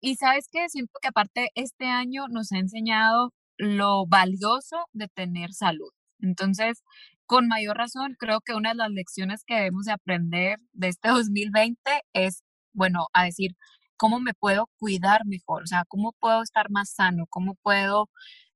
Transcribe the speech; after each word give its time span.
y 0.00 0.16
sabes 0.16 0.48
que 0.50 0.68
siento 0.68 0.92
que 1.02 1.08
aparte 1.08 1.50
este 1.54 1.86
año 1.86 2.28
nos 2.28 2.52
ha 2.52 2.58
enseñado 2.58 3.32
lo 3.58 4.06
valioso 4.06 4.86
de 4.92 5.08
tener 5.08 5.52
salud. 5.52 5.90
Entonces, 6.20 6.82
con 7.26 7.48
mayor 7.48 7.76
razón, 7.76 8.16
creo 8.18 8.40
que 8.40 8.54
una 8.54 8.70
de 8.70 8.76
las 8.76 8.90
lecciones 8.90 9.44
que 9.46 9.54
debemos 9.56 9.86
de 9.86 9.92
aprender 9.92 10.58
de 10.72 10.88
este 10.88 11.08
2020 11.10 11.78
es, 12.14 12.42
bueno, 12.72 13.06
a 13.12 13.24
decir, 13.24 13.52
¿cómo 13.96 14.20
me 14.20 14.34
puedo 14.34 14.68
cuidar 14.78 15.22
mejor? 15.26 15.64
O 15.64 15.66
sea, 15.66 15.84
¿cómo 15.88 16.12
puedo 16.20 16.42
estar 16.42 16.70
más 16.70 16.90
sano? 16.92 17.26
¿Cómo 17.30 17.54
puedo, 17.62 18.08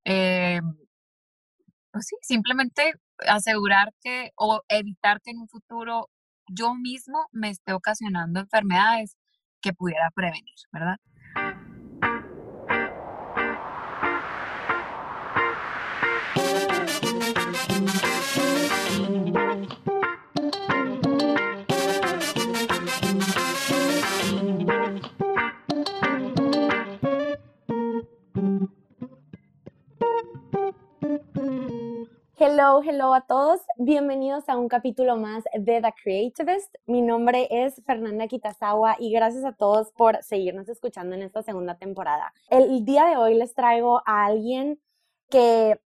eh, 0.05 0.61
pues 1.93 2.07
sí, 2.07 2.17
simplemente 2.23 2.93
asegurar 3.29 3.93
que 4.03 4.31
o 4.37 4.63
evitar 4.69 5.21
que 5.23 5.31
en 5.33 5.39
un 5.39 5.49
futuro 5.49 6.09
yo 6.49 6.75
mismo 6.75 7.27
me 7.33 7.51
esté 7.51 7.73
ocasionando 7.73 8.41
enfermedades 8.41 9.17
que 9.63 9.73
pudiera 9.73 10.11
prevenir, 10.15 10.55
¿verdad? 10.73 10.97
Hello, 32.37 32.83
hello 32.83 33.15
a 33.15 33.21
todos. 33.23 33.61
Bienvenidos 33.79 34.49
a 34.49 34.57
un 34.57 34.69
capítulo 34.69 35.17
más 35.17 35.45
de 35.55 35.81
The 35.81 35.95
Creativist. 36.03 36.75
Mi 36.87 37.03
nombre 37.03 37.49
es 37.51 37.83
Fernanda 37.85 38.27
Kitazawa 38.27 38.97
y 38.99 39.11
gracias 39.11 39.45
a 39.45 39.53
todos 39.53 39.93
por 39.93 40.23
seguirnos 40.23 40.69
escuchando 40.69 41.15
en 41.15 41.23
esta 41.23 41.43
segunda 41.43 41.77
temporada. 41.77 42.33
El 42.51 42.85
día 42.85 43.07
de 43.07 43.17
hoy 43.17 43.35
les 43.35 43.55
traigo 43.55 44.03
a 44.07 44.27
alguien 44.27 44.81
que 45.31 45.81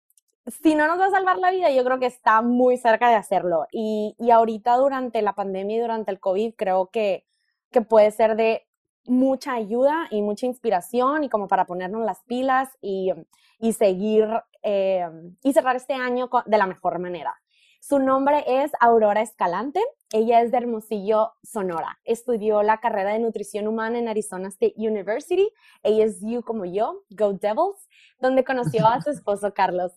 si 0.47 0.75
no 0.75 0.87
nos 0.87 0.99
va 0.99 1.05
a 1.07 1.11
salvar 1.11 1.37
la 1.37 1.51
vida, 1.51 1.71
yo 1.71 1.83
creo 1.83 1.99
que 1.99 2.05
está 2.05 2.41
muy 2.41 2.77
cerca 2.77 3.09
de 3.09 3.15
hacerlo. 3.15 3.67
Y, 3.71 4.15
y 4.17 4.31
ahorita 4.31 4.75
durante 4.77 5.21
la 5.21 5.33
pandemia 5.33 5.77
y 5.77 5.81
durante 5.81 6.11
el 6.11 6.19
COVID 6.19 6.53
creo 6.55 6.87
que, 6.87 7.25
que 7.71 7.81
puede 7.81 8.11
ser 8.11 8.35
de 8.35 8.67
mucha 9.05 9.53
ayuda 9.53 10.07
y 10.11 10.21
mucha 10.21 10.45
inspiración 10.45 11.23
y 11.23 11.29
como 11.29 11.47
para 11.47 11.65
ponernos 11.65 12.05
las 12.05 12.23
pilas 12.23 12.69
y, 12.81 13.11
y 13.59 13.73
seguir 13.73 14.27
eh, 14.63 15.07
y 15.43 15.53
cerrar 15.53 15.75
este 15.75 15.93
año 15.93 16.29
de 16.45 16.57
la 16.57 16.67
mejor 16.67 16.99
manera. 16.99 17.35
Su 17.79 17.99
nombre 17.99 18.43
es 18.45 18.71
Aurora 18.79 19.21
Escalante. 19.21 19.81
Ella 20.11 20.41
es 20.41 20.51
de 20.51 20.57
Hermosillo, 20.57 21.33
Sonora. 21.43 21.99
Estudió 22.03 22.63
la 22.63 22.79
carrera 22.79 23.13
de 23.13 23.19
nutrición 23.19 23.67
humana 23.67 23.99
en 23.99 24.09
Arizona 24.09 24.49
State 24.49 24.73
University. 24.75 25.49
Ella 25.83 26.05
es 26.05 26.19
You 26.21 26.41
como 26.41 26.65
yo, 26.65 27.03
Go 27.11 27.33
Devils, 27.33 27.87
donde 28.19 28.43
conoció 28.43 28.85
a 28.87 29.01
su 29.01 29.09
esposo 29.11 29.53
Carlos. 29.53 29.93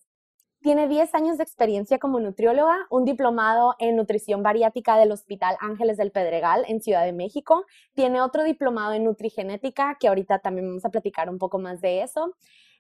Tiene 0.63 0.89
10 0.89 1.15
años 1.15 1.39
de 1.39 1.43
experiencia 1.43 1.99
como 1.99 2.21
nutrióloga, 2.21 2.87
un 2.91 3.07
diplomado 3.07 3.77
en 3.79 3.97
nutrición 3.97 4.43
bariátrica 4.43 4.99
del 4.99 5.11
Hospital 5.11 5.57
Ángeles 5.59 5.97
del 5.97 6.11
Pedregal 6.11 6.67
en 6.69 6.83
Ciudad 6.83 7.03
de 7.07 7.15
México. 7.15 7.65
Tiene 7.95 8.21
otro 8.21 8.45
diplomado 8.45 8.93
en 8.93 9.05
nutrigenética, 9.05 9.97
que 9.99 10.09
ahorita 10.09 10.41
también 10.41 10.69
vamos 10.69 10.85
a 10.85 10.91
platicar 10.91 11.31
un 11.31 11.39
poco 11.39 11.59
más 11.59 11.81
de 11.81 12.03
eso. 12.03 12.37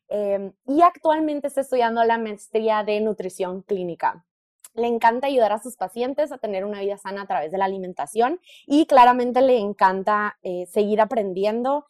Em, 0.08 0.52
y 0.66 0.82
actualmente 0.82 1.46
está 1.46 1.62
estudiando 1.62 2.04
la 2.04 2.18
maestría 2.18 2.84
de 2.84 3.00
nutrición 3.00 3.62
clínica. 3.62 4.26
Le 4.74 4.86
encanta 4.86 5.28
ayudar 5.28 5.52
a 5.52 5.58
sus 5.58 5.76
pacientes 5.76 6.32
a 6.32 6.38
tener 6.38 6.66
una 6.66 6.80
vida 6.80 6.98
sana 6.98 7.22
a 7.22 7.26
través 7.26 7.50
de 7.50 7.56
la 7.56 7.64
alimentación 7.64 8.40
y 8.66 8.84
claramente 8.84 9.40
le 9.40 9.56
encanta 9.58 10.38
eh, 10.42 10.66
seguir 10.66 11.00
aprendiendo 11.00 11.86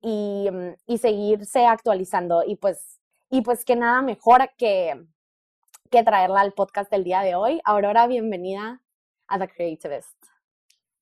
y, 0.00 0.48
mm, 0.50 0.74
y, 0.86 0.98
seguirse 0.98 1.64
actualizando. 1.66 2.42
Y 2.44 2.56
pues, 2.56 3.00
y 3.30 3.42
pues 3.42 3.64
que 3.64 3.76
nada 3.76 4.02
mejor 4.02 4.50
que, 4.56 5.06
que 5.90 6.02
traerla 6.02 6.40
al 6.40 6.52
podcast 6.52 6.90
del 6.90 7.04
día 7.04 7.20
de 7.22 7.34
hoy. 7.34 7.60
Aurora, 7.64 8.06
bienvenida 8.06 8.82
a 9.26 9.38
The 9.38 9.48
Creativist. 9.48 10.16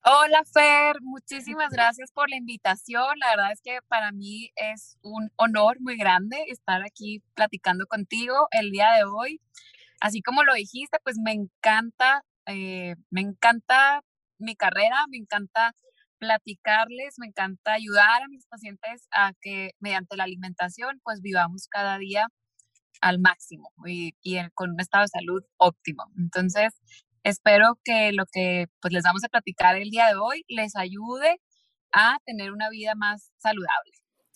Hola 0.03 0.43
Fer, 0.53 1.01
muchísimas 1.01 1.71
gracias 1.71 2.11
por 2.13 2.29
la 2.29 2.37
invitación. 2.37 3.19
La 3.19 3.31
verdad 3.31 3.51
es 3.51 3.61
que 3.61 3.79
para 3.89 4.13
mí 4.13 4.51
es 4.55 4.97
un 5.01 5.29
honor 5.35 5.81
muy 5.81 5.97
grande 5.97 6.45
estar 6.47 6.81
aquí 6.83 7.21
platicando 7.33 7.85
contigo 7.87 8.47
el 8.51 8.71
día 8.71 8.93
de 8.93 9.03
hoy. 9.03 9.41
Así 9.99 10.21
como 10.21 10.43
lo 10.43 10.53
dijiste, 10.53 10.97
pues 11.03 11.17
me 11.21 11.33
encanta, 11.33 12.23
eh, 12.45 12.95
me 13.09 13.21
encanta 13.21 14.01
mi 14.37 14.55
carrera, 14.55 14.95
me 15.09 15.17
encanta 15.17 15.73
platicarles, 16.17 17.15
me 17.17 17.27
encanta 17.27 17.73
ayudar 17.73 18.23
a 18.23 18.27
mis 18.29 18.47
pacientes 18.47 19.07
a 19.11 19.33
que 19.41 19.71
mediante 19.79 20.15
la 20.15 20.23
alimentación 20.23 21.01
pues 21.03 21.21
vivamos 21.21 21.67
cada 21.67 21.97
día 21.97 22.27
al 23.01 23.19
máximo 23.19 23.71
y, 23.85 24.15
y 24.21 24.37
con 24.53 24.71
un 24.71 24.79
estado 24.79 25.03
de 25.03 25.09
salud 25.09 25.43
óptimo. 25.57 26.05
Entonces, 26.17 26.73
Espero 27.27 27.77
que 27.83 28.13
lo 28.13 28.23
que 28.31 28.67
pues, 28.81 28.93
les 28.93 29.03
vamos 29.03 29.21
a 29.25 29.27
platicar 29.27 29.75
el 29.75 29.89
día 29.89 30.07
de 30.07 30.15
hoy 30.15 30.45
les 30.47 30.77
ayude 30.77 31.41
a 31.91 32.19
tener 32.25 32.53
una 32.53 32.69
vida 32.69 32.95
más 32.95 33.33
saludable. 33.35 33.91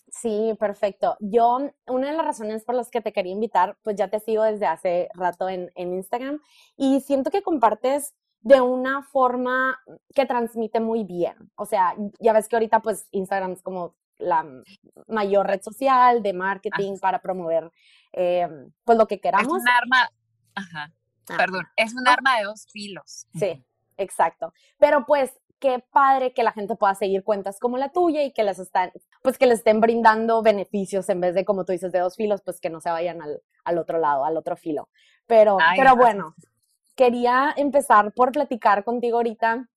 Sí, 0.08 0.54
perfecto. 0.60 1.16
Yo, 1.18 1.70
una 1.86 2.10
de 2.10 2.16
las 2.18 2.26
razones 2.26 2.64
por 2.64 2.74
las 2.74 2.90
que 2.90 3.00
te 3.00 3.14
quería 3.14 3.32
invitar, 3.32 3.78
pues 3.82 3.96
ya 3.96 4.08
te 4.08 4.20
sigo 4.20 4.42
desde 4.42 4.66
hace 4.66 5.08
rato 5.14 5.48
en, 5.48 5.70
en 5.74 5.94
Instagram 5.94 6.40
y 6.76 7.00
siento 7.00 7.30
que 7.30 7.40
compartes 7.40 8.14
de 8.40 8.60
una 8.60 9.02
forma 9.04 9.80
que 10.14 10.26
transmite 10.26 10.80
muy 10.80 11.04
bien. 11.04 11.50
O 11.56 11.64
sea, 11.64 11.94
ya 12.20 12.34
ves 12.34 12.46
que 12.46 12.56
ahorita 12.56 12.80
pues 12.80 13.06
Instagram 13.12 13.52
es 13.52 13.62
como 13.62 13.94
la 14.22 14.46
mayor 15.08 15.46
red 15.46 15.62
social 15.62 16.22
de 16.22 16.32
marketing 16.32 16.98
para 17.00 17.20
promover 17.20 17.70
eh, 18.12 18.48
pues 18.84 18.96
lo 18.98 19.06
que 19.06 19.20
queramos. 19.20 19.58
Es 19.58 19.62
un 19.62 19.68
arma, 19.68 20.10
ajá, 20.54 20.92
Ah. 21.28 21.36
Perdón, 21.36 21.68
es 21.76 21.94
un 21.94 22.06
arma 22.08 22.38
de 22.38 22.44
dos 22.44 22.66
filos. 22.70 23.26
Sí, 23.38 23.64
exacto. 23.96 24.52
Pero 24.78 25.06
pues 25.06 25.32
qué 25.58 25.84
padre 25.92 26.32
que 26.32 26.42
la 26.42 26.52
gente 26.52 26.74
pueda 26.74 26.94
seguir 26.94 27.22
cuentas 27.22 27.60
como 27.60 27.78
la 27.78 27.90
tuya 27.90 28.24
y 28.24 28.32
que 28.32 28.42
les 28.42 28.58
están, 28.58 28.90
pues 29.22 29.38
que 29.38 29.46
les 29.46 29.58
estén 29.58 29.80
brindando 29.80 30.42
beneficios 30.42 31.08
en 31.08 31.20
vez 31.20 31.34
de, 31.34 31.44
como 31.44 31.64
tú 31.64 31.72
dices, 31.72 31.92
de 31.92 32.00
dos 32.00 32.16
filos, 32.16 32.42
pues 32.42 32.60
que 32.60 32.70
no 32.70 32.80
se 32.80 32.90
vayan 32.90 33.22
al, 33.22 33.40
al 33.64 33.78
otro 33.78 33.98
lado, 33.98 34.24
al 34.24 34.36
otro 34.36 34.56
filo. 34.56 34.88
Pero, 35.26 35.58
pero 35.76 35.94
bueno, 35.94 36.34
quería 36.96 37.54
empezar 37.56 38.12
por 38.12 38.32
platicar 38.32 38.82
contigo 38.82 39.18
ahorita. 39.18 39.68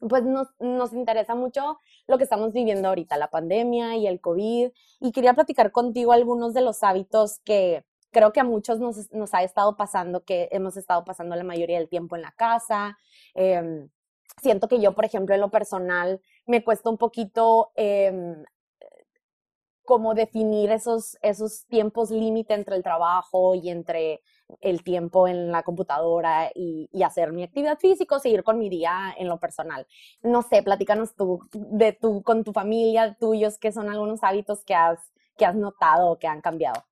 Pues 0.00 0.24
nos, 0.24 0.48
nos 0.58 0.92
interesa 0.92 1.34
mucho 1.34 1.78
lo 2.06 2.16
que 2.16 2.24
estamos 2.24 2.52
viviendo 2.52 2.88
ahorita, 2.88 3.18
la 3.18 3.30
pandemia 3.30 3.96
y 3.96 4.06
el 4.06 4.20
COVID, 4.20 4.70
y 5.00 5.12
quería 5.12 5.34
platicar 5.34 5.72
contigo 5.72 6.12
algunos 6.12 6.54
de 6.54 6.62
los 6.62 6.82
hábitos 6.82 7.40
que, 7.44 7.84
creo 8.10 8.32
que 8.32 8.40
a 8.40 8.44
muchos 8.44 8.78
nos, 8.80 9.12
nos, 9.12 9.34
ha 9.34 9.42
estado 9.42 9.76
pasando 9.76 10.24
que 10.24 10.48
hemos 10.52 10.76
estado 10.76 11.04
pasando 11.04 11.36
la 11.36 11.44
mayoría 11.44 11.78
del 11.78 11.88
tiempo 11.88 12.16
en 12.16 12.22
la 12.22 12.32
casa. 12.32 12.98
Eh, 13.34 13.88
siento 14.40 14.68
que 14.68 14.80
yo, 14.80 14.94
por 14.94 15.04
ejemplo, 15.04 15.34
en 15.34 15.40
lo 15.40 15.50
personal, 15.50 16.20
me 16.46 16.64
cuesta 16.64 16.90
un 16.90 16.98
poquito 16.98 17.70
eh, 17.76 18.42
como 19.90 20.14
definir 20.14 20.70
esos, 20.70 21.18
esos 21.20 21.66
tiempos 21.66 22.12
límite 22.12 22.54
entre 22.54 22.76
el 22.76 22.82
trabajo 22.84 23.56
y 23.56 23.70
entre 23.70 24.22
el 24.60 24.84
tiempo 24.84 25.26
en 25.26 25.50
la 25.50 25.64
computadora 25.64 26.52
y, 26.54 26.88
hacer 27.02 27.32
mi 27.32 27.42
actividad 27.42 27.76
física, 27.76 28.20
seguir 28.20 28.44
con 28.44 28.56
mi 28.56 28.68
día 28.68 29.12
en 29.18 29.26
lo 29.26 29.40
personal. 29.40 29.88
No 30.22 30.42
sé, 30.42 30.62
platícanos 30.62 31.16
tú 31.16 31.40
de 31.52 31.92
tú 31.92 32.22
con 32.22 32.44
tu 32.44 32.52
familia, 32.52 33.16
tuyos, 33.18 33.58
qué 33.58 33.72
son 33.72 33.88
algunos 33.88 34.22
hábitos 34.22 34.62
que 34.62 34.76
has, 34.76 35.00
que 35.36 35.44
has 35.44 35.56
notado 35.56 36.20
que 36.20 36.28
han 36.28 36.40
cambiado. 36.40 36.84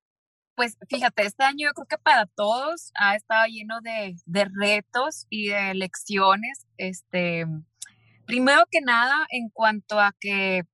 Pues 0.56 0.76
fíjate, 0.88 1.22
este 1.22 1.44
año 1.44 1.68
yo 1.68 1.74
creo 1.74 1.86
que 1.86 1.98
para 1.98 2.26
todos 2.26 2.90
ha 2.96 3.14
estado 3.14 3.46
lleno 3.46 3.80
de, 3.80 4.16
retos 4.60 5.28
y 5.30 5.50
de 5.50 5.74
lecciones. 5.74 6.66
Este, 6.78 7.46
primero 8.26 8.64
que 8.68 8.80
nada, 8.80 9.24
en 9.30 9.50
cuanto 9.50 10.00
a 10.00 10.16
que, 10.18 10.64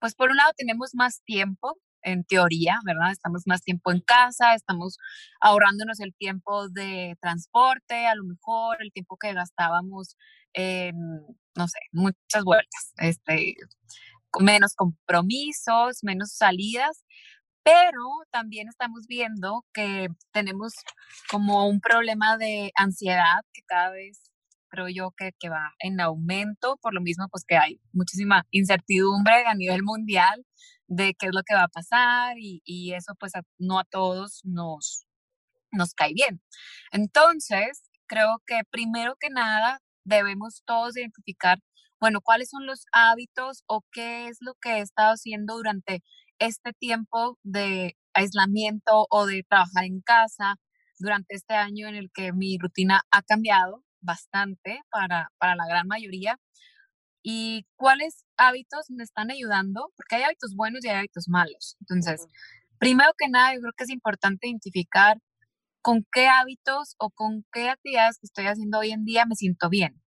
pues 0.00 0.14
por 0.14 0.30
un 0.30 0.36
lado 0.36 0.52
tenemos 0.56 0.94
más 0.94 1.22
tiempo, 1.24 1.76
en 2.02 2.24
teoría, 2.24 2.78
¿verdad? 2.84 3.10
Estamos 3.12 3.42
más 3.46 3.62
tiempo 3.62 3.92
en 3.92 4.00
casa, 4.00 4.54
estamos 4.54 4.98
ahorrándonos 5.40 6.00
el 6.00 6.14
tiempo 6.14 6.68
de 6.68 7.16
transporte, 7.20 8.06
a 8.06 8.14
lo 8.14 8.24
mejor 8.24 8.78
el 8.80 8.92
tiempo 8.92 9.16
que 9.16 9.32
gastábamos 9.34 10.16
en, 10.54 10.96
no 11.56 11.68
sé, 11.68 11.78
muchas 11.92 12.44
vueltas, 12.44 12.92
este, 12.98 13.56
menos 14.40 14.74
compromisos, 14.74 15.98
menos 16.02 16.32
salidas, 16.32 17.04
pero 17.62 18.02
también 18.30 18.68
estamos 18.68 19.06
viendo 19.08 19.64
que 19.74 20.08
tenemos 20.32 20.74
como 21.30 21.68
un 21.68 21.80
problema 21.80 22.38
de 22.38 22.72
ansiedad 22.76 23.42
que 23.52 23.62
cada 23.66 23.90
vez 23.90 24.27
creo 24.68 24.88
yo 24.88 25.12
que, 25.16 25.32
que, 25.38 25.48
va 25.48 25.72
en 25.80 26.00
aumento, 26.00 26.78
por 26.82 26.94
lo 26.94 27.00
mismo 27.00 27.28
pues 27.30 27.44
que 27.46 27.56
hay 27.56 27.80
muchísima 27.92 28.46
incertidumbre 28.50 29.46
a 29.46 29.54
nivel 29.54 29.82
mundial 29.82 30.44
de 30.86 31.14
qué 31.14 31.26
es 31.26 31.32
lo 31.34 31.42
que 31.42 31.54
va 31.54 31.64
a 31.64 31.68
pasar 31.68 32.38
y, 32.38 32.62
y 32.64 32.94
eso 32.94 33.14
pues 33.18 33.32
no 33.58 33.78
a 33.78 33.84
todos 33.84 34.40
nos, 34.44 35.06
nos 35.72 35.94
cae 35.94 36.12
bien. 36.14 36.40
Entonces, 36.92 37.88
creo 38.06 38.42
que 38.46 38.62
primero 38.70 39.16
que 39.20 39.30
nada 39.30 39.80
debemos 40.04 40.62
todos 40.66 40.96
identificar, 40.96 41.58
bueno, 42.00 42.20
cuáles 42.22 42.50
son 42.50 42.66
los 42.66 42.86
hábitos 42.92 43.64
o 43.66 43.82
qué 43.92 44.28
es 44.28 44.38
lo 44.40 44.54
que 44.60 44.78
he 44.78 44.80
estado 44.80 45.12
haciendo 45.12 45.56
durante 45.56 46.02
este 46.38 46.72
tiempo 46.72 47.38
de 47.42 47.96
aislamiento 48.14 49.06
o 49.10 49.26
de 49.26 49.44
trabajar 49.48 49.84
en 49.84 50.00
casa 50.00 50.56
durante 50.98 51.34
este 51.34 51.54
año 51.54 51.88
en 51.88 51.96
el 51.96 52.10
que 52.12 52.32
mi 52.32 52.58
rutina 52.58 53.02
ha 53.10 53.22
cambiado 53.22 53.84
bastante 54.00 54.80
para, 54.90 55.30
para 55.38 55.56
la 55.56 55.66
gran 55.66 55.86
mayoría. 55.86 56.38
¿Y 57.22 57.66
cuáles 57.76 58.24
hábitos 58.36 58.86
me 58.90 59.04
están 59.04 59.30
ayudando? 59.30 59.92
Porque 59.96 60.16
hay 60.16 60.22
hábitos 60.22 60.54
buenos 60.54 60.84
y 60.84 60.88
hay 60.88 60.96
hábitos 60.96 61.28
malos. 61.28 61.76
Entonces, 61.80 62.26
primero 62.78 63.12
que 63.18 63.28
nada, 63.28 63.54
yo 63.54 63.60
creo 63.60 63.72
que 63.76 63.84
es 63.84 63.90
importante 63.90 64.48
identificar 64.48 65.18
con 65.82 66.04
qué 66.12 66.28
hábitos 66.28 66.94
o 66.98 67.10
con 67.10 67.44
qué 67.52 67.70
actividades 67.70 68.18
que 68.18 68.26
estoy 68.26 68.46
haciendo 68.46 68.78
hoy 68.78 68.92
en 68.92 69.04
día 69.04 69.26
me 69.26 69.34
siento 69.36 69.68
bien 69.68 70.02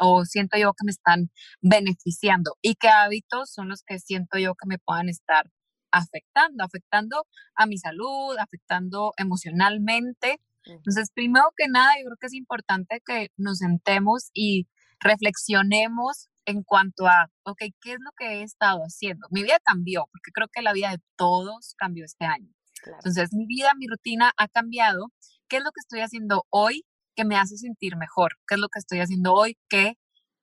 o 0.00 0.24
siento 0.24 0.56
yo 0.58 0.72
que 0.72 0.84
me 0.84 0.92
están 0.92 1.30
beneficiando 1.60 2.56
y 2.62 2.74
qué 2.76 2.88
hábitos 2.88 3.52
son 3.52 3.68
los 3.68 3.82
que 3.82 3.98
siento 3.98 4.38
yo 4.38 4.54
que 4.54 4.66
me 4.66 4.78
puedan 4.78 5.08
estar 5.08 5.50
afectando, 5.90 6.64
afectando 6.64 7.26
a 7.54 7.66
mi 7.66 7.78
salud, 7.78 8.36
afectando 8.38 9.12
emocionalmente. 9.16 10.40
Entonces, 10.64 11.10
primero 11.14 11.46
que 11.56 11.68
nada, 11.68 11.92
yo 11.98 12.06
creo 12.06 12.16
que 12.20 12.26
es 12.26 12.34
importante 12.34 13.02
que 13.04 13.28
nos 13.36 13.58
sentemos 13.58 14.30
y 14.34 14.68
reflexionemos 15.00 16.28
en 16.44 16.62
cuanto 16.62 17.06
a, 17.06 17.30
ok, 17.44 17.58
¿qué 17.80 17.92
es 17.92 17.98
lo 18.00 18.10
que 18.16 18.26
he 18.26 18.42
estado 18.42 18.80
haciendo? 18.80 19.26
Mi 19.30 19.42
vida 19.42 19.58
cambió, 19.64 20.06
porque 20.12 20.32
creo 20.32 20.48
que 20.52 20.62
la 20.62 20.72
vida 20.72 20.90
de 20.90 20.98
todos 21.16 21.74
cambió 21.78 22.04
este 22.04 22.26
año. 22.26 22.52
Entonces, 22.86 23.32
mi 23.32 23.46
vida, 23.46 23.72
mi 23.76 23.86
rutina 23.86 24.32
ha 24.36 24.48
cambiado. 24.48 25.08
¿Qué 25.48 25.56
es 25.56 25.64
lo 25.64 25.70
que 25.70 25.80
estoy 25.80 26.00
haciendo 26.00 26.46
hoy 26.50 26.84
que 27.14 27.24
me 27.24 27.36
hace 27.36 27.56
sentir 27.56 27.96
mejor? 27.96 28.32
¿Qué 28.46 28.54
es 28.54 28.60
lo 28.60 28.68
que 28.68 28.78
estoy 28.78 29.00
haciendo 29.00 29.34
hoy 29.34 29.58
que 29.68 29.94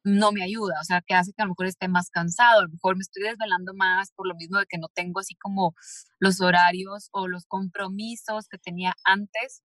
no 0.04 0.32
me 0.32 0.44
ayuda? 0.44 0.76
O 0.82 0.84
sea, 0.84 1.02
que 1.02 1.16
hace 1.16 1.32
que 1.34 1.42
a 1.42 1.46
lo 1.46 1.52
mejor 1.52 1.68
esté 1.68 1.88
más 1.88 2.10
cansado, 2.10 2.60
a 2.60 2.64
lo 2.64 2.70
mejor 2.70 2.96
me 2.96 3.02
estoy 3.02 3.24
desvelando 3.24 3.74
más 3.74 4.12
por 4.12 4.28
lo 4.28 4.36
mismo 4.36 4.60
de 4.60 4.66
que 4.68 4.78
no 4.78 4.88
tengo 4.94 5.20
así 5.20 5.36
como 5.36 5.74
los 6.20 6.42
horarios 6.42 7.10
o 7.12 7.28
los 7.28 7.46
compromisos 7.46 8.48
que 8.50 8.58
tenía 8.58 8.94
antes. 9.04 9.64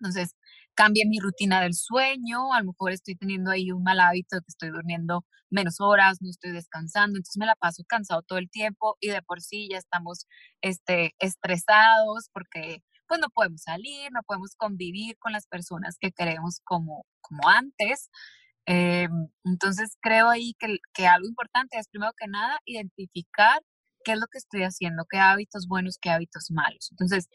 Entonces, 0.00 0.36
cambie 0.74 1.04
mi 1.06 1.18
rutina 1.20 1.60
del 1.62 1.74
sueño, 1.74 2.52
a 2.52 2.60
lo 2.60 2.66
mejor 2.66 2.92
estoy 2.92 3.16
teniendo 3.16 3.50
ahí 3.50 3.72
un 3.72 3.82
mal 3.82 4.00
hábito 4.00 4.38
que 4.40 4.48
estoy 4.48 4.70
durmiendo 4.70 5.24
menos 5.50 5.80
horas, 5.80 6.18
no 6.20 6.30
estoy 6.30 6.52
descansando, 6.52 7.16
entonces 7.16 7.38
me 7.38 7.46
la 7.46 7.56
paso 7.56 7.82
cansado 7.88 8.22
todo 8.22 8.38
el 8.38 8.50
tiempo 8.50 8.96
y 9.00 9.08
de 9.08 9.22
por 9.22 9.40
sí 9.40 9.68
ya 9.70 9.78
estamos 9.78 10.26
este, 10.60 11.14
estresados 11.18 12.28
porque 12.32 12.82
pues 13.08 13.20
no 13.20 13.30
podemos 13.30 13.62
salir, 13.62 14.12
no 14.12 14.22
podemos 14.22 14.54
convivir 14.56 15.16
con 15.18 15.32
las 15.32 15.46
personas 15.46 15.96
que 15.98 16.12
queremos 16.12 16.60
como, 16.64 17.06
como 17.20 17.48
antes. 17.48 18.10
Em, 18.66 19.28
entonces 19.44 19.96
creo 20.00 20.28
ahí 20.28 20.54
que, 20.58 20.78
que 20.92 21.06
algo 21.06 21.26
importante 21.26 21.78
es 21.78 21.88
primero 21.88 22.12
que 22.18 22.28
nada 22.28 22.58
identificar 22.66 23.62
qué 24.04 24.12
es 24.12 24.18
lo 24.18 24.26
que 24.26 24.38
estoy 24.38 24.62
haciendo, 24.62 25.06
qué 25.10 25.18
hábitos 25.18 25.66
buenos, 25.68 25.98
qué 26.00 26.10
hábitos 26.10 26.50
malos. 26.50 26.88
Entonces, 26.92 27.28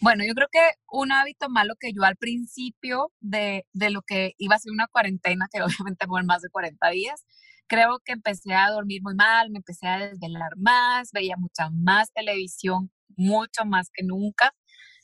bueno, 0.00 0.24
yo 0.26 0.34
creo 0.34 0.48
que 0.50 0.60
un 0.90 1.12
hábito 1.12 1.48
malo 1.48 1.74
que 1.78 1.92
yo 1.92 2.04
al 2.04 2.16
principio 2.16 3.12
de, 3.20 3.64
de 3.72 3.90
lo 3.90 4.02
que 4.02 4.32
iba 4.38 4.56
a 4.56 4.58
ser 4.58 4.72
una 4.72 4.86
cuarentena, 4.88 5.46
que 5.52 5.60
obviamente 5.62 6.06
fue 6.06 6.22
más 6.24 6.42
de 6.42 6.50
40 6.50 6.90
días, 6.90 7.24
creo 7.68 8.00
que 8.04 8.12
empecé 8.12 8.54
a 8.54 8.70
dormir 8.70 9.02
muy 9.02 9.14
mal, 9.14 9.50
me 9.50 9.58
empecé 9.58 9.86
a 9.88 9.98
desvelar 9.98 10.52
más, 10.56 11.10
veía 11.12 11.36
mucha 11.36 11.70
más 11.70 12.12
televisión, 12.12 12.90
mucho 13.16 13.64
más 13.64 13.90
que 13.92 14.04
nunca. 14.04 14.52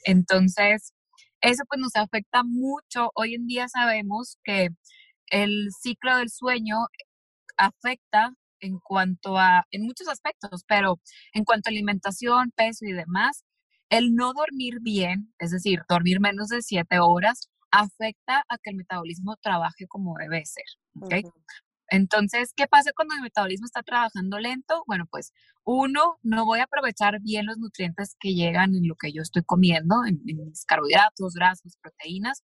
Entonces, 0.05 0.93
eso 1.41 1.65
pues 1.69 1.81
nos 1.81 1.97
afecta 1.97 2.43
mucho. 2.45 3.11
Hoy 3.15 3.35
en 3.35 3.47
día 3.47 3.69
sabemos 3.69 4.39
que 4.45 4.69
el 5.29 5.69
ciclo 5.83 6.17
del 6.19 6.31
sueño 6.31 6.77
afecta 7.57 8.33
en 8.61 8.79
cuanto 8.79 9.39
a, 9.39 9.67
en 9.71 9.83
muchos 9.83 10.09
aspectos, 10.09 10.65
pero 10.67 11.01
en 11.35 11.45
cuanto 11.45 11.69
a 11.69 11.73
alimentación, 11.73 12.51
peso 12.57 12.87
y 12.87 12.93
demás, 12.93 13.45
el 13.97 14.15
no 14.15 14.33
dormir 14.33 14.81
bien, 14.81 15.33
es 15.39 15.53
decir, 15.53 15.83
dormir 15.89 16.19
menos 16.21 16.49
de 16.49 16.63
siete 16.63 16.99
horas, 16.99 17.49
afecta 17.71 18.45
a 18.49 18.59
que 18.59 18.71
el 18.71 18.77
metabolismo 18.77 19.37
trabaje 19.41 19.87
como 19.87 20.17
debe 20.19 20.45
ser. 20.45 20.65
¿okay? 21.01 21.23
Entonces, 21.89 22.53
¿qué 22.57 22.67
pasa 22.67 22.91
cuando 22.97 23.15
el 23.15 23.23
metabolismo 23.23 23.67
está 23.67 23.83
trabajando 23.83 24.39
lento? 24.39 24.83
Bueno, 24.89 25.07
pues 25.11 25.33
uno, 25.65 26.19
no 26.23 26.45
voy 26.45 26.59
a 26.59 26.65
aprovechar 26.65 27.21
bien 27.21 27.47
los 27.47 27.59
nutrientes 27.59 28.17
que 28.19 28.35
llegan 28.35 28.75
en 28.75 28.89
lo 28.89 28.97
que 28.97 29.13
yo 29.13 29.23
estoy 29.23 29.45
comiendo, 29.45 29.97
en, 30.07 30.21
mis 30.25 30.65
carbohidratos, 30.65 31.35
grasas, 31.35 31.79
proteínas. 31.81 32.43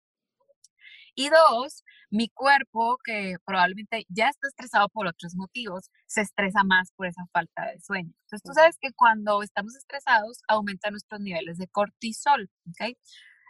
Y 1.14 1.28
dos, 1.28 1.84
mi 2.10 2.28
cuerpo, 2.28 2.98
que 3.04 3.36
probablemente 3.44 4.04
ya 4.08 4.28
está 4.28 4.48
estresado 4.48 4.88
por 4.88 5.06
otros 5.06 5.34
motivos, 5.34 5.90
se 6.06 6.22
estresa 6.22 6.64
más 6.64 6.92
por 6.92 7.06
esa 7.06 7.24
falta 7.32 7.66
de 7.66 7.80
sueño. 7.80 8.12
Entonces, 8.24 8.42
tú 8.42 8.52
sabes 8.54 8.76
que 8.80 8.92
cuando 8.92 9.42
estamos 9.42 9.74
estresados, 9.76 10.42
aumentan 10.48 10.92
nuestros 10.92 11.20
niveles 11.20 11.58
de 11.58 11.68
cortisol, 11.68 12.50
¿ok? 12.68 12.96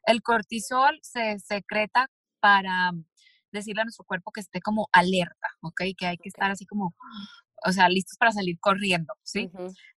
El 0.06 0.22
cortisol 0.22 0.98
se 1.02 1.38
secreta 1.38 2.08
para 2.40 2.92
decirle 3.52 3.82
a 3.82 3.84
nuestro 3.84 4.04
cuerpo 4.04 4.32
que 4.32 4.40
esté 4.40 4.60
como 4.60 4.88
alerta, 4.92 5.48
¿ok? 5.62 5.82
Que 5.96 6.06
hay 6.06 6.16
que 6.16 6.28
estar 6.28 6.50
así 6.50 6.66
como, 6.66 6.94
o 7.66 7.72
sea, 7.72 7.88
listos 7.88 8.16
para 8.18 8.32
salir 8.32 8.58
corriendo, 8.60 9.12
¿sí? 9.22 9.50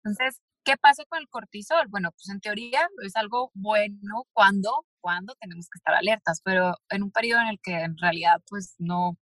Entonces, 0.04 0.42
¿qué 0.64 0.78
pasa 0.78 1.04
con 1.10 1.20
el 1.20 1.28
cortisol? 1.30 1.88
Bueno, 1.90 2.12
pues 2.12 2.30
en 2.30 2.40
teoría 2.40 2.88
es 3.04 3.16
algo 3.16 3.52
bueno 3.54 4.26
cuando, 4.34 4.86
cuando 5.00 5.36
tenemos 5.40 5.68
que 5.70 5.78
estar 5.78 5.96
alertas, 5.96 6.42
pero 6.44 6.76
en 6.90 7.04
un 7.04 7.12
periodo 7.12 7.42
en 7.42 7.48
el 7.48 7.60
que 7.62 7.82
en 7.82 7.98
realidad 7.98 8.42
pues 8.50 8.76
no, 8.80 9.18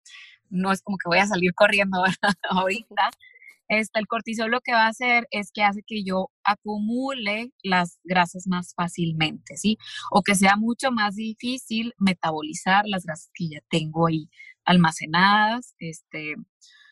no 0.51 0.73
es 0.73 0.83
como 0.83 0.99
que 0.99 1.09
voy 1.09 1.19
a 1.19 1.27
salir 1.27 1.55
corriendo 1.55 2.03
ahorita, 2.51 3.11
este, 3.69 3.99
el 3.99 4.07
cortisol 4.07 4.51
lo 4.51 4.61
que 4.61 4.73
va 4.73 4.85
a 4.87 4.89
hacer 4.89 5.27
es 5.31 5.51
que 5.53 5.63
hace 5.63 5.83
que 5.85 6.05
yo 6.05 6.31
acumule 6.45 7.53
las 7.63 7.99
grasas 8.05 8.47
más 8.47 8.75
fácilmente, 8.75 9.57
¿sí? 9.57 9.77
O 10.11 10.23
que 10.23 10.35
sea 10.37 10.57
mucho 10.57 10.93
más 10.93 11.17
difícil 11.17 11.93
metabolizar 11.99 12.85
las 12.87 13.05
grasas 13.05 13.31
que 13.35 13.49
ya 13.49 13.61
tengo 13.69 14.07
ahí 14.07 14.29
almacenadas. 14.65 15.75
Este, 15.79 16.33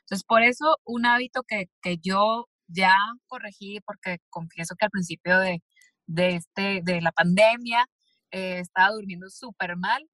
entonces, 0.00 0.24
por 0.26 0.42
eso 0.42 0.78
un 0.84 1.06
hábito 1.06 1.42
que, 1.44 1.70
que 1.80 1.98
yo 1.98 2.48
ya 2.68 2.94
corregí, 3.26 3.80
porque 3.86 4.18
confieso 4.30 4.74
que 4.76 4.86
al 4.86 4.90
principio 4.90 5.38
de, 5.38 5.62
de, 6.06 6.36
este, 6.36 6.80
de 6.84 7.00
la 7.00 7.12
pandemia 7.12 7.86
eh, 8.30 8.60
estaba 8.60 8.90
durmiendo 8.90 9.28
súper 9.30 9.76
mal, 9.76 10.08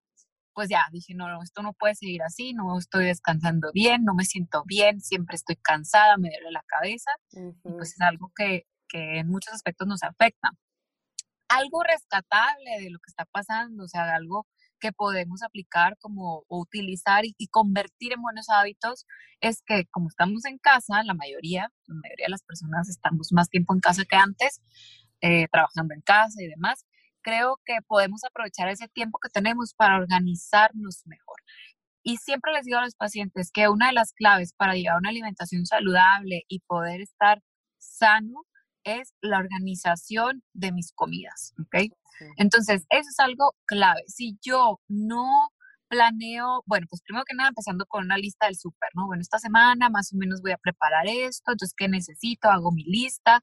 pues 0.55 0.69
ya 0.69 0.85
dije, 0.93 1.15
no, 1.15 1.43
esto 1.43 1.63
no 1.63 1.73
puede 1.73 1.95
seguir 1.95 2.23
así, 2.23 2.53
no 2.53 2.79
estoy 2.79 3.07
descansando 3.07 3.71
bien, 3.73 4.05
no 4.05 4.15
me 4.15 4.25
siento 4.25 4.65
bien, 4.67 5.01
siempre 5.01 5.37
estoy 5.37 5.57
cansada, 5.57 6.17
me 6.19 6.29
duele 6.31 6.51
la 6.51 6.65
cabeza, 6.67 7.11
y 7.33 7.71
pues 7.71 7.95
es 7.95 8.01
algo 8.01 8.33
que, 8.37 8.67
que 8.89 9.19
en 9.21 9.29
muchos 9.29 9.55
aspectos 9.55 9.87
nos 9.87 10.03
afecta. 10.03 10.51
Algo 11.49 11.83
rescatable 11.83 12.81
de 12.81 12.91
lo 12.91 12.99
que 12.99 13.09
está 13.11 13.25
pasando, 13.27 13.85
o 13.85 13.89
sea, 13.89 14.15
algo 14.15 14.47
que 14.81 14.93
podemos 14.93 15.43
aplicar 15.43 15.97
como 15.99 16.45
utilizar 16.49 17.25
y, 17.25 17.35
convertir 17.49 18.13
en 18.13 18.23
buenos 18.23 18.49
hábitos 18.49 19.07
es 19.41 19.63
que 19.67 19.87
como 19.91 20.09
estamos 20.09 20.45
en 20.45 20.59
casa, 20.59 21.03
la 21.05 21.15
mayoría, 21.15 21.73
la 21.87 21.95
mayoría 21.95 22.27
de 22.27 22.31
las 22.31 22.43
personas 22.43 22.89
estamos 22.89 23.33
más 23.33 23.49
tiempo 23.49 23.75
en 23.75 23.81
casa 23.81 24.05
que 24.09 24.17
antes, 24.17 24.61
eh, 25.21 25.47
trabajando 25.53 25.95
en 25.95 26.01
casa 26.01 26.43
y 26.43 26.49
demás, 26.49 26.87
creo 27.23 27.61
que 27.65 27.79
podemos 27.87 28.25
aprovechar 28.25 28.69
ese 28.69 28.89
tiempo 28.89 29.19
que 29.23 29.29
tenemos 29.29 29.75
para 29.75 29.97
organizarnos 29.99 31.03
mejor. 31.07 31.37
Y 32.03 32.17
siempre 32.17 32.53
les 32.53 32.65
digo 32.65 32.79
a 32.79 32.85
los 32.85 32.95
pacientes 32.95 33.51
que 33.53 33.69
una 33.69 33.89
de 33.89 33.93
las 33.93 34.13
claves 34.13 34.55
para 34.55 34.75
llevar 34.75 34.99
una 34.99 35.11
alimentación 35.11 35.67
saludable 35.67 36.45
y 36.49 36.61
poder 36.61 37.03
estar 37.03 37.43
sano 37.79 38.47
es 38.85 39.15
la 39.21 39.39
organización 39.39 40.43
de 40.53 40.73
mis 40.73 40.93
comidas, 40.93 41.55
¿ok? 41.61 41.91
Entonces, 42.37 42.85
eso 42.91 43.09
es 43.09 43.19
algo 43.19 43.55
clave. 43.67 44.03
Si 44.07 44.39
yo 44.43 44.81
no 44.89 45.51
planeo, 45.89 46.63
bueno, 46.67 46.87
pues 46.89 47.03
primero 47.03 47.25
que 47.25 47.35
nada 47.35 47.49
empezando 47.49 47.85
con 47.87 48.05
una 48.05 48.17
lista 48.17 48.47
del 48.47 48.57
súper, 48.57 48.91
¿no? 48.95 49.07
Bueno, 49.07 49.23
esta 49.23 49.39
semana 49.39 49.91
más 49.91 50.13
o 50.13 50.17
menos 50.17 50.41
voy 50.43 50.53
a 50.53 50.59
preparar 50.59 51.07
esto, 51.09 51.53
entonces, 51.53 51.75
¿qué 51.77 51.89
necesito? 51.89 52.49
Hago 52.49 52.73
mi 52.73 52.85
lista, 52.85 53.43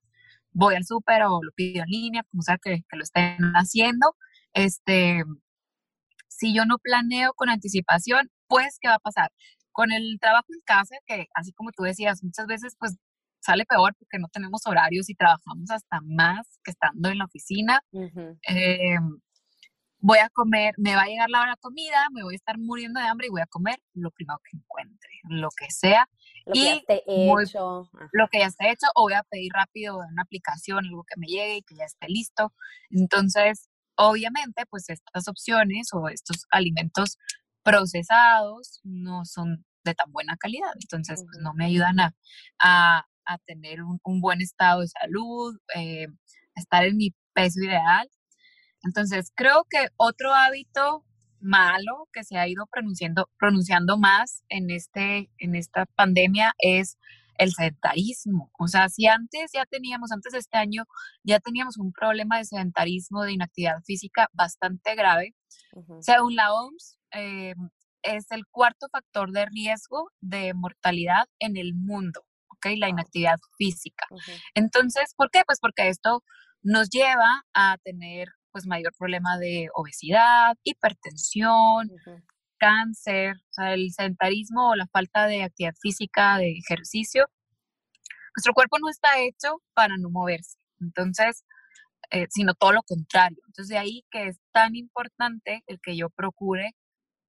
voy 0.52 0.76
al 0.76 0.86
súper 0.86 1.24
o 1.24 1.42
lo 1.44 1.52
pido 1.54 1.84
en 1.84 1.90
línea, 1.90 2.24
como 2.32 2.42
sea 2.44 2.58
que, 2.62 2.84
lo 2.92 3.04
estén 3.04 3.38
haciendo. 3.56 4.16
Este, 4.54 5.24
si 6.28 6.54
yo 6.54 6.66
no 6.66 6.78
planeo 6.80 7.34
con 7.36 7.50
anticipación, 7.50 8.30
pues, 8.48 8.78
¿qué 8.82 8.88
va 8.90 8.96
a 8.96 9.00
pasar? 9.00 9.32
Con 9.72 9.92
el 9.92 10.18
trabajo 10.22 10.48
en 10.50 10.62
casa, 10.66 10.96
que 11.06 11.28
así 11.36 11.54
como 11.54 11.72
tú 11.72 11.84
decías, 11.84 12.24
muchas 12.24 12.48
veces 12.48 12.76
pues 12.80 12.98
sale 13.40 13.66
peor 13.66 13.96
porque 13.98 14.20
no 14.20 14.28
tenemos 14.30 14.62
horarios 14.66 15.10
y 15.10 15.16
trabajamos 15.16 15.70
hasta 15.72 16.00
más 16.02 16.60
que 16.64 16.72
estando 16.72 17.10
en 17.10 17.18
la 17.18 17.26
oficina. 17.26 17.82
Em, 18.44 19.20
voy 20.00 20.20
a 20.20 20.30
comer, 20.30 20.74
me 20.78 20.96
va 20.96 21.04
a 21.04 21.08
llegar 21.08 21.30
la 21.30 21.42
hora 21.42 21.52
de 21.52 21.58
comida, 21.58 22.08
me 22.14 22.24
voy 22.24 22.36
a 22.36 22.38
estar 22.38 22.58
muriendo 22.58 23.00
de 23.00 23.08
hambre 23.08 23.28
y 23.28 23.30
voy 23.30 23.42
a 23.42 23.48
comer 23.48 23.80
lo 23.94 24.12
primero 24.12 24.40
que 24.44 24.58
encuentre, 24.58 25.10
lo 25.30 25.50
que 25.58 25.70
sea. 25.70 26.08
Lo 26.46 26.54
que 26.54 26.64
ya 26.64 26.76
esté 26.76 27.04
hecho. 27.08 27.90
lo 28.12 28.28
que 28.28 28.40
ya 28.40 28.46
esté 28.46 28.72
hecho, 28.72 28.88
o 28.96 29.04
voy 29.04 29.14
a 29.14 29.24
pedir 29.24 29.52
rápido 29.54 30.02
en 30.04 30.14
una 30.14 30.22
aplicación 30.22 30.86
algo 30.86 31.04
que 31.04 31.20
me 31.20 31.28
llegue 31.28 31.58
y 31.58 31.62
que 31.64 31.76
ya 31.76 31.86
esté 31.86 32.08
listo. 32.08 32.54
Entonces, 32.90 33.70
obviamente, 33.96 34.66
pues 34.70 34.90
estas 34.90 35.28
opciones 35.28 35.90
o 35.94 36.08
estos 36.10 36.46
alimentos 36.52 37.18
procesados 37.64 38.80
no 38.84 39.26
son 39.26 39.66
de 39.84 39.94
tan 39.94 40.12
buena 40.12 40.38
calidad, 40.38 40.72
entonces 40.82 41.24
pues, 41.26 41.42
no 41.42 41.54
me 41.54 41.66
ayudan 41.66 42.00
a, 42.00 42.16
a 42.60 43.06
tener 43.46 43.80
un, 43.84 44.22
buen 44.22 44.42
estado 44.42 44.82
de 44.82 44.88
salud, 44.88 45.58
eh, 45.76 46.08
estar 46.56 46.86
en 46.86 46.98
mi 46.98 47.14
peso 47.34 47.62
ideal. 47.62 48.10
Entonces, 48.84 49.32
creo 49.36 49.66
que 49.70 49.88
otro 49.98 50.34
hábito 50.34 51.04
malo 51.40 52.08
que 52.14 52.24
se 52.24 52.38
ha 52.38 52.48
ido 52.48 52.66
pronunciando, 52.72 53.30
pronunciando 53.38 53.98
más 53.98 54.44
en, 54.50 54.72
este, 54.72 55.30
en 55.38 55.56
esta 55.56 55.86
pandemia 55.86 56.54
es 56.60 56.98
el 57.38 57.54
sedentarismo. 57.54 58.52
O 58.58 58.68
sea, 58.68 58.90
si 58.90 59.08
antes 59.08 59.52
ya 59.54 59.66
teníamos, 59.66 60.12
antes 60.12 60.34
de 60.34 60.40
este 60.40 60.58
año, 60.58 60.86
ya 61.24 61.40
teníamos 61.40 61.78
un 61.78 61.92
problema 61.92 62.38
de 62.38 62.46
sedentarismo, 62.46 63.24
de 63.24 63.34
inactividad 63.34 63.82
física 63.86 64.30
bastante 64.34 64.96
grave, 64.96 65.36
según 66.02 66.36
la 66.36 66.54
OMS, 66.54 66.98
eh, 67.12 67.54
es 68.02 68.32
el 68.32 68.48
cuarto 68.48 68.88
factor 68.90 69.32
de 69.32 69.46
riesgo 69.46 70.10
de 70.22 70.54
mortalidad 70.54 71.26
en 71.40 71.58
el 71.58 71.74
mundo, 71.74 72.24
¿ok? 72.58 72.74
La 72.78 72.90
inactividad 72.90 73.38
física. 73.58 74.06
Entonces, 74.54 75.14
¿por 75.16 75.30
qué? 75.32 75.42
Pues 75.46 75.60
porque 75.60 75.90
esto 75.90 76.24
nos 76.62 76.90
lleva 76.90 77.44
a 77.54 77.78
tener 77.84 78.30
pues 78.52 78.66
mayor 78.66 78.94
problema 78.98 79.38
de 79.38 79.70
obesidad, 79.74 80.56
hipertensión, 80.64 81.90
cáncer, 82.58 83.36
o 83.36 83.54
sea, 83.54 83.74
el 83.74 83.92
sedentarismo 83.92 84.70
o 84.72 84.76
la 84.76 84.88
falta 84.88 85.28
de 85.28 85.44
actividad 85.44 85.76
física, 85.80 86.38
de 86.38 86.54
ejercicio. 86.58 87.28
Nuestro 88.36 88.54
cuerpo 88.54 88.78
no 88.80 88.90
está 88.90 89.20
hecho 89.20 89.62
para 89.74 89.96
no 89.98 90.10
moverse, 90.10 90.58
entonces, 90.80 91.44
eh, 92.12 92.28
sino 92.30 92.54
todo 92.54 92.72
lo 92.72 92.84
contrario. 92.84 93.38
Entonces, 93.48 93.70
de 93.70 93.78
ahí 93.78 94.06
que 94.12 94.28
es 94.28 94.40
tan 94.52 94.76
importante 94.76 95.64
el 95.68 95.80
que 95.82 95.96
yo 95.96 96.10
procure 96.10 96.72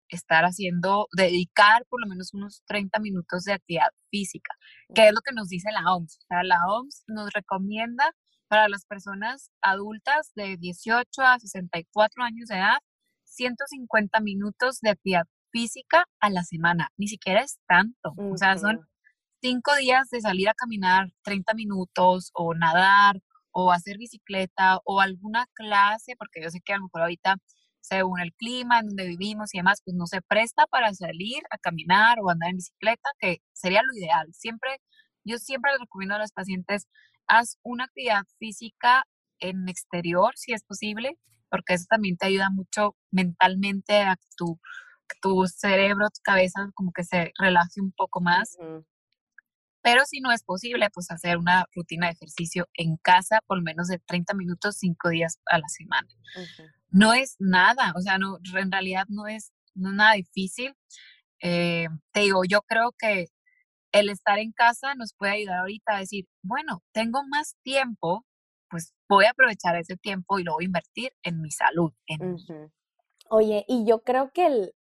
estar 0.08 0.44
haciendo, 0.44 1.08
dedicar 1.16 1.84
por 1.88 2.00
lo 2.00 2.06
menos 2.06 2.32
unos 2.34 2.62
30 2.66 3.00
minutos 3.00 3.44
de 3.44 3.54
actividad 3.54 3.88
física, 4.10 4.54
que 4.94 5.08
es 5.08 5.12
lo 5.12 5.20
que 5.20 5.34
nos 5.34 5.48
dice 5.48 5.70
la 5.72 5.94
OMS. 5.94 6.18
O 6.18 6.26
sea, 6.28 6.42
la 6.44 6.66
OMS 6.68 7.04
nos 7.08 7.32
recomienda 7.32 8.12
para 8.48 8.68
las 8.68 8.84
personas 8.86 9.50
adultas 9.60 10.32
de 10.34 10.56
18 10.56 11.22
a 11.22 11.38
64 11.38 12.22
años 12.22 12.48
de 12.48 12.56
edad, 12.56 12.78
150 13.24 14.20
minutos 14.20 14.78
de 14.80 14.90
actividad 14.90 15.24
física 15.50 16.06
a 16.20 16.30
la 16.30 16.44
semana. 16.44 16.90
Ni 16.96 17.08
siquiera 17.08 17.42
es 17.42 17.58
tanto. 17.66 18.14
O 18.16 18.36
sea, 18.36 18.56
son 18.58 18.80
cinco 19.40 19.74
días 19.76 20.08
de 20.10 20.20
salir 20.20 20.48
a 20.48 20.54
caminar 20.54 21.10
30 21.22 21.54
minutos 21.54 22.30
o 22.34 22.54
nadar 22.54 23.20
o 23.52 23.72
hacer 23.72 23.96
bicicleta 23.96 24.80
o 24.84 25.00
alguna 25.00 25.46
clase, 25.54 26.14
porque 26.18 26.42
yo 26.42 26.50
sé 26.50 26.60
que 26.64 26.74
a 26.74 26.76
lo 26.76 26.84
mejor 26.84 27.02
ahorita, 27.02 27.36
según 27.86 28.20
el 28.20 28.32
clima 28.34 28.80
en 28.80 28.88
donde 28.88 29.06
vivimos 29.06 29.54
y 29.54 29.58
demás, 29.58 29.80
pues 29.84 29.96
no 29.96 30.06
se 30.06 30.20
presta 30.22 30.66
para 30.66 30.92
salir 30.92 31.42
a 31.50 31.58
caminar 31.58 32.18
o 32.20 32.30
andar 32.30 32.50
en 32.50 32.56
bicicleta, 32.56 33.10
que 33.20 33.38
sería 33.52 33.82
lo 33.82 33.96
ideal. 33.96 34.26
Siempre, 34.32 34.80
yo 35.24 35.38
siempre 35.38 35.72
les 35.72 35.80
recomiendo 35.80 36.16
a 36.16 36.18
los 36.18 36.32
pacientes 36.32 36.88
haz 37.28 37.58
una 37.62 37.84
actividad 37.84 38.22
física 38.38 39.04
en 39.38 39.68
exterior, 39.68 40.32
si 40.36 40.52
es 40.52 40.64
posible, 40.64 41.18
porque 41.50 41.74
eso 41.74 41.86
también 41.88 42.16
te 42.16 42.26
ayuda 42.26 42.50
mucho 42.50 42.96
mentalmente 43.10 44.02
a 44.02 44.16
que 44.16 44.28
tu, 44.36 44.58
tu 45.20 45.46
cerebro, 45.46 46.08
tu 46.08 46.20
cabeza 46.22 46.70
como 46.74 46.92
que 46.92 47.04
se 47.04 47.32
relaje 47.38 47.80
un 47.80 47.92
poco 47.92 48.20
más. 48.20 48.56
Pero 49.82 50.04
si 50.04 50.20
no 50.20 50.32
es 50.32 50.42
posible, 50.42 50.88
pues 50.92 51.10
hacer 51.12 51.36
una 51.38 51.66
rutina 51.74 52.06
de 52.06 52.14
ejercicio 52.14 52.66
en 52.74 52.96
casa 52.96 53.40
por 53.46 53.62
menos 53.62 53.86
de 53.86 54.00
30 54.00 54.34
minutos, 54.34 54.76
5 54.78 55.10
días 55.10 55.38
a 55.46 55.58
la 55.58 55.68
semana. 55.68 56.08
No 56.90 57.12
es 57.12 57.36
nada, 57.38 57.92
o 57.96 58.00
sea, 58.00 58.18
no, 58.18 58.38
en 58.54 58.72
realidad 58.72 59.06
no 59.08 59.26
es, 59.26 59.52
no 59.74 59.92
nada 59.92 60.14
difícil. 60.14 60.74
Eh, 61.42 61.88
te 62.12 62.20
digo, 62.20 62.44
yo 62.44 62.62
creo 62.62 62.92
que 62.98 63.26
el 63.92 64.08
estar 64.08 64.38
en 64.38 64.52
casa 64.52 64.94
nos 64.94 65.14
puede 65.14 65.32
ayudar 65.32 65.60
ahorita 65.60 65.96
a 65.96 66.00
decir, 66.00 66.26
bueno, 66.42 66.82
tengo 66.92 67.22
más 67.28 67.56
tiempo, 67.62 68.24
pues 68.68 68.92
voy 69.08 69.24
a 69.26 69.30
aprovechar 69.30 69.76
ese 69.76 69.96
tiempo 69.96 70.38
y 70.38 70.44
lo 70.44 70.54
voy 70.54 70.64
a 70.64 70.66
invertir 70.66 71.12
en 71.22 71.40
mi 71.40 71.50
salud. 71.50 71.92
Oye, 73.28 73.64
y 73.68 73.84
yo 73.86 74.02
creo 74.02 74.30
que 74.32 74.46
el, 74.46 74.74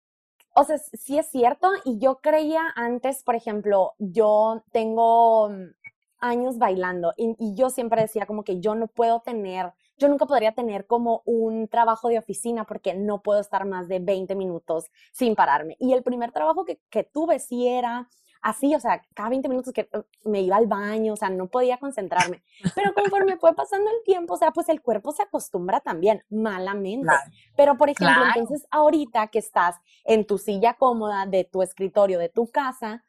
o 0.56 0.64
sea, 0.64 0.78
sí 0.78 1.18
es 1.18 1.30
cierto, 1.30 1.70
y 1.84 2.00
yo 2.00 2.20
creía 2.22 2.62
antes, 2.76 3.24
por 3.24 3.36
ejemplo, 3.36 3.94
yo 4.00 4.64
tengo 4.72 5.50
mm, 5.50 5.74
años 6.20 6.58
bailando 6.58 7.14
y, 7.18 7.56
yo 7.56 7.70
siempre 7.70 8.02
decía 8.02 8.26
como 8.26 8.44
que 8.44 8.60
yo 8.60 8.76
no 8.76 8.88
puedo 8.88 9.22
tener, 9.22 9.74
yo 9.98 10.08
nunca 10.08 10.26
podría 10.26 10.54
tener 10.54 10.86
como 10.86 11.22
un 11.26 11.68
trabajo 11.68 12.10
de 12.10 12.20
oficina 12.20 12.66
porque 12.66 12.94
no 12.94 13.22
puedo 13.22 13.40
estar 13.40 13.66
más 13.66 13.88
de 13.88 14.00
20 14.00 14.36
minutos 14.36 14.86
sin 15.12 15.36
pararme. 15.36 15.78
Y 15.80 15.94
el 15.94 16.04
primer 16.04 16.32
trabajo 16.32 16.66
que, 16.66 16.80
que 16.90 17.04
tuve 17.04 17.40
sí 17.40 17.68
era 17.68 18.10
así, 18.46 18.76
o 18.76 18.80
sea, 18.80 19.02
cada 19.16 19.30
20 19.30 19.50
minutos 19.50 19.74
que 19.74 19.90
uh, 19.92 20.30
me 20.30 20.42
iba 20.42 20.56
al 20.56 20.68
baño, 20.68 21.14
o 21.14 21.16
sea, 21.16 21.30
no 21.30 21.48
podía 21.48 21.80
concentrarme. 21.80 22.44
Pero 22.76 22.94
conforme 22.94 23.38
fue 23.38 23.56
pasando 23.56 23.90
el 23.90 24.04
tiempo, 24.04 24.36
o 24.36 24.38
sea, 24.38 24.52
pues 24.52 24.70
el 24.70 24.82
cuerpo 24.82 25.12
se 25.12 25.24
acostumbra 25.24 25.80
también, 25.80 26.24
malamente. 26.30 27.12
Pero, 27.58 27.76
por 27.76 27.90
ejemplo, 27.90 28.24
entonces 28.36 28.68
ahorita 28.70 29.28
que 29.28 29.40
estás 29.40 29.78
en 30.04 30.28
tu 30.28 30.38
silla 30.38 30.76
cómoda 30.76 31.26
de 31.26 31.44
tu 31.46 31.64
escritorio, 31.64 32.20
de 32.20 32.30
tu 32.30 32.48
casa, 32.52 33.04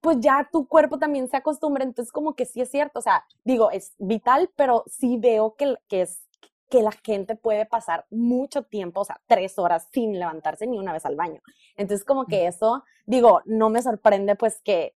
pues 0.00 0.18
ya 0.18 0.48
tu 0.50 0.66
cuerpo 0.66 0.98
también 0.98 1.28
se 1.28 1.36
acostumbra, 1.36 1.84
entonces 1.84 2.10
como 2.10 2.34
que 2.34 2.44
sí 2.44 2.60
es 2.60 2.70
cierto, 2.70 2.98
o 2.98 3.02
sea, 3.02 3.24
digo, 3.44 3.70
es 3.70 3.94
vital, 3.98 4.50
pero 4.56 4.82
sí 4.88 5.18
veo 5.18 5.54
que, 5.54 5.76
que 5.88 6.02
es 6.02 6.26
que 6.70 6.82
la 6.82 6.92
gente 6.92 7.34
puede 7.34 7.66
pasar 7.66 8.06
mucho 8.10 8.62
tiempo, 8.62 9.00
o 9.00 9.04
sea, 9.04 9.20
tres 9.26 9.58
horas 9.58 9.88
sin 9.92 10.18
levantarse 10.18 10.66
ni 10.66 10.78
una 10.78 10.92
vez 10.92 11.04
al 11.04 11.16
baño. 11.16 11.42
Entonces, 11.76 12.04
como 12.06 12.26
que 12.26 12.46
eso, 12.46 12.84
digo, 13.06 13.42
no 13.44 13.70
me 13.70 13.82
sorprende 13.82 14.36
pues 14.36 14.62
que, 14.62 14.94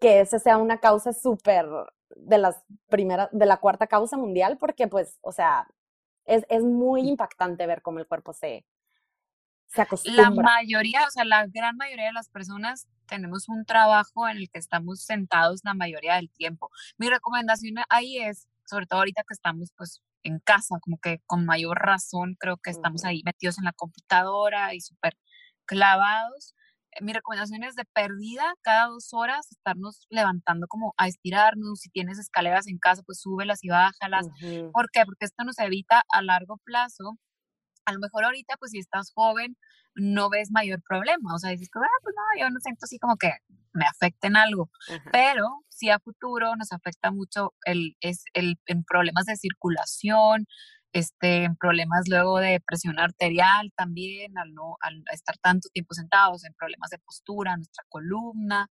que 0.00 0.20
ese 0.20 0.38
sea 0.38 0.58
una 0.58 0.78
causa 0.78 1.12
súper 1.12 1.66
de 2.14 2.38
las 2.38 2.62
primeras, 2.88 3.28
de 3.32 3.46
la 3.46 3.56
cuarta 3.56 3.86
causa 3.86 4.16
mundial, 4.16 4.58
porque 4.58 4.86
pues, 4.86 5.18
o 5.22 5.32
sea, 5.32 5.66
es, 6.26 6.44
es 6.50 6.62
muy 6.62 7.08
impactante 7.08 7.66
ver 7.66 7.80
cómo 7.80 7.98
el 8.00 8.06
cuerpo 8.06 8.34
se, 8.34 8.66
se 9.68 9.82
acostumbra. 9.82 10.24
La 10.24 10.30
mayoría, 10.30 11.06
o 11.06 11.10
sea, 11.10 11.24
la 11.24 11.46
gran 11.46 11.76
mayoría 11.76 12.06
de 12.06 12.12
las 12.12 12.28
personas 12.28 12.86
tenemos 13.06 13.48
un 13.48 13.64
trabajo 13.64 14.28
en 14.28 14.36
el 14.36 14.50
que 14.50 14.58
estamos 14.58 15.02
sentados 15.02 15.60
la 15.64 15.72
mayoría 15.72 16.16
del 16.16 16.30
tiempo. 16.30 16.70
Mi 16.98 17.08
recomendación 17.08 17.76
ahí 17.88 18.18
es, 18.18 18.46
sobre 18.66 18.86
todo 18.86 19.00
ahorita 19.00 19.22
que 19.26 19.32
estamos 19.32 19.72
pues 19.74 20.02
en 20.22 20.40
casa, 20.40 20.76
como 20.80 20.98
que 20.98 21.20
con 21.26 21.46
mayor 21.46 21.78
razón 21.78 22.36
creo 22.38 22.56
que 22.58 22.70
estamos 22.70 23.04
ahí 23.04 23.22
metidos 23.24 23.58
en 23.58 23.64
la 23.64 23.72
computadora 23.72 24.74
y 24.74 24.80
súper 24.80 25.14
clavados. 25.66 26.54
Eh, 26.92 27.04
mi 27.04 27.12
recomendación 27.12 27.64
es 27.64 27.74
de 27.76 27.84
perdida 27.84 28.54
cada 28.62 28.86
dos 28.88 29.12
horas 29.12 29.50
estarnos 29.52 30.06
levantando 30.10 30.66
como 30.68 30.94
a 30.96 31.08
estirarnos. 31.08 31.80
Si 31.80 31.90
tienes 31.90 32.18
escaleras 32.18 32.66
en 32.68 32.78
casa, 32.78 33.02
pues 33.04 33.20
súbelas 33.20 33.62
y 33.64 33.68
bájalas. 33.68 34.28
¿Por 34.72 34.90
qué? 34.92 35.04
Porque 35.04 35.26
esto 35.26 35.44
nos 35.44 35.58
evita 35.58 36.02
a 36.10 36.22
largo 36.22 36.58
plazo. 36.64 37.18
A 37.88 37.92
lo 37.92 38.00
mejor 38.00 38.24
ahorita, 38.24 38.56
pues 38.58 38.72
si 38.72 38.78
estás 38.78 39.12
joven, 39.14 39.56
no 39.94 40.28
ves 40.28 40.50
mayor 40.50 40.82
problema. 40.82 41.34
O 41.34 41.38
sea, 41.38 41.50
dices, 41.50 41.70
ah, 41.74 42.00
pues 42.02 42.14
no, 42.14 42.42
yo 42.42 42.50
no 42.50 42.60
siento 42.60 42.84
así 42.84 42.98
como 42.98 43.16
que 43.16 43.32
me 43.72 43.86
afecten 43.86 44.36
algo. 44.36 44.70
Pero 45.10 45.64
si 45.68 45.88
a 45.88 45.98
futuro 45.98 46.54
nos 46.56 46.70
afecta 46.72 47.10
mucho 47.10 47.54
el, 47.64 47.96
es 48.00 48.24
el, 48.34 48.58
en 48.66 48.84
problemas 48.84 49.24
de 49.24 49.36
circulación, 49.36 50.46
este, 50.92 51.44
en 51.44 51.56
problemas 51.56 52.08
luego 52.08 52.40
de 52.40 52.60
presión 52.60 52.98
arterial 52.98 53.72
también, 53.74 54.36
al, 54.36 54.52
no, 54.52 54.76
al 54.80 55.02
estar 55.10 55.38
tanto 55.38 55.70
tiempo 55.70 55.94
sentados, 55.94 56.44
en 56.44 56.52
problemas 56.52 56.90
de 56.90 56.98
postura, 56.98 57.56
nuestra 57.56 57.84
columna, 57.88 58.68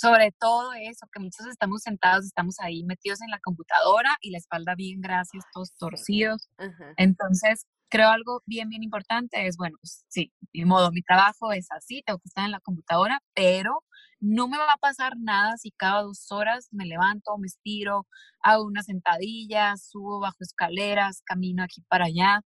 sobre 0.00 0.32
todo 0.32 0.72
eso, 0.72 1.06
que 1.12 1.20
muchos 1.20 1.46
estamos 1.46 1.82
sentados, 1.82 2.24
estamos 2.24 2.58
ahí 2.60 2.84
metidos 2.84 3.20
en 3.20 3.30
la 3.30 3.38
computadora 3.38 4.08
y 4.22 4.30
la 4.30 4.38
espalda 4.38 4.74
bien 4.74 5.02
gracias, 5.02 5.44
todos 5.52 5.76
torcidos. 5.76 6.48
Entonces, 6.96 7.66
creo 7.90 8.08
algo 8.08 8.42
bien, 8.46 8.70
bien 8.70 8.82
importante 8.82 9.46
es, 9.46 9.58
bueno, 9.58 9.76
pues 9.82 10.06
sí, 10.08 10.32
mi 10.54 10.64
modo, 10.64 10.90
mi 10.90 11.02
trabajo 11.02 11.52
es 11.52 11.66
así, 11.70 12.02
tengo 12.06 12.18
que 12.18 12.28
estar 12.28 12.46
en 12.46 12.52
la 12.52 12.60
computadora, 12.60 13.20
pero 13.34 13.84
no 14.20 14.48
me 14.48 14.56
va 14.56 14.72
a 14.72 14.78
pasar 14.78 15.18
nada 15.18 15.58
si 15.58 15.70
cada 15.72 16.02
dos 16.02 16.32
horas 16.32 16.68
me 16.70 16.86
levanto, 16.86 17.36
me 17.36 17.46
estiro, 17.46 18.06
hago 18.40 18.64
una 18.64 18.82
sentadilla, 18.82 19.76
subo 19.76 20.20
bajo 20.20 20.36
escaleras, 20.40 21.20
camino 21.26 21.62
aquí 21.62 21.82
para 21.88 22.06
allá. 22.06 22.40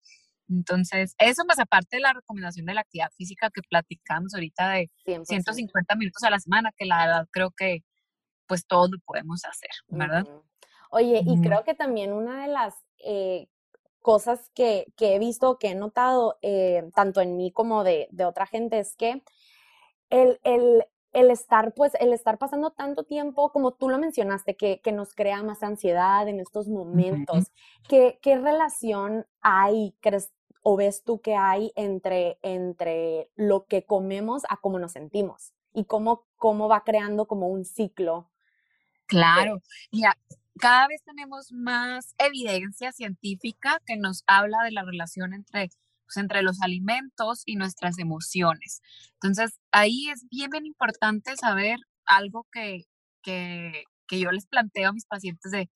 Entonces, 0.50 1.14
eso 1.18 1.44
más 1.46 1.58
aparte 1.58 1.96
de 1.96 2.00
la 2.00 2.12
recomendación 2.12 2.66
de 2.66 2.74
la 2.74 2.80
actividad 2.80 3.10
física 3.16 3.50
que 3.50 3.62
platicamos 3.62 4.34
ahorita 4.34 4.70
de 4.70 4.90
150 5.04 5.94
minutos 5.94 6.22
a 6.24 6.30
la 6.30 6.40
semana, 6.40 6.72
que 6.76 6.86
la 6.86 7.06
verdad 7.06 7.28
creo 7.30 7.50
que 7.52 7.84
pues 8.46 8.66
todos 8.66 8.90
lo 8.90 8.98
podemos 9.06 9.44
hacer, 9.44 9.70
¿verdad? 9.88 10.26
Oye, 10.90 11.22
y 11.24 11.40
creo 11.40 11.62
que 11.62 11.74
también 11.74 12.12
una 12.12 12.42
de 12.42 12.48
las 12.48 12.74
eh, 12.98 13.46
cosas 14.00 14.50
que, 14.54 14.86
que, 14.96 15.14
he 15.14 15.18
visto, 15.20 15.56
que 15.58 15.68
he 15.68 15.74
notado, 15.76 16.36
eh, 16.42 16.90
tanto 16.94 17.20
en 17.20 17.36
mí 17.36 17.52
como 17.52 17.84
de, 17.84 18.08
de 18.10 18.24
otra 18.24 18.46
gente, 18.46 18.80
es 18.80 18.96
que 18.96 19.22
el, 20.08 20.40
el, 20.42 20.84
el 21.12 21.30
estar, 21.30 21.72
pues, 21.74 21.92
el 22.00 22.12
estar 22.12 22.38
pasando 22.38 22.70
tanto 22.72 23.04
tiempo, 23.04 23.52
como 23.52 23.72
tú 23.72 23.88
lo 23.88 23.98
mencionaste, 23.98 24.56
que, 24.56 24.80
que 24.80 24.90
nos 24.90 25.14
crea 25.14 25.44
más 25.44 25.62
ansiedad 25.62 26.26
en 26.28 26.40
estos 26.40 26.68
momentos, 26.68 27.52
¿qué, 27.88 28.18
¿qué, 28.20 28.36
relación 28.38 29.26
hay, 29.40 29.94
crees, 30.00 30.32
o 30.62 30.76
ves 30.76 31.04
tú 31.04 31.20
que 31.20 31.36
hay 31.36 31.72
entre, 31.76 32.38
entre 32.42 33.30
lo 33.36 33.66
que 33.66 33.84
comemos 33.84 34.42
a 34.48 34.56
cómo 34.56 34.78
nos 34.78 34.92
sentimos? 34.92 35.52
Y 35.72 35.84
cómo, 35.84 36.26
cómo 36.36 36.68
va 36.68 36.82
creando 36.82 37.26
como 37.26 37.48
un 37.48 37.64
ciclo 37.64 38.30
Claro, 39.10 39.60
ya 39.90 40.16
cada 40.60 40.86
vez 40.86 41.02
tenemos 41.04 41.50
más 41.52 42.14
evidencia 42.18 42.92
científica 42.92 43.80
que 43.84 43.96
nos 43.96 44.22
habla 44.28 44.62
de 44.62 44.70
la 44.70 44.84
relación 44.84 45.32
entre, 45.34 45.70
pues, 46.04 46.16
entre 46.16 46.42
los 46.42 46.60
alimentos 46.62 47.42
y 47.44 47.56
nuestras 47.56 47.98
emociones. 47.98 48.82
Entonces, 49.14 49.58
ahí 49.72 50.08
es 50.10 50.28
bien, 50.30 50.50
bien 50.50 50.66
importante 50.66 51.36
saber 51.36 51.78
algo 52.04 52.46
que, 52.52 52.84
que, 53.22 53.84
que 54.06 54.20
yo 54.20 54.30
les 54.30 54.46
planteo 54.46 54.90
a 54.90 54.92
mis 54.92 55.06
pacientes 55.06 55.50
de, 55.50 55.70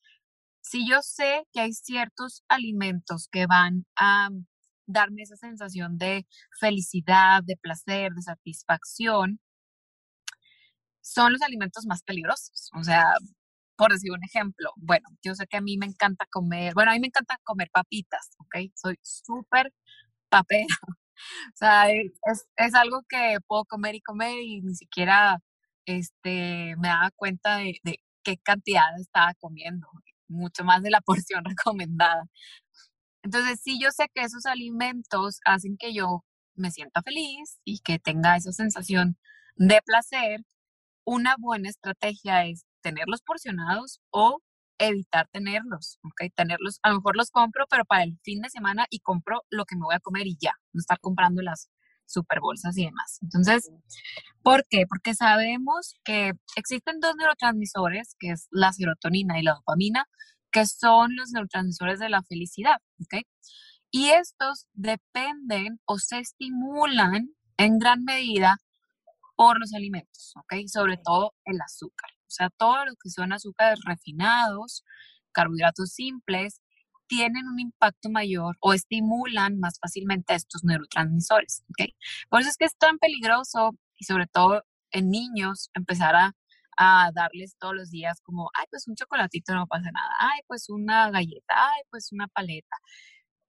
si 0.61 0.89
yo 0.89 1.03
sé 1.03 1.45
que 1.53 1.61
hay 1.61 1.73
ciertos 1.73 2.45
alimentos 2.49 3.29
que 3.29 3.47
van 3.47 3.87
a 3.97 4.29
darme 4.87 5.23
esa 5.23 5.37
sensación 5.37 5.99
de 5.99 6.27
felicidad, 6.61 7.43
de 7.45 7.57
placer, 7.57 8.13
de 8.13 8.23
satisfacción, 8.23 9.41
son 11.03 11.33
los 11.33 11.43
alimentos 11.43 11.87
más 11.87 12.03
peligrosos. 12.03 12.71
O 12.79 12.83
sea, 12.83 13.05
por 13.77 13.93
decir 13.93 14.13
un 14.13 14.25
ejemplo, 14.25 14.71
bueno, 14.77 15.09
yo 15.23 15.35
sé 15.35 15.47
que 15.47 15.59
a 15.59 15.61
mí 15.61 15.77
me 15.79 15.87
encanta 15.87 16.27
comer, 16.31 16.75
bueno, 16.75 16.91
a 16.93 16.95
mí 16.95 17.01
me 17.01 17.09
encanta 17.09 17.39
comer 17.45 17.69
papitas, 17.73 18.31
¿ok? 18.39 18.71
Soy 18.75 18.99
súper 19.03 19.73
papera. 20.29 20.67
O 21.55 21.57
sea, 21.57 21.91
es, 21.91 22.13
es, 22.57 22.75
algo 22.75 23.03
que 23.09 23.39
puedo 23.47 23.65
comer 23.67 23.95
y 23.95 24.01
comer 24.01 24.37
y 24.43 24.63
ni 24.63 24.75
siquiera 24.75 25.39
este, 25.87 26.75
me 26.79 26.89
daba 26.89 27.11
cuenta 27.13 27.59
de, 27.59 27.79
de 27.85 28.01
qué 28.25 28.37
cantidad 28.39 28.85
estaba 29.01 29.35
comiendo, 29.35 29.87
mucho 30.29 30.65
más 30.65 30.83
de 30.83 30.91
la 30.91 31.01
porción 31.07 31.45
recomendada. 31.45 32.25
Entonces, 33.25 33.61
sí, 33.63 33.81
yo 33.81 33.91
sé 33.91 34.09
que 34.15 34.23
esos 34.23 34.45
alimentos 34.47 35.41
hacen 35.47 35.77
que 35.79 35.95
yo 35.95 36.25
me 36.55 36.71
sienta 36.71 37.03
feliz 37.03 37.59
y 37.65 37.81
que 37.81 37.99
tenga 37.99 38.37
esa 38.37 38.53
sensación 38.53 39.17
de 39.57 39.81
placer. 39.85 40.43
Una 41.05 41.37
buena 41.39 41.71
estrategia 41.71 42.47
es 42.47 42.67
tenerlos 42.83 43.23
porcionados 43.23 44.01
o 44.11 44.41
evitar 44.79 45.29
tenerlos, 45.33 45.99
¿ok? 46.03 46.33
Tenerlos, 46.35 46.81
a 46.83 46.91
lo 46.91 46.97
mejor 46.97 47.17
los 47.17 47.31
compro, 47.31 47.67
pero 47.71 47.85
para 47.87 48.05
el 48.05 48.19
fin 48.23 48.43
de 48.43 48.51
semana 48.51 48.87
y 48.91 49.01
compro 49.01 49.43
lo 49.51 49.65
que 49.65 49.77
me 49.77 49.85
voy 49.85 49.95
a 49.95 50.01
comer 50.01 50.27
y 50.27 50.37
ya, 50.41 50.53
no 50.73 50.81
estar 50.81 51.01
comprando 51.01 51.43
las 51.43 51.71
super 52.07 52.41
bolsas 52.41 52.77
y 52.77 52.85
demás. 52.85 53.19
Entonces, 53.23 53.71
¿por 54.43 54.67
qué? 54.69 54.85
Porque 54.87 55.15
sabemos 55.15 55.95
que 56.05 56.33
existen 56.57 57.01
dos 57.01 57.15
neurotransmisores, 57.17 58.17
que 58.19 58.31
es 58.33 58.49
la 58.51 58.73
serotonina 58.73 59.39
y 59.39 59.43
la 59.43 59.55
dopamina, 59.55 60.07
que 60.55 60.67
son 60.67 61.17
los 61.17 61.33
neurotransmisores 61.33 61.99
de 61.99 62.09
la 62.09 62.23
felicidad, 62.23 62.77
¿ok? 63.01 63.25
Y 63.91 64.11
estos 64.11 64.69
dependen 64.73 65.81
o 65.85 65.99
se 65.99 66.21
estimulan 66.21 67.35
en 67.57 67.79
gran 67.81 68.05
medida 68.05 68.59
por 69.37 69.59
los 69.59 69.75
alimentos, 69.75 70.33
¿ok? 70.37 70.67
Sobre 70.69 70.97
todo 70.97 71.35
el 71.45 71.61
azúcar. 71.61 72.11
O 72.21 72.31
sea, 72.31 72.51
todo 72.51 72.87
lo 72.87 72.93
que 73.03 73.11
son 73.11 73.33
azúcares 73.33 73.81
refinados, 73.85 74.85
carbohidratos 75.33 75.91
simples, 75.91 76.61
tienen 77.09 77.49
un 77.49 77.59
impacto 77.59 78.09
mayor 78.09 78.57
o 78.61 78.75
estimulan 78.75 79.59
más 79.59 79.81
fácilmente 79.81 80.35
estos 80.35 80.63
neurotransmisores, 80.63 81.65
¿ok? 81.71 81.91
Por 82.31 82.43
eso 82.43 82.51
es 82.51 82.57
que 82.57 82.67
es 82.67 82.77
tan 82.77 82.99
peligroso 82.99 83.73
y 83.99 84.05
sobre 84.05 84.29
todo 84.29 84.63
en 84.93 85.11
niños 85.11 85.71
empezar 85.75 86.15
a 86.15 86.37
a 86.77 87.11
darles 87.15 87.57
todos 87.59 87.75
los 87.75 87.91
días 87.91 88.21
como, 88.23 88.51
ay, 88.59 88.67
pues 88.71 88.89
un 88.89 88.95
chocolatito 88.97 89.55
no 89.55 89.67
pasa 89.67 89.91
nada, 89.93 90.11
ay, 90.21 90.41
pues 90.47 90.69
una 90.69 91.11
galleta, 91.11 91.55
ay, 91.55 91.83
pues 91.91 92.13
una 92.13 92.29
paleta. 92.29 92.77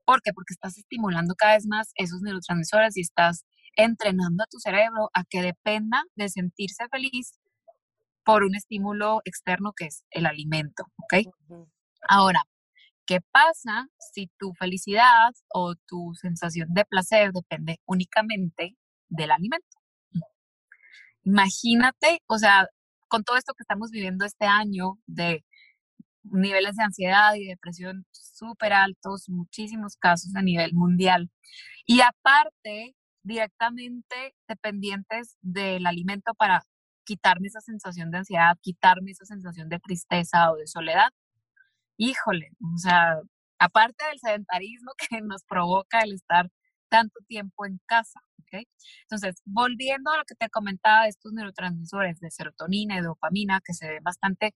¿Por 0.05 0.21
qué? 0.21 0.33
Porque 0.33 0.53
estás 0.53 0.77
estimulando 0.77 1.35
cada 1.35 1.55
vez 1.55 1.65
más 1.67 1.91
esos 1.95 2.21
neurotransmisores 2.21 2.97
y 2.97 3.01
estás 3.01 3.45
entrenando 3.75 4.43
a 4.43 4.47
tu 4.47 4.59
cerebro 4.59 5.09
a 5.13 5.23
que 5.25 5.41
dependa 5.41 6.03
de 6.15 6.29
sentirse 6.29 6.87
feliz 6.89 7.39
por 8.23 8.43
un 8.43 8.55
estímulo 8.55 9.21
externo 9.25 9.73
que 9.75 9.85
es 9.85 10.03
el 10.11 10.25
alimento, 10.25 10.85
¿ok? 10.97 11.27
Ahora, 12.07 12.43
¿qué 13.05 13.19
pasa 13.31 13.87
si 13.99 14.29
tu 14.39 14.53
felicidad 14.53 15.33
o 15.53 15.75
tu 15.87 16.13
sensación 16.15 16.73
de 16.73 16.85
placer 16.85 17.31
depende 17.31 17.79
únicamente 17.85 18.77
del 19.09 19.31
alimento? 19.31 19.77
Imagínate, 21.23 22.21
o 22.27 22.37
sea, 22.37 22.67
con 23.07 23.23
todo 23.23 23.37
esto 23.37 23.53
que 23.53 23.63
estamos 23.63 23.91
viviendo 23.91 24.25
este 24.25 24.45
año 24.45 24.97
de 25.07 25.43
niveles 26.23 26.75
de 26.75 26.83
ansiedad 26.83 27.35
y 27.35 27.47
depresión 27.47 28.05
súper 28.11 28.73
altos, 28.73 29.29
muchísimos 29.29 29.95
casos 29.97 30.35
a 30.35 30.41
nivel 30.41 30.73
mundial. 30.73 31.29
Y 31.85 32.01
aparte, 32.01 32.95
directamente 33.23 34.35
dependientes 34.47 35.37
del 35.41 35.85
alimento 35.87 36.33
para 36.35 36.63
quitarme 37.05 37.47
esa 37.47 37.61
sensación 37.61 38.11
de 38.11 38.19
ansiedad, 38.19 38.57
quitarme 38.61 39.11
esa 39.11 39.25
sensación 39.25 39.69
de 39.69 39.79
tristeza 39.79 40.51
o 40.51 40.57
de 40.57 40.67
soledad. 40.67 41.09
Híjole, 41.97 42.49
o 42.75 42.77
sea, 42.77 43.19
aparte 43.59 44.05
del 44.05 44.19
sedentarismo 44.19 44.91
que 45.09 45.21
nos 45.21 45.43
provoca 45.45 46.01
el 46.01 46.13
estar 46.13 46.49
tanto 46.95 47.19
tiempo 47.27 47.65
en 47.65 47.79
casa. 47.85 48.21
¿okay? 48.41 48.67
Entonces, 49.01 49.41
volviendo 49.45 50.11
a 50.11 50.17
lo 50.17 50.23
que 50.23 50.35
te 50.35 50.49
comentaba 50.49 51.03
de 51.03 51.09
estos 51.09 51.33
neurotransmisores 51.33 52.19
de 52.19 52.31
serotonina 52.31 52.97
y 52.97 53.01
dopamina 53.01 53.61
que 53.65 53.73
se 53.73 53.89
ven 53.89 54.03
bastante, 54.03 54.55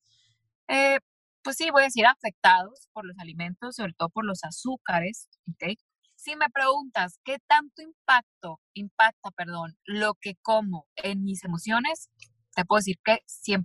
eh, 0.70 1.00
pues 1.44 1.58
sí, 1.58 1.70
voy 1.72 1.84
a 1.84 1.86
decir 1.86 2.06
afectados 2.06 2.88
por 2.94 3.06
los 3.06 3.18
alimentos, 3.20 3.76
sobre 3.76 3.94
todo 3.94 4.10
por 4.10 4.26
los 4.26 4.44
azúcares. 4.44 5.28
¿okay? 5.54 5.78
Si 6.16 6.36
me 6.38 6.50
preguntas 6.50 7.20
qué 7.26 7.38
tanto 7.48 7.82
impacto 7.82 8.62
impacta, 8.74 9.32
perdón, 9.32 9.78
lo 9.86 10.14
que 10.16 10.36
como 10.42 10.88
en 10.96 11.24
mis 11.24 11.44
emociones, 11.44 12.10
te 12.56 12.64
puedo 12.66 12.80
decir 12.80 12.98
que 13.04 13.20
100%, 13.28 13.64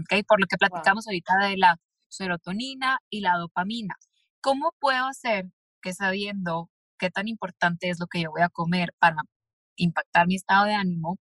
¿ok? 0.00 0.24
Por 0.26 0.40
lo 0.40 0.46
que 0.46 0.56
platicamos 0.58 1.06
ahorita 1.06 1.34
de 1.48 1.56
la 1.56 1.76
serotonina 2.08 2.98
y 3.10 3.20
la 3.20 3.36
dopamina. 3.36 3.94
¿Cómo 4.40 4.72
puedo 4.80 5.06
hacer 5.06 5.50
que 5.82 5.92
sabiendo 5.92 6.70
qué 6.98 7.10
tan 7.10 7.28
importante 7.28 7.88
es 7.90 7.98
lo 8.00 8.06
que 8.06 8.22
yo 8.22 8.30
voy 8.30 8.42
a 8.42 8.48
comer 8.48 8.94
para 8.98 9.16
impactar 9.76 10.26
mi 10.26 10.36
estado 10.36 10.66
de 10.66 10.74
ánimo. 10.74 11.18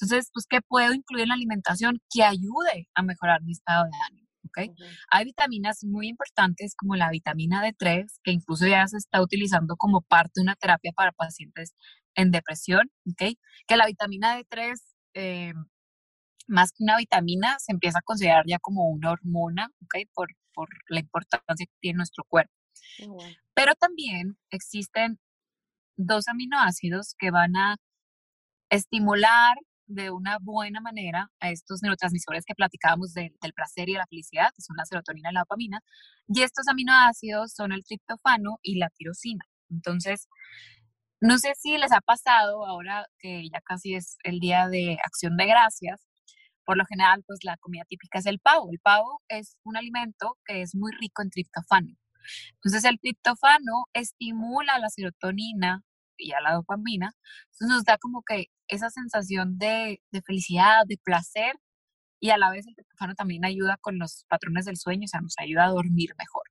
Entonces, 0.00 0.30
pues, 0.32 0.46
¿qué 0.48 0.60
puedo 0.62 0.94
incluir 0.94 1.24
en 1.24 1.28
la 1.30 1.34
alimentación 1.34 2.00
que 2.10 2.24
ayude 2.24 2.88
a 2.94 3.02
mejorar 3.02 3.42
mi 3.42 3.52
estado 3.52 3.84
de 3.84 3.90
ánimo? 4.08 4.28
¿okay? 4.46 4.70
Hay 5.10 5.24
vitaminas 5.24 5.84
muy 5.84 6.08
importantes 6.08 6.74
como 6.76 6.96
la 6.96 7.10
vitamina 7.10 7.62
D3, 7.62 8.06
que 8.24 8.32
incluso 8.32 8.66
ya 8.66 8.86
se 8.86 8.96
está 8.96 9.20
utilizando 9.22 9.76
como 9.76 10.02
parte 10.02 10.32
de 10.36 10.42
una 10.42 10.56
terapia 10.56 10.92
para 10.92 11.12
pacientes 11.12 11.74
en 12.14 12.30
depresión, 12.30 12.90
¿okay? 13.10 13.38
que 13.66 13.76
la 13.76 13.86
vitamina 13.86 14.38
D3, 14.38 14.80
eh, 15.14 15.52
más 16.48 16.72
que 16.72 16.82
una 16.84 16.96
vitamina, 16.96 17.56
se 17.58 17.72
empieza 17.72 17.98
a 17.98 18.02
considerar 18.02 18.44
ya 18.46 18.58
como 18.58 18.88
una 18.88 19.12
hormona, 19.12 19.68
¿okay? 19.84 20.06
por, 20.14 20.28
por 20.52 20.68
la 20.88 21.00
importancia 21.00 21.66
que 21.66 21.78
tiene 21.80 21.98
nuestro 21.98 22.24
cuerpo. 22.28 22.52
Pero 23.54 23.74
también 23.74 24.36
existen 24.50 25.18
dos 25.96 26.28
aminoácidos 26.28 27.14
que 27.18 27.30
van 27.30 27.56
a 27.56 27.76
estimular 28.70 29.56
de 29.86 30.10
una 30.10 30.38
buena 30.40 30.80
manera 30.80 31.30
a 31.40 31.50
estos 31.50 31.82
neurotransmisores 31.82 32.44
que 32.46 32.54
platicábamos 32.54 33.12
del 33.12 33.52
placer 33.54 33.88
y 33.88 33.94
de 33.94 33.98
la 33.98 34.06
felicidad, 34.06 34.52
que 34.54 34.62
son 34.62 34.76
la 34.76 34.84
serotonina 34.84 35.30
y 35.30 35.34
la 35.34 35.40
dopamina, 35.40 35.80
y 36.28 36.42
estos 36.42 36.68
aminoácidos 36.68 37.52
son 37.52 37.72
el 37.72 37.84
triptofano 37.84 38.58
y 38.62 38.78
la 38.78 38.88
tirosina. 38.90 39.44
Entonces, 39.68 40.28
no 41.20 41.38
sé 41.38 41.54
si 41.58 41.76
les 41.76 41.92
ha 41.92 42.00
pasado 42.00 42.64
ahora 42.66 43.06
que 43.18 43.48
ya 43.52 43.60
casi 43.62 43.94
es 43.94 44.16
el 44.22 44.38
día 44.38 44.68
de 44.68 44.96
acción 45.04 45.36
de 45.36 45.46
gracias, 45.46 46.06
por 46.64 46.76
lo 46.76 46.84
general, 46.86 47.24
pues 47.26 47.40
la 47.42 47.56
comida 47.56 47.82
típica 47.88 48.20
es 48.20 48.26
el 48.26 48.38
pavo. 48.38 48.68
El 48.70 48.78
pavo 48.78 49.20
es 49.28 49.56
un 49.64 49.76
alimento 49.76 50.38
que 50.44 50.62
es 50.62 50.74
muy 50.74 50.92
rico 50.92 51.20
en 51.22 51.30
triptofano. 51.30 51.96
Entonces 52.54 52.84
el 52.84 52.98
triptofano 53.00 53.86
estimula 53.92 54.78
la 54.78 54.88
serotonina 54.88 55.82
y 56.16 56.32
a 56.32 56.40
la 56.40 56.54
dopamina, 56.54 57.14
entonces 57.52 57.68
nos 57.68 57.84
da 57.84 57.98
como 57.98 58.22
que 58.22 58.46
esa 58.68 58.90
sensación 58.90 59.58
de, 59.58 60.00
felicidad, 60.26 60.82
de 60.86 60.98
placer 60.98 61.56
y 62.20 62.30
a 62.30 62.38
la 62.38 62.50
vez 62.50 62.66
el 62.66 62.74
triptofano 62.74 63.14
también 63.14 63.44
ayuda 63.44 63.78
con 63.80 63.98
los 63.98 64.26
patrones 64.28 64.66
del 64.66 64.76
sueño, 64.76 65.04
o 65.04 65.08
sea, 65.08 65.20
nos 65.20 65.34
ayuda 65.38 65.64
a 65.66 65.70
dormir 65.70 66.10
mejor. 66.18 66.44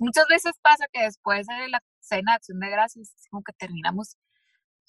muchas 0.00 0.26
veces 0.28 0.52
pasa 0.62 0.86
que 0.92 1.02
después 1.02 1.46
de 1.46 1.68
la 1.68 1.82
cena 2.00 2.32
de 2.32 2.36
acción 2.36 2.60
de 2.60 2.70
gracias, 2.70 3.12
como 3.30 3.42
que 3.42 3.52
terminamos 3.54 4.16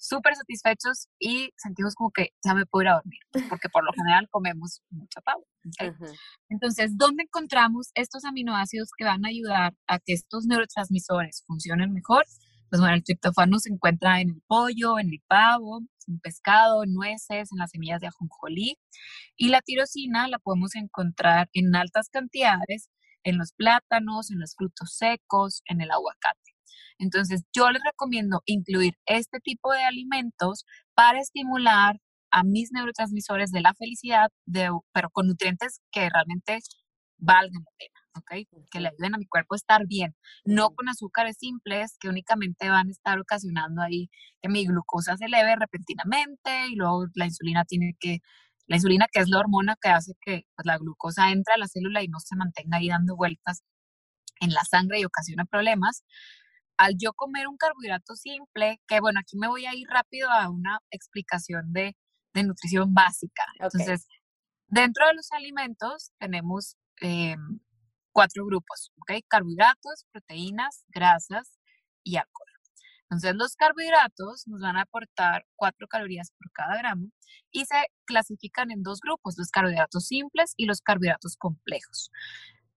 súper 0.02 0.34
satisfechos 0.34 1.06
y 1.18 1.50
sentimos 1.56 1.94
como 1.94 2.10
que 2.10 2.30
ya 2.44 2.54
me 2.54 2.66
puedo 2.66 2.82
ir 2.82 2.88
a 2.88 2.94
dormir, 2.94 3.20
porque 3.48 3.68
por 3.68 3.84
lo 3.84 3.92
general 3.96 4.28
comemos 4.30 4.82
mucho 4.90 5.20
pavo. 5.24 5.46
Entonces, 6.48 6.96
¿dónde 6.96 7.22
encontramos 7.22 7.90
estos 7.94 8.24
aminoácidos 8.24 8.90
que 8.96 9.04
van 9.04 9.24
a 9.24 9.28
ayudar 9.28 9.74
a 9.86 9.98
que 10.00 10.12
estos 10.12 10.44
neurotransmisores 10.46 11.44
funcionen 11.46 11.92
mejor? 11.92 12.24
Pues 12.68 12.80
bueno, 12.80 12.94
el 12.94 13.04
triptofano 13.04 13.58
se 13.58 13.70
encuentra 13.72 14.20
en 14.20 14.30
el 14.30 14.42
pollo, 14.46 14.98
en 14.98 15.08
el 15.08 15.22
pavo, 15.28 15.80
en 16.08 16.18
pescado, 16.18 16.82
en 16.82 16.94
nueces, 16.94 17.52
en 17.52 17.58
las 17.58 17.70
semillas 17.70 18.00
de 18.00 18.08
ajonjolí. 18.08 18.78
Y 19.36 19.48
la 19.50 19.60
tirosina 19.60 20.26
la 20.26 20.38
podemos 20.38 20.74
encontrar 20.74 21.48
en 21.52 21.76
altas 21.76 22.08
cantidades 22.08 22.88
en 23.24 23.38
los 23.38 23.52
plátanos, 23.52 24.30
en 24.30 24.40
los 24.40 24.54
frutos 24.56 24.96
secos, 24.96 25.62
en 25.66 25.80
el 25.80 25.90
aguacate. 25.90 26.41
Entonces, 27.02 27.42
yo 27.52 27.70
les 27.70 27.82
recomiendo 27.84 28.42
incluir 28.46 28.94
este 29.06 29.40
tipo 29.40 29.72
de 29.72 29.82
alimentos 29.82 30.64
para 30.94 31.18
estimular 31.20 31.96
a 32.30 32.44
mis 32.44 32.70
neurotransmisores 32.72 33.50
de 33.50 33.60
la 33.60 33.74
felicidad, 33.74 34.30
pero 34.46 35.10
con 35.10 35.26
nutrientes 35.26 35.80
que 35.90 36.08
realmente 36.08 36.60
valgan 37.18 37.62
la 37.64 37.72
pena, 37.78 38.00
¿ok? 38.16 38.68
Que 38.70 38.80
le 38.80 38.88
ayuden 38.88 39.14
a 39.16 39.18
mi 39.18 39.26
cuerpo 39.26 39.54
a 39.54 39.56
estar 39.56 39.86
bien, 39.86 40.14
no 40.44 40.70
con 40.70 40.88
azúcares 40.88 41.36
simples 41.38 41.96
que 42.00 42.08
únicamente 42.08 42.68
van 42.68 42.88
a 42.88 42.90
estar 42.92 43.18
ocasionando 43.18 43.82
ahí 43.82 44.08
que 44.40 44.48
mi 44.48 44.64
glucosa 44.64 45.16
se 45.16 45.26
eleve 45.26 45.56
repentinamente 45.56 46.68
y 46.68 46.76
luego 46.76 47.06
la 47.14 47.26
insulina 47.26 47.64
tiene 47.64 47.96
que, 47.98 48.20
la 48.66 48.76
insulina 48.76 49.06
que 49.12 49.20
es 49.20 49.28
la 49.28 49.40
hormona 49.40 49.76
que 49.80 49.88
hace 49.88 50.12
que 50.20 50.46
pues, 50.54 50.66
la 50.66 50.78
glucosa 50.78 51.30
entre 51.32 51.54
a 51.54 51.58
la 51.58 51.66
célula 51.66 52.02
y 52.02 52.08
no 52.08 52.20
se 52.20 52.36
mantenga 52.36 52.78
ahí 52.78 52.88
dando 52.88 53.16
vueltas 53.16 53.62
en 54.40 54.50
la 54.52 54.62
sangre 54.64 55.00
y 55.00 55.04
ocasiona 55.04 55.44
problemas. 55.44 56.04
Al 56.82 56.96
yo 56.98 57.12
comer 57.12 57.46
un 57.46 57.56
carbohidrato 57.56 58.16
simple, 58.16 58.80
que 58.88 58.98
bueno, 58.98 59.20
aquí 59.20 59.38
me 59.38 59.46
voy 59.46 59.66
a 59.66 59.74
ir 59.74 59.86
rápido 59.88 60.28
a 60.30 60.50
una 60.50 60.80
explicación 60.90 61.72
de, 61.72 61.96
de 62.34 62.42
nutrición 62.42 62.92
básica. 62.92 63.44
Entonces, 63.60 64.08
dentro 64.66 65.06
de 65.06 65.14
los 65.14 65.30
alimentos 65.30 66.10
tenemos 66.18 66.76
eh, 67.00 67.36
cuatro 68.10 68.44
grupos, 68.46 68.90
¿ok? 68.96 69.12
Carbohidratos, 69.28 70.06
proteínas, 70.10 70.84
grasas 70.88 71.56
y 72.02 72.16
alcohol. 72.16 72.48
Entonces, 73.04 73.34
los 73.36 73.54
carbohidratos 73.54 74.48
nos 74.48 74.60
van 74.60 74.76
a 74.76 74.82
aportar 74.82 75.44
cuatro 75.54 75.86
calorías 75.86 76.32
por 76.36 76.50
cada 76.50 76.76
gramo 76.78 77.10
y 77.52 77.64
se 77.64 77.76
clasifican 78.06 78.72
en 78.72 78.82
dos 78.82 79.00
grupos, 79.00 79.36
los 79.38 79.50
carbohidratos 79.50 80.06
simples 80.06 80.54
y 80.56 80.66
los 80.66 80.80
carbohidratos 80.80 81.36
complejos. 81.36 82.10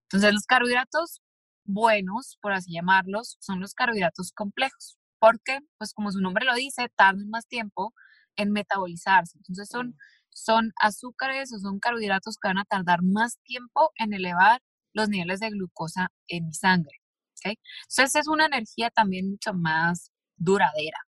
Entonces, 0.04 0.32
los 0.34 0.46
carbohidratos 0.46 1.22
buenos, 1.65 2.38
por 2.41 2.54
así 2.54 2.73
llamarlos, 2.73 3.38
son 3.41 3.60
los 3.60 3.73
carbohidratos 3.73 4.32
complejos, 4.32 4.97
porque, 5.19 5.60
pues 5.78 5.93
como 5.93 6.12
su 6.12 6.21
nombre 6.21 6.45
lo 6.45 6.54
dice, 6.56 6.89
tardan 6.95 7.30
más 7.30 7.47
tiempo 7.47 7.93
en 8.36 8.51
metabolizarse. 8.51 9.38
Entonces, 9.39 9.67
son, 9.69 9.95
son 10.30 10.73
azúcares 10.82 11.54
o 11.54 11.60
son 11.60 11.80
carbohidratos 11.80 12.38
que 12.41 12.47
van 12.49 12.60
a 12.60 12.65
tardar 12.65 13.01
más 13.01 13.39
tiempo 13.43 13.91
en 13.97 14.13
elevar 14.13 14.62
los 14.93 15.10
niveles 15.10 15.39
de 15.39 15.49
glucosa 15.49 16.10
en 16.28 16.47
mi 16.47 16.54
sangre. 16.54 17.01
¿okay? 17.39 17.58
Entonces, 17.89 18.15
es 18.15 18.28
una 18.28 18.45
energía 18.45 18.89
también 18.91 19.30
mucho 19.32 19.54
más 19.54 20.12
duradera. 20.38 20.99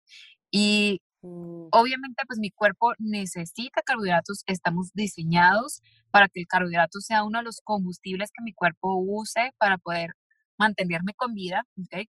Y 0.50 1.00
mm. 1.22 1.68
obviamente, 1.72 2.22
pues 2.26 2.38
mi 2.38 2.50
cuerpo 2.50 2.92
necesita 2.98 3.82
carbohidratos, 3.82 4.42
estamos 4.46 4.90
diseñados 4.94 5.82
para 6.10 6.28
que 6.28 6.40
el 6.40 6.46
carbohidrato 6.46 7.00
sea 7.00 7.24
uno 7.24 7.38
de 7.38 7.44
los 7.44 7.60
combustibles 7.62 8.30
que 8.32 8.42
mi 8.42 8.54
cuerpo 8.54 8.96
use 8.96 9.52
para 9.58 9.78
poder 9.78 10.14
mantenerme 10.58 11.14
con 11.14 11.34
vida, 11.34 11.64
¿ok? 11.78 12.06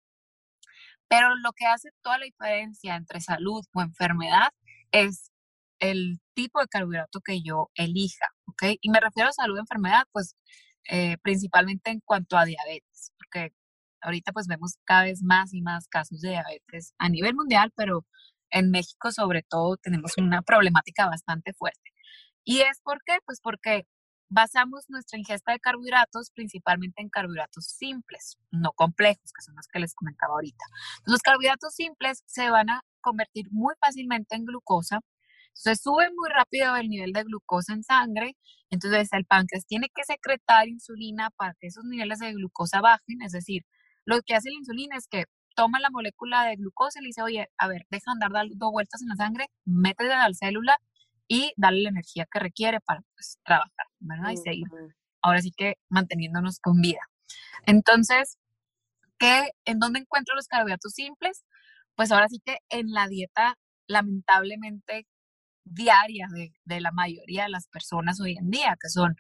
Pero 1.09 1.35
lo 1.37 1.53
que 1.53 1.67
hace 1.67 1.91
toda 2.03 2.19
la 2.19 2.25
diferencia 2.27 2.97
entre 2.97 3.21
salud 3.21 3.65
o 3.75 3.83
enfermedad 3.83 4.49
es 4.93 5.31
el 5.81 6.21
tipo 6.35 6.61
de 6.61 6.69
carbohidrato 6.69 7.21
que 7.21 7.43
yo 7.43 7.71
elija, 7.75 8.27
¿ok? 8.47 8.79
Y 8.81 8.91
me 8.91 9.01
refiero 9.01 9.29
a 9.31 9.33
salud 9.33 9.57
o 9.57 9.61
enfermedad, 9.61 10.05
pues 10.13 10.37
eh, 10.91 11.17
principalmente 11.23 11.91
en 11.91 12.01
cuanto 12.05 12.37
a 12.37 12.45
diabetes, 12.45 13.13
porque 13.19 13.53
ahorita 14.03 14.33
pues 14.33 14.47
vemos 14.47 14.77
cada 14.85 15.05
vez 15.05 15.23
más 15.23 15.55
y 15.55 15.63
más 15.63 15.89
casos 15.89 16.21
de 16.21 16.31
diabetes 16.31 16.95
a 16.99 17.09
nivel 17.09 17.35
mundial, 17.35 17.73
pero 17.77 18.05
en 18.51 18.71
México 18.71 19.13
sobre 19.13 19.43
todo 19.43 19.77
tenemos 19.79 20.13
una 20.19 20.43
problemática 20.43 21.07
bastante 21.07 21.53
fuerte. 21.55 21.91
¿Y 22.45 22.61
es 22.61 22.81
por 22.83 22.99
qué? 23.07 23.19
Pues 23.27 23.41
porque 23.43 23.87
basamos 24.29 24.85
nuestra 24.89 25.19
ingesta 25.19 25.53
de 25.53 25.61
carbohidratos 25.61 26.31
principalmente 26.31 27.03
en 27.03 27.09
carbohidratos 27.09 27.67
simples, 27.67 28.39
no 28.51 28.73
complejos, 28.73 29.33
que 29.33 29.43
son 29.43 29.55
los 29.57 29.67
que 29.69 29.79
les 29.79 29.95
comentaba 29.95 30.35
ahorita. 30.35 30.65
Los 31.07 31.21
carbohidratos 31.21 31.75
simples 31.75 32.23
se 32.27 32.51
van 32.51 32.71
a 32.71 32.83
convertir 33.01 33.47
muy 33.51 33.75
fácilmente 33.81 34.37
en 34.37 34.45
glucosa, 34.45 35.01
se 35.53 35.77
sube 35.77 36.11
muy 36.11 36.29
rápido 36.31 36.75
el 36.77 36.89
nivel 36.89 37.13
de 37.13 37.23
glucosa 37.23 37.75
en 37.75 37.85
sangre, 37.85 38.37
entonces 38.71 39.09
el 39.13 39.25
páncreas 39.25 39.67
tiene 39.67 39.89
que 39.95 40.03
secretar 40.05 40.69
insulina 40.69 41.31
para 41.37 41.55
que 41.61 41.69
esos 41.69 41.85
niveles 41.85 42.19
de 42.19 42.33
glucosa 42.33 42.81
bajen, 42.81 43.23
es 43.23 43.33
decir, 43.33 43.63
lo 44.05 44.21
que 44.23 44.35
hace 44.35 44.51
la 44.51 44.59
insulina 44.59 44.97
es 44.97 45.07
que 45.07 45.27
toma 45.55 45.79
la 45.81 45.91
molécula 45.91 46.45
de 46.45 46.57
glucosa 46.57 46.99
y 46.99 47.03
le 47.03 47.07
dice, 47.09 47.23
oye, 47.23 47.49
a 47.57 47.69
ver, 47.69 47.87
deja 47.91 48.11
andar 48.11 48.33
dando 48.33 48.71
vueltas 48.73 49.01
en 49.03 49.09
la 49.09 49.17
sangre, 49.17 49.47
métela 49.65 50.25
a 50.25 50.29
la 50.29 50.35
célula 50.35 50.79
y 51.29 51.53
darle 51.57 51.83
la 51.83 51.89
energía 51.91 52.27
que 52.31 52.39
requiere 52.39 52.81
para 52.81 53.01
pues, 53.15 53.39
trabajar, 53.45 53.87
¿verdad? 54.01 54.31
Y 54.31 54.37
seguir 54.37 54.67
ahora 55.23 55.41
sí 55.41 55.53
que 55.57 55.77
manteniéndonos 55.89 56.61
con 56.61 56.81
vida. 56.81 57.01
Entonces, 57.67 58.39
¿qué, 59.19 59.51
¿en 59.65 59.79
dónde 59.79 60.01
encuentro 60.01 60.35
los 60.35 60.49
carbohidratos 60.49 60.93
simples? 60.93 61.45
Pues 61.97 62.13
ahora 62.13 62.29
sí 62.29 62.41
que 62.45 62.59
en 62.69 62.93
la 62.93 63.09
dieta, 63.09 63.57
lamentablemente, 63.87 65.07
diaria 65.65 66.29
de, 66.35 66.53
de 66.65 66.81
la 66.81 66.93
mayoría 66.93 67.45
de 67.45 67.51
las 67.51 67.69
personas 67.69 68.21
hoy 68.21 68.37
en 68.37 68.51
día, 68.51 68.77
que 68.81 68.91
son 68.91 69.17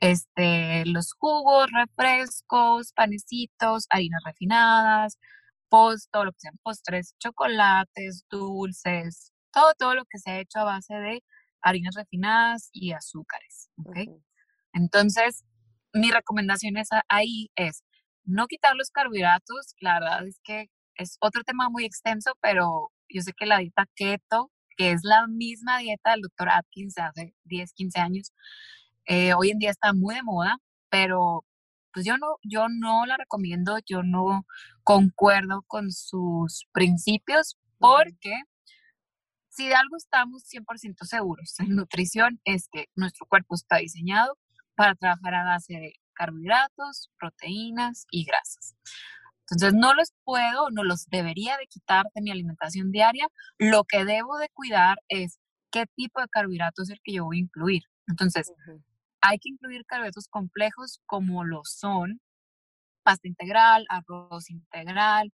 este, 0.00 0.84
los 0.86 1.14
jugos, 1.14 1.68
refrescos, 1.72 2.92
panecitos, 2.92 3.86
harinas 3.90 4.22
refinadas, 4.24 5.18
post, 5.68 6.10
todo 6.12 6.26
lo 6.26 6.32
que 6.32 6.40
sean 6.40 6.58
postres, 6.62 7.14
chocolates, 7.18 8.24
dulces, 8.30 9.32
todo, 9.52 9.72
todo 9.78 9.94
lo 9.94 10.04
que 10.04 10.18
se 10.18 10.30
ha 10.30 10.40
hecho 10.40 10.60
a 10.60 10.64
base 10.64 10.94
de 10.94 11.22
harinas 11.66 11.94
refinadas 11.96 12.70
y 12.72 12.92
azúcares. 12.92 13.68
¿okay? 13.84 14.08
Entonces, 14.72 15.44
mi 15.92 16.10
recomendación 16.10 16.76
es 16.76 16.88
ahí 17.08 17.50
es 17.56 17.82
no 18.24 18.46
quitar 18.46 18.76
los 18.76 18.90
carbohidratos. 18.90 19.74
La 19.80 20.00
verdad 20.00 20.26
es 20.26 20.38
que 20.44 20.70
es 20.94 21.16
otro 21.20 21.42
tema 21.42 21.68
muy 21.68 21.84
extenso, 21.84 22.32
pero 22.40 22.92
yo 23.08 23.22
sé 23.22 23.32
que 23.32 23.46
la 23.46 23.58
dieta 23.58 23.86
keto, 23.94 24.50
que 24.76 24.92
es 24.92 25.00
la 25.02 25.26
misma 25.26 25.78
dieta 25.78 26.12
del 26.12 26.22
doctor 26.22 26.50
Atkins 26.50 26.98
hace 26.98 27.34
10, 27.44 27.72
15 27.72 28.00
años, 28.00 28.32
eh, 29.06 29.34
hoy 29.34 29.50
en 29.50 29.58
día 29.58 29.70
está 29.70 29.92
muy 29.92 30.14
de 30.14 30.22
moda, 30.22 30.58
pero 30.88 31.44
pues 31.92 32.04
yo 32.04 32.18
no, 32.18 32.36
yo 32.42 32.66
no 32.68 33.06
la 33.06 33.16
recomiendo, 33.16 33.78
yo 33.86 34.02
no 34.02 34.44
concuerdo 34.84 35.64
con 35.66 35.90
sus 35.90 36.66
principios 36.72 37.56
porque 37.78 38.42
si 39.56 39.68
de 39.68 39.74
algo 39.74 39.96
estamos 39.96 40.44
100% 40.44 41.04
seguros 41.04 41.58
en 41.60 41.76
nutrición 41.76 42.40
es 42.44 42.68
que 42.70 42.86
nuestro 42.94 43.26
cuerpo 43.26 43.54
está 43.54 43.78
diseñado 43.78 44.36
para 44.74 44.94
trabajar 44.94 45.34
a 45.34 45.44
base 45.44 45.74
de 45.74 45.94
carbohidratos, 46.12 47.10
proteínas 47.18 48.06
y 48.10 48.24
grasas. 48.24 48.76
Entonces 49.48 49.74
no 49.74 49.94
los 49.94 50.12
puedo, 50.24 50.70
no 50.70 50.82
los 50.84 51.06
debería 51.06 51.56
de 51.56 51.66
quitar 51.68 52.06
de 52.14 52.20
mi 52.20 52.30
alimentación 52.30 52.90
diaria. 52.90 53.28
Lo 53.58 53.84
que 53.84 54.04
debo 54.04 54.36
de 54.38 54.48
cuidar 54.50 54.98
es 55.08 55.38
qué 55.70 55.86
tipo 55.94 56.20
de 56.20 56.28
carbohidratos 56.28 56.90
es 56.90 56.94
el 56.94 57.00
que 57.02 57.14
yo 57.14 57.24
voy 57.24 57.38
a 57.38 57.40
incluir. 57.40 57.82
Entonces, 58.08 58.52
hay 59.20 59.38
que 59.38 59.48
incluir 59.48 59.84
carbohidratos 59.86 60.28
complejos 60.28 61.00
como 61.06 61.44
lo 61.44 61.62
son 61.64 62.20
pasta 63.02 63.28
integral, 63.28 63.86
arroz 63.88 64.50
integral, 64.50 65.32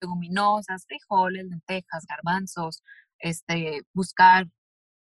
leguminosas, 0.00 0.84
frijoles, 0.86 1.46
lentejas, 1.46 2.04
garbanzos, 2.08 2.82
este, 3.18 3.82
buscar, 3.92 4.46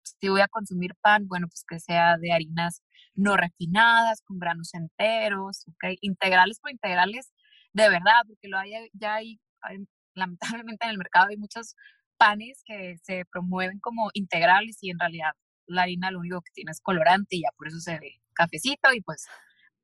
si 0.03 0.29
voy 0.29 0.41
a 0.41 0.47
consumir 0.47 0.95
pan, 1.01 1.27
bueno, 1.27 1.47
pues 1.47 1.63
que 1.67 1.79
sea 1.79 2.17
de 2.17 2.33
harinas 2.33 2.81
no 3.15 3.37
refinadas, 3.37 4.21
con 4.23 4.39
granos 4.39 4.73
enteros, 4.73 5.65
¿ok? 5.67 5.95
Integrales 6.01 6.59
por 6.59 6.71
integrales, 6.71 7.31
de 7.73 7.89
verdad, 7.89 8.23
porque 8.27 8.47
lo 8.47 8.57
hay, 8.57 8.71
ya 8.93 9.15
hay, 9.15 9.39
lamentablemente 10.15 10.85
en 10.85 10.91
el 10.91 10.97
mercado 10.97 11.27
hay 11.29 11.37
muchos 11.37 11.75
panes 12.17 12.63
que 12.65 12.97
se 13.03 13.25
promueven 13.31 13.79
como 13.79 14.09
integrales 14.13 14.77
y 14.81 14.91
en 14.91 14.99
realidad 14.99 15.31
la 15.67 15.83
harina 15.83 16.11
lo 16.11 16.19
único 16.19 16.41
que 16.41 16.51
tiene 16.53 16.71
es 16.71 16.81
colorante 16.81 17.37
y 17.37 17.41
ya 17.43 17.49
por 17.57 17.67
eso 17.67 17.79
se 17.79 17.99
ve 17.99 18.21
cafecito 18.33 18.93
y 18.93 19.01
pues 19.01 19.25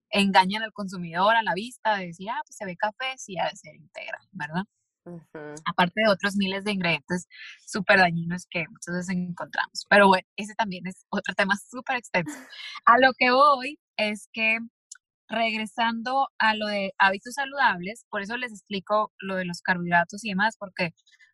engañan 0.09 0.63
al 0.63 0.73
consumidor 0.73 1.35
a 1.35 1.43
la 1.43 1.53
vista 1.53 1.97
de 1.97 2.07
decir, 2.07 2.29
ah, 2.29 2.41
pues 2.45 2.57
se 2.57 2.65
ve 2.65 2.75
café, 2.77 3.17
sí 3.17 3.37
ha 3.39 3.49
de 3.49 3.55
ser 3.55 3.75
integral, 3.75 4.21
¿verdad? 4.31 4.63
Aparte 5.65 6.01
de 6.03 6.11
otros 6.11 6.35
miles 6.35 6.63
de 6.63 6.71
ingredientes 6.71 7.27
súper 7.65 7.99
dañinos 7.99 8.47
que 8.49 8.65
muchas 8.69 8.95
veces 8.95 9.09
encontramos. 9.09 9.85
Pero 9.89 10.07
bueno, 10.07 10.27
ese 10.35 10.53
también 10.55 10.87
es 10.87 11.05
otro 11.09 11.33
tema 11.35 11.55
súper 11.69 11.97
extenso. 11.97 12.37
A 12.85 12.97
lo 12.97 13.11
que 13.17 13.31
voy 13.31 13.79
es 13.97 14.27
que 14.33 14.57
regresando 15.27 16.27
a 16.37 16.55
lo 16.55 16.67
de 16.67 16.93
hábitos 16.97 17.33
saludables, 17.35 18.05
por 18.09 18.21
eso 18.21 18.37
les 18.37 18.51
explico 18.51 19.11
lo 19.19 19.35
de 19.35 19.45
los 19.45 19.61
carbohidratos 19.61 20.23
y 20.23 20.29
demás, 20.29 20.55
porque 20.59 20.91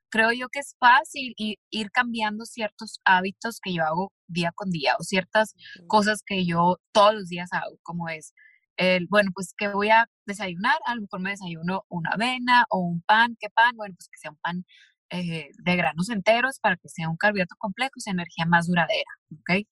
creo 0.10 0.32
yo 0.32 0.50
que 0.50 0.60
es 0.60 0.76
fácil 0.80 1.34
ir, 1.38 1.92
cambiando 1.92 2.46
ciertos 2.46 3.00
hábitos 3.06 3.60
que 3.62 3.74
yo 3.74 3.84
hago 3.84 4.14
día 4.28 4.52
con 4.54 4.70
día 4.70 4.96
o 5.00 5.04
ciertas 5.04 5.56
cosas 5.88 6.22
que 6.26 6.46
yo 6.46 6.78
todos 6.92 7.14
los 7.14 7.28
días 7.28 7.50
hago, 7.54 7.78
como 7.84 8.10
es 8.10 8.34
el, 8.82 9.08
bueno, 9.10 9.30
pues 9.34 9.54
que 9.56 9.68
voy 9.68 9.90
a 9.90 10.08
desayunar, 10.26 10.78
a 10.86 10.96
lo 10.96 11.02
mejor 11.02 11.22
me 11.22 11.30
desayuno 11.32 11.86
una 11.90 12.12
avena 12.12 12.66
o 12.70 12.80
un 12.80 13.02
pan, 13.04 13.38
¿qué 13.40 13.48
pan? 13.52 13.76
Bueno, 13.78 13.96
pues 13.96 14.10
que 14.10 14.18
sea 14.18 14.32
un 14.32 14.38
pan 14.38 14.66
eh, 15.12 15.50
de 15.64 15.76
granos 15.76 16.10
enteros 16.10 16.60
para 16.60 16.78
que 16.78 16.90
sea 16.90 17.08
un 17.10 17.18
carbohidrato 17.18 17.56
complejo 17.60 17.92
y 17.98 18.02
sea 18.02 18.14
energía 18.14 18.46
más 18.48 18.68
duradera, 18.68 19.12
¿ok? 19.34 19.68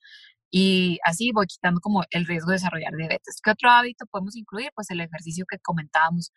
Y 0.52 1.00
así 1.04 1.32
voy 1.34 1.48
quitando 1.48 1.80
como 1.82 2.04
el 2.12 2.28
riesgo 2.28 2.50
de 2.50 2.56
desarrollar 2.58 2.94
diabetes. 2.96 3.40
¿Qué 3.44 3.52
otro 3.52 3.70
hábito 3.72 4.06
podemos 4.08 4.36
incluir? 4.36 4.70
Pues 4.76 4.92
el 4.92 5.02
ejercicio 5.02 5.46
que 5.50 5.58
comentábamos 5.60 6.32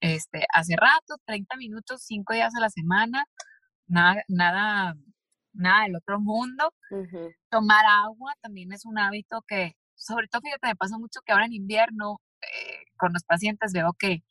este, 0.00 0.46
hace 0.52 0.74
rato, 0.76 1.16
30 1.26 1.56
minutos, 1.56 2.02
5 2.06 2.34
días 2.34 2.54
a 2.56 2.60
la 2.60 2.70
semana, 2.70 3.24
nada, 3.86 4.22
nada, 4.28 4.96
nada 5.52 5.84
del 5.84 5.96
otro 5.96 6.20
mundo. 6.20 6.72
Tomar 7.50 7.84
agua 7.86 8.34
también 8.42 8.72
es 8.72 8.84
un 8.84 8.98
hábito 8.98 9.44
que 9.48 9.76
sobre 10.06 10.28
todo, 10.28 10.42
fíjate, 10.42 10.68
me 10.68 10.76
pasa 10.76 10.98
mucho 10.98 11.20
que 11.24 11.32
ahora 11.32 11.46
en 11.46 11.54
invierno 11.54 12.20
eh, 12.42 12.84
con 12.96 13.12
los 13.12 13.24
pacientes 13.24 13.72
veo 13.72 13.92
que 13.98 14.22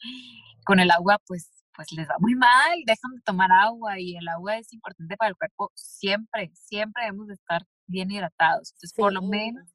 con 0.66 0.80
el 0.80 0.92
agua 0.92 1.20
pues 1.28 1.52
pues 1.76 1.92
les 1.92 2.08
va 2.08 2.16
muy 2.20 2.36
mal, 2.36 2.80
dejan 2.86 3.12
de 3.16 3.22
tomar 3.22 3.52
agua 3.52 4.00
y 4.00 4.16
el 4.18 4.28
agua 4.30 4.58
es 4.58 4.72
importante 4.74 5.18
para 5.18 5.30
el 5.30 5.36
cuerpo 5.36 5.72
siempre, 5.76 6.52
siempre 6.54 7.04
debemos 7.04 7.28
de 7.28 7.34
estar 7.36 7.64
bien 7.88 8.12
hidratados. 8.12 8.72
Entonces, 8.72 8.94
por 8.96 9.14
lo 9.14 9.22
menos, 9.22 9.70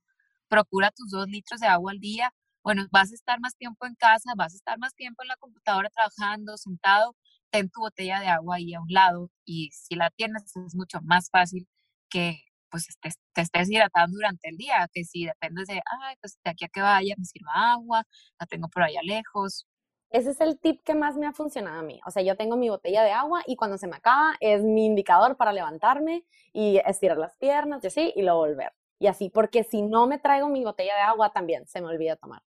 procura 0.48 0.90
tus 0.90 1.10
dos 1.10 1.28
litros 1.28 1.60
de 1.60 1.66
agua 1.68 1.92
al 1.92 2.00
día. 2.00 2.32
Bueno, 2.64 2.86
vas 2.90 3.12
a 3.12 3.14
estar 3.14 3.40
más 3.40 3.56
tiempo 3.56 3.86
en 3.86 3.94
casa, 3.94 4.32
vas 4.36 4.52
a 4.54 4.56
estar 4.56 4.78
más 4.78 4.94
tiempo 4.94 5.22
en 5.22 5.28
la 5.28 5.36
computadora 5.36 5.90
trabajando, 5.90 6.56
sentado, 6.56 7.16
ten 7.50 7.70
tu 7.70 7.80
botella 7.80 8.20
de 8.20 8.28
agua 8.28 8.56
ahí 8.56 8.74
a 8.74 8.80
un 8.80 8.88
lado 8.90 9.30
y 9.44 9.70
si 9.72 9.94
la 9.96 10.10
tienes 10.10 10.56
es 10.56 10.74
mucho 10.74 11.00
más 11.02 11.30
fácil 11.30 11.68
que 12.10 12.42
pues 12.70 12.87
te, 13.00 13.11
te, 13.35 13.40
estés 13.40 13.70
hidratando 13.70 14.14
durante 14.14 14.48
el 14.48 14.56
día, 14.56 14.88
que 14.92 15.04
si 15.04 15.26
dependes 15.26 15.66
de, 15.68 15.74
ay, 15.74 16.16
pues 16.20 16.38
de 16.44 16.50
aquí 16.50 16.64
a 16.64 16.68
que 16.68 16.80
vaya 16.80 17.14
me 17.18 17.24
sirva 17.24 17.72
agua, 17.72 18.04
la 18.38 18.46
tengo 18.46 18.68
por 18.68 18.83
allá 18.83 19.00
lejos. 19.02 19.66
Ese 20.11 20.30
es 20.30 20.40
el 20.40 20.59
tip 20.59 20.83
que 20.83 20.94
más 20.94 21.16
me 21.16 21.26
ha 21.26 21.33
funcionado 21.33 21.78
a 21.78 21.83
mí. 21.83 22.00
O 22.04 22.11
sea, 22.11 22.22
yo 22.22 22.37
tengo 22.37 22.56
mi 22.56 22.68
botella 22.68 23.04
de 23.04 23.12
agua 23.12 23.42
y 23.46 23.54
cuando 23.54 23.78
se 23.78 23.87
me 23.87 23.96
acaba 23.96 24.35
es 24.40 24.62
mi 24.62 24.85
indicador 24.85 25.37
para 25.37 25.52
levantarme 25.52 26.24
y 26.52 26.78
estirar 26.85 27.16
las 27.16 27.37
piernas 27.37 27.85
y 27.85 27.87
así 27.87 28.12
y 28.16 28.22
luego 28.22 28.40
volver. 28.40 28.72
Y 28.98 29.06
así, 29.06 29.30
porque 29.30 29.62
si 29.62 29.83
no 29.83 30.06
me 30.06 30.18
traigo 30.18 30.48
mi 30.48 30.64
botella 30.64 30.94
de 30.94 31.02
agua 31.02 31.33
también 31.33 31.66
se 31.68 31.80
me 31.80 31.87
olvida 31.87 32.16
tomar. 32.16 32.42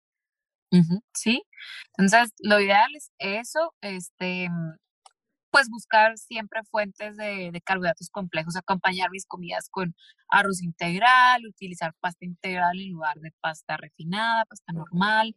sí, 1.14 1.44
entonces 1.98 2.34
lo 2.40 2.60
ideal 2.62 2.90
es 2.96 3.12
eso, 3.18 3.74
este, 3.82 4.48
pues 5.52 5.70
buscar 5.70 6.18
siempre 6.18 6.64
fuentes 6.64 7.18
de, 7.18 7.62
carbohidratos 7.64 8.10
complejos, 8.10 8.56
acompañar 8.56 9.10
mis 9.12 9.26
comidas 9.26 9.70
con 9.70 9.96
arroz 10.30 10.62
integral, 10.62 11.46
utilizar 11.48 11.94
pasta 12.00 12.26
integral 12.26 12.80
en 12.80 12.92
lugar 12.92 13.18
de 13.20 13.32
pasta 13.42 13.78
refinada, 13.78 14.46
pasta 14.46 14.74
normal. 14.74 15.36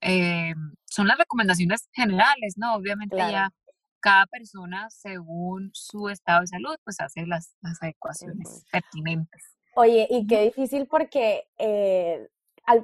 Eh, 0.00 0.54
son 0.84 1.08
las 1.08 1.18
recomendaciones 1.18 1.88
generales, 1.92 2.54
¿no? 2.56 2.74
Obviamente 2.74 3.16
ya 3.16 3.52
cada 4.00 4.26
persona, 4.26 4.88
según 4.90 5.70
su 5.74 6.08
estado 6.08 6.42
de 6.42 6.46
salud, 6.46 6.76
pues 6.84 7.00
hace 7.00 7.26
las, 7.26 7.56
adecuaciones 7.80 8.64
pertinentes. 8.70 9.42
Oye, 9.74 10.06
y 10.10 10.26
qué 10.26 10.42
difícil 10.42 10.86
porque 10.86 11.48
eh, 11.58 12.28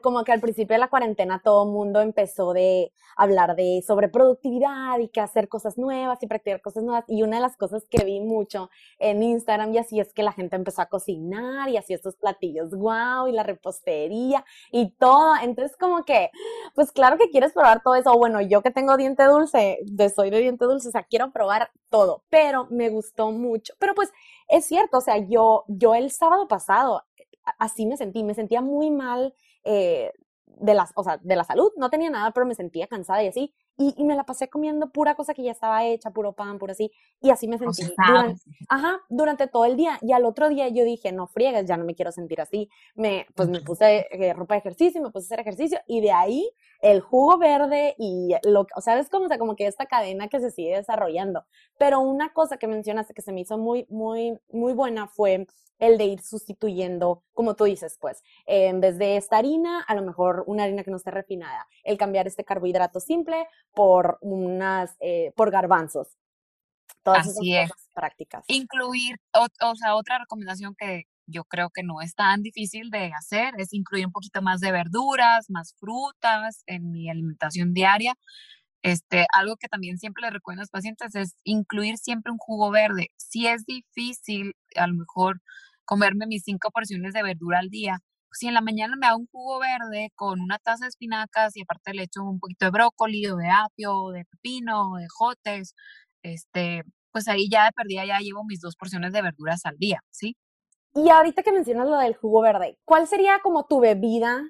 como 0.01 0.25
que 0.25 0.33
al 0.33 0.41
principio 0.41 0.75
de 0.75 0.81
la 0.81 0.89
cuarentena 0.89 1.41
todo 1.43 1.65
el 1.65 1.71
mundo 1.71 2.01
empezó 2.01 2.53
de 2.53 2.93
hablar 3.17 3.55
de 3.55 3.83
sobre 3.87 4.09
productividad 4.09 4.99
y 4.99 5.09
que 5.09 5.21
hacer 5.21 5.49
cosas 5.49 5.79
nuevas 5.79 6.23
y 6.23 6.27
practicar 6.27 6.61
cosas 6.61 6.85
nuevas. 6.85 7.05
Y 7.09 7.23
una 7.23 7.37
de 7.37 7.43
las 7.43 7.57
cosas 7.57 7.85
que 7.91 8.05
vi 8.05 8.21
mucho 8.21 8.71
en 8.99 9.23
Instagram 9.23 9.75
y 9.75 9.79
así 9.79 10.01
es 10.01 10.13
que 10.13 10.23
la 10.23 10.33
gente 10.33 10.57
empezó 10.57 10.83
a 10.83 10.87
cocinar 10.87 11.69
y 11.69 11.77
así 11.77 11.95
estos 11.95 12.17
platillos 12.17 12.71
wow 12.71 13.29
y 13.29 13.33
la 13.33 13.43
repostería 13.43 14.45
y 14.73 14.91
todo. 14.93 15.35
Entonces 15.43 15.77
como 15.77 16.05
que, 16.05 16.31
pues 16.75 16.93
claro 16.93 17.19
que 17.19 17.31
quieres 17.31 17.53
probar 17.53 17.83
todo 17.83 17.95
eso. 17.95 18.17
Bueno, 18.17 18.41
yo 18.41 18.63
que 18.63 18.71
tengo 18.71 18.97
diente 18.97 19.25
dulce, 19.25 19.79
de 19.85 20.11
soy 20.11 20.31
de 20.31 20.41
diente 20.41 20.65
dulce, 20.65 20.89
o 20.89 20.93
sea, 20.93 21.05
quiero 21.05 21.33
probar 21.33 21.71
todo, 21.91 22.25
pero 22.31 22.67
me 22.71 22.89
gustó 22.91 23.31
mucho. 23.31 23.75
Pero 23.79 23.95
pues 23.95 24.11
es 24.49 24.67
cierto, 24.67 24.99
o 24.99 25.01
sea, 25.01 25.19
yo, 25.19 25.65
yo 25.69 25.95
el 25.95 26.11
sábado 26.11 26.49
pasado 26.49 27.03
así 27.59 27.87
me 27.87 27.97
sentí, 27.97 28.25
me 28.25 28.35
sentía 28.35 28.61
muy 28.61 28.91
mal 28.91 29.35
eh, 29.65 30.13
de, 30.47 30.75
las, 30.75 30.93
o 30.95 31.05
sea, 31.05 31.19
de 31.19 31.37
la 31.37 31.45
salud, 31.45 31.73
no 31.77 31.91
tenía 31.91 32.11
nada, 32.11 32.31
pero 32.33 32.47
me 32.47 32.55
sentía 32.55 32.87
cansada 32.87 33.23
y 33.23 33.29
así, 33.29 33.55
y, 33.77 34.05
me 34.05 34.15
la 34.15 34.25
pasé 34.25 34.49
comiendo 34.49 34.91
pura 34.91 35.15
cosa 35.15 35.35
que 35.35 35.43
ya 35.43 35.53
estaba 35.53 35.85
hecha, 35.85 36.11
puro 36.11 36.33
pan, 36.33 36.59
puro 36.59 36.73
así, 36.73 36.93
y 37.21 37.31
así 37.31 37.49
me 37.49 37.59
sentí 37.59 37.83
durante, 38.07 38.43
ajá, 38.69 39.01
durante 39.09 39.47
todo 39.49 39.65
el 39.65 39.77
día, 39.77 39.99
y 40.01 40.13
al 40.13 40.25
otro 40.25 40.49
día 40.49 40.69
yo 40.69 40.85
dije, 40.85 41.13
no 41.13 41.27
friegues, 41.27 41.67
ya 41.67 41.77
no 41.77 41.85
me 41.85 41.95
quiero 41.95 42.13
sentir 42.13 42.41
así, 42.41 42.69
me, 42.95 43.27
pues 43.35 43.49
me 43.49 43.61
puse 43.61 44.07
eh, 44.11 44.33
ropa 44.33 44.55
de 44.55 44.61
ejercicio, 44.61 45.03
me 45.03 45.11
puse 45.11 45.25
a 45.25 45.27
hacer 45.27 45.41
ejercicio, 45.41 45.81
y 45.87 46.01
de 46.01 46.13
ahí 46.13 46.51
el 46.81 47.01
jugo 47.01 47.39
verde 47.39 47.95
y 47.99 48.35
lo, 48.45 48.67
o 48.77 48.81
sea, 48.81 48.99
es 48.99 49.09
como, 49.09 49.27
o 49.27 49.39
como 49.39 49.57
que 49.57 49.67
esta 49.67 49.87
cadena 49.87 50.29
que 50.29 50.41
se 50.41 50.51
sigue 50.51 50.77
desarrollando, 50.77 51.45
pero 51.79 52.01
una 52.01 52.33
cosa 52.33 52.59
que 52.59 52.69
mencionaste 52.69 53.15
que 53.15 53.23
se 53.23 53.33
me 53.33 53.41
hizo 53.41 53.59
muy, 53.59 53.87
muy, 53.89 54.39
muy 54.51 54.73
buena 54.73 55.09
fue 55.09 55.47
el 55.79 55.99
de 55.99 56.05
ir 56.05 56.21
sustituyendo, 56.23 57.23
como 57.33 57.55
tú 57.55 57.65
dices, 57.65 57.99
pues, 58.01 58.23
en 58.47 58.81
vez 58.81 58.99
de 58.99 59.17
esta 59.17 59.39
harina, 59.39 59.83
a 59.83 59.95
lo 59.95 60.03
mejor 60.03 60.45
una 60.47 60.65
harina 60.65 60.85
que 60.85 60.91
no 60.91 60.97
esté 60.97 61.11
refinada, 61.11 61.67
el 61.83 61.99
cambiar 61.99 62.27
este 62.27 62.45
carbohidrato 62.45 63.01
simple 63.01 63.47
por 63.75 64.19
unas, 64.21 64.97
eh, 65.01 65.33
por 65.37 65.51
garbanzos. 65.51 66.17
Todas 67.03 67.29
Así 67.29 67.55
esas 67.55 67.71
es. 67.71 67.89
prácticas. 67.95 68.45
Incluir, 68.49 69.17
o, 69.33 69.77
sea, 69.77 69.95
otra 69.95 70.19
recomendación 70.19 70.75
que 70.79 71.05
yo 71.27 71.45
creo 71.45 71.71
que 71.71 71.83
no 71.83 72.01
es 72.01 72.15
tan 72.15 72.43
difícil 72.43 72.91
de 72.91 73.13
hacer 73.13 73.55
es 73.59 73.73
incluir 73.73 74.07
un 74.07 74.13
poquito 74.13 74.43
más 74.43 74.61
de 74.61 74.73
verduras, 74.73 75.51
más 75.51 75.75
frutas 75.79 76.63
en 76.67 76.91
mi 76.91 77.11
alimentación 77.11 77.75
diaria. 77.75 78.15
Este, 78.83 79.27
algo 79.35 79.57
que 79.57 79.69
también 79.69 79.99
siempre 79.99 80.23
les 80.23 80.33
recuerdo 80.33 80.61
a 80.61 80.63
los 80.63 80.71
pacientes 80.71 81.15
es 81.15 81.37
incluir 81.45 81.97
siempre 81.97 82.33
un 82.33 82.39
jugo 82.39 82.71
verde. 82.71 83.09
Si 83.17 83.47
es 83.47 83.65
difícil, 83.65 84.55
a 84.77 84.87
lo 84.87 84.95
mejor 84.95 85.41
comerme 85.87 86.27
mis 86.27 86.45
cinco 86.45 86.71
porciones 86.71 87.15
de 87.15 87.23
verdura 87.23 87.59
al 87.61 87.71
día, 87.71 88.01
si 88.35 88.49
en 88.49 88.55
la 88.55 88.61
mañana 88.61 88.97
me 88.97 89.07
hago 89.07 89.19
un 89.19 89.29
jugo 89.33 89.61
verde 89.61 90.11
con 90.15 90.41
una 90.41 90.59
taza 90.59 90.85
de 90.85 90.89
espinacas 90.89 91.57
y 91.57 91.63
aparte 91.63 91.95
le 91.95 92.05
echo 92.05 92.23
un 92.23 92.41
poquito 92.41 92.67
de 92.67 92.71
brócoli 92.71 93.27
o 93.27 93.37
de 93.37 93.49
apio, 93.51 94.11
de 94.11 94.25
pepino, 94.25 94.93
o 94.93 94.97
de 94.97 95.07
jotes, 95.09 95.75
este, 96.23 96.85
pues 97.13 97.29
ahí 97.29 97.49
ya 97.51 97.67
de 97.67 97.73
perdida 97.73 98.05
ya 98.05 98.19
llevo 98.19 98.45
mis 98.45 98.61
dos 98.61 98.77
porciones 98.77 99.13
de 99.13 99.23
verduras 99.23 99.65
al 99.65 99.77
día, 99.79 100.01
¿sí? 100.11 100.37
Y 100.95 101.11
ahorita 101.11 101.43
que 101.43 101.53
mencionas 101.53 101.89
lo 101.89 101.99
del 101.99 102.15
jugo 102.15 102.41
verde, 102.41 102.79
¿cuál 102.85 103.07
sería 103.09 103.41
como 103.41 103.67
tu 103.67 103.81
bebida 103.81 104.43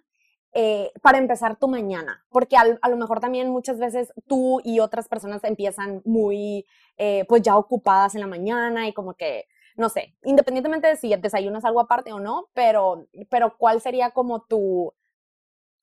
eh, 0.52 0.92
para 1.02 1.18
empezar 1.18 1.58
tu 1.58 1.68
mañana? 1.68 2.24
Porque 2.28 2.56
a 2.56 2.88
lo 2.88 2.96
mejor 2.96 3.20
también 3.20 3.50
muchas 3.50 3.78
veces 3.78 4.12
tú 4.26 4.60
y 4.62 4.80
otras 4.80 5.08
personas 5.08 5.42
empiezan 5.44 6.02
muy, 6.04 6.66
eh, 6.98 7.24
pues 7.28 7.42
ya 7.42 7.56
ocupadas 7.56 8.14
en 8.14 8.20
la 8.20 8.26
mañana 8.26 8.86
y 8.88 8.92
como 8.92 9.14
que 9.14 9.46
no 9.76 9.88
sé, 9.88 10.14
independientemente 10.22 10.86
de 10.86 10.96
si 10.96 11.14
desayunas 11.16 11.64
algo 11.64 11.80
aparte 11.80 12.12
o 12.12 12.20
no, 12.20 12.48
pero, 12.54 13.08
pero 13.28 13.56
¿cuál 13.56 13.80
sería 13.80 14.10
como 14.10 14.42
tu, 14.42 14.94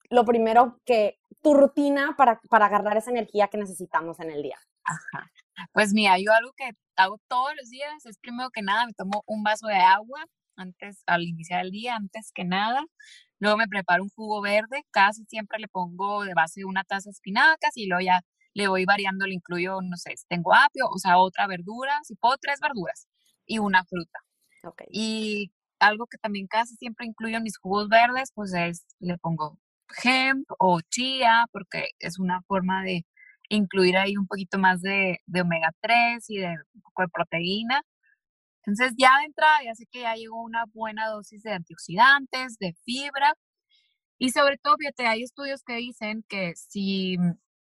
lo 0.08 0.24
primero 0.24 0.80
que, 0.84 1.18
tu 1.42 1.54
rutina 1.54 2.14
para, 2.16 2.40
para 2.48 2.66
agarrar 2.66 2.96
esa 2.96 3.10
energía 3.10 3.48
que 3.48 3.58
necesitamos 3.58 4.20
en 4.20 4.30
el 4.30 4.42
día? 4.42 4.58
Ajá. 4.84 5.30
Pues 5.72 5.92
mira, 5.92 6.18
yo 6.18 6.32
algo 6.32 6.52
que 6.56 6.70
hago 6.96 7.18
todos 7.28 7.52
los 7.56 7.68
días 7.68 8.06
es 8.06 8.18
primero 8.18 8.50
que 8.50 8.62
nada 8.62 8.86
me 8.86 8.94
tomo 8.94 9.22
un 9.26 9.42
vaso 9.42 9.66
de 9.66 9.76
agua 9.76 10.24
antes, 10.56 11.02
al 11.06 11.22
iniciar 11.22 11.64
el 11.64 11.70
día, 11.70 11.96
antes 11.96 12.30
que 12.32 12.44
nada. 12.44 12.84
Luego 13.38 13.56
me 13.58 13.68
preparo 13.68 14.02
un 14.04 14.10
jugo 14.10 14.40
verde, 14.40 14.84
casi 14.90 15.24
siempre 15.26 15.58
le 15.58 15.68
pongo 15.68 16.24
de 16.24 16.34
base 16.34 16.64
una 16.64 16.84
taza 16.84 17.08
de 17.08 17.12
espinacas 17.12 17.76
y 17.76 17.86
luego 17.86 18.02
ya 18.02 18.22
le 18.54 18.68
voy 18.68 18.84
variando, 18.84 19.26
le 19.26 19.34
incluyo, 19.34 19.80
no 19.82 19.96
sé, 19.96 20.14
tengo 20.28 20.54
apio, 20.54 20.86
o 20.88 20.98
sea, 20.98 21.18
otra 21.18 21.46
verdura, 21.46 21.98
si 22.04 22.14
puedo, 22.14 22.36
tres 22.38 22.60
verduras 22.60 23.08
y 23.46 23.58
una 23.58 23.84
fruta. 23.84 24.20
Y 24.90 25.52
algo 25.80 26.06
que 26.06 26.18
también 26.18 26.46
casi 26.46 26.76
siempre 26.76 27.06
incluyo 27.06 27.38
en 27.38 27.42
mis 27.42 27.58
jugos 27.58 27.88
verdes, 27.88 28.32
pues 28.34 28.54
es, 28.54 28.84
le 29.00 29.18
pongo 29.18 29.58
hemp 30.04 30.48
o 30.58 30.80
chía, 30.82 31.46
porque 31.52 31.90
es 31.98 32.18
una 32.18 32.42
forma 32.42 32.82
de 32.84 33.04
incluir 33.48 33.96
ahí 33.96 34.16
un 34.16 34.26
poquito 34.26 34.58
más 34.58 34.80
de, 34.82 35.20
omega 35.40 35.70
3 35.80 36.24
y 36.30 36.38
de 36.38 36.48
un 36.74 36.82
poco 36.82 37.02
de 37.02 37.08
proteína. 37.08 37.82
Entonces 38.64 38.94
ya 38.96 39.18
de 39.18 39.26
entrada 39.26 39.64
ya 39.64 39.74
sé 39.74 39.86
que 39.90 40.02
ya 40.02 40.14
llegó 40.14 40.42
una 40.42 40.64
buena 40.72 41.08
dosis 41.08 41.42
de 41.42 41.52
antioxidantes, 41.52 42.58
de 42.58 42.74
fibra 42.84 43.34
y 44.18 44.30
sobre 44.30 44.56
todo, 44.58 44.76
fíjate, 44.78 45.08
hay 45.08 45.24
estudios 45.24 45.64
que 45.64 45.74
dicen 45.74 46.24
que 46.28 46.52
si, 46.54 47.16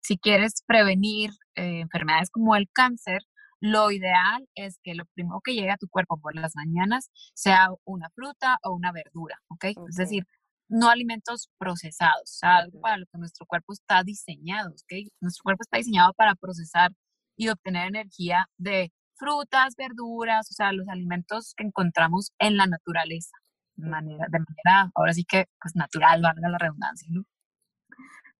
si 0.02 0.18
quieres 0.18 0.64
prevenir 0.66 1.30
eh, 1.56 1.82
enfermedades 1.82 2.32
como 2.32 2.56
el 2.56 2.68
cáncer, 2.74 3.22
lo 3.60 3.92
ideal 3.92 4.48
es 4.56 4.80
que 4.84 4.96
lo 4.96 5.06
primero 5.14 5.42
que 5.44 5.54
llegue 5.54 5.72
a 5.72 5.78
tu 5.78 5.88
cuerpo 5.88 6.20
por 6.20 6.36
las 6.36 6.56
mañanas 6.56 7.10
sea 7.34 7.70
una 7.86 8.10
fruta 8.12 8.58
o 8.64 8.74
una 8.74 8.92
verdura, 8.92 9.40
¿ok? 9.50 9.66
Es 9.90 9.96
decir, 9.96 10.26
no 10.70 10.90
alimentos 10.90 11.50
procesados, 11.58 12.40
algo 12.42 12.82
para 12.82 12.98
lo 12.98 13.06
que 13.08 13.18
nuestro 13.18 13.46
cuerpo 13.46 13.74
está 13.74 14.04
diseñado, 14.04 14.72
¿ok? 14.72 15.10
Nuestro 15.22 15.44
cuerpo 15.44 15.64
está 15.64 15.78
diseñado 15.78 16.14
para 16.14 16.36
procesar 16.36 16.92
y 17.38 17.50
obtener 17.50 17.88
energía 17.88 18.48
de 18.58 18.92
frutas, 19.16 19.76
verduras, 19.78 20.50
o 20.52 20.54
sea, 20.54 20.72
los 20.74 20.88
alimentos 20.90 21.54
que 21.56 21.64
encontramos 21.66 22.32
en 22.40 22.58
la 22.58 22.68
naturaleza, 22.68 23.36
de 23.76 23.88
manera, 23.90 24.26
de 24.30 24.40
manera 24.40 24.92
ahora 24.96 25.14
sí 25.14 25.24
que, 25.26 25.46
pues 25.62 25.76
natural, 25.76 26.22
valga 26.22 26.50
la 26.50 26.58
redundancia, 26.58 27.08
¿no? 27.12 27.24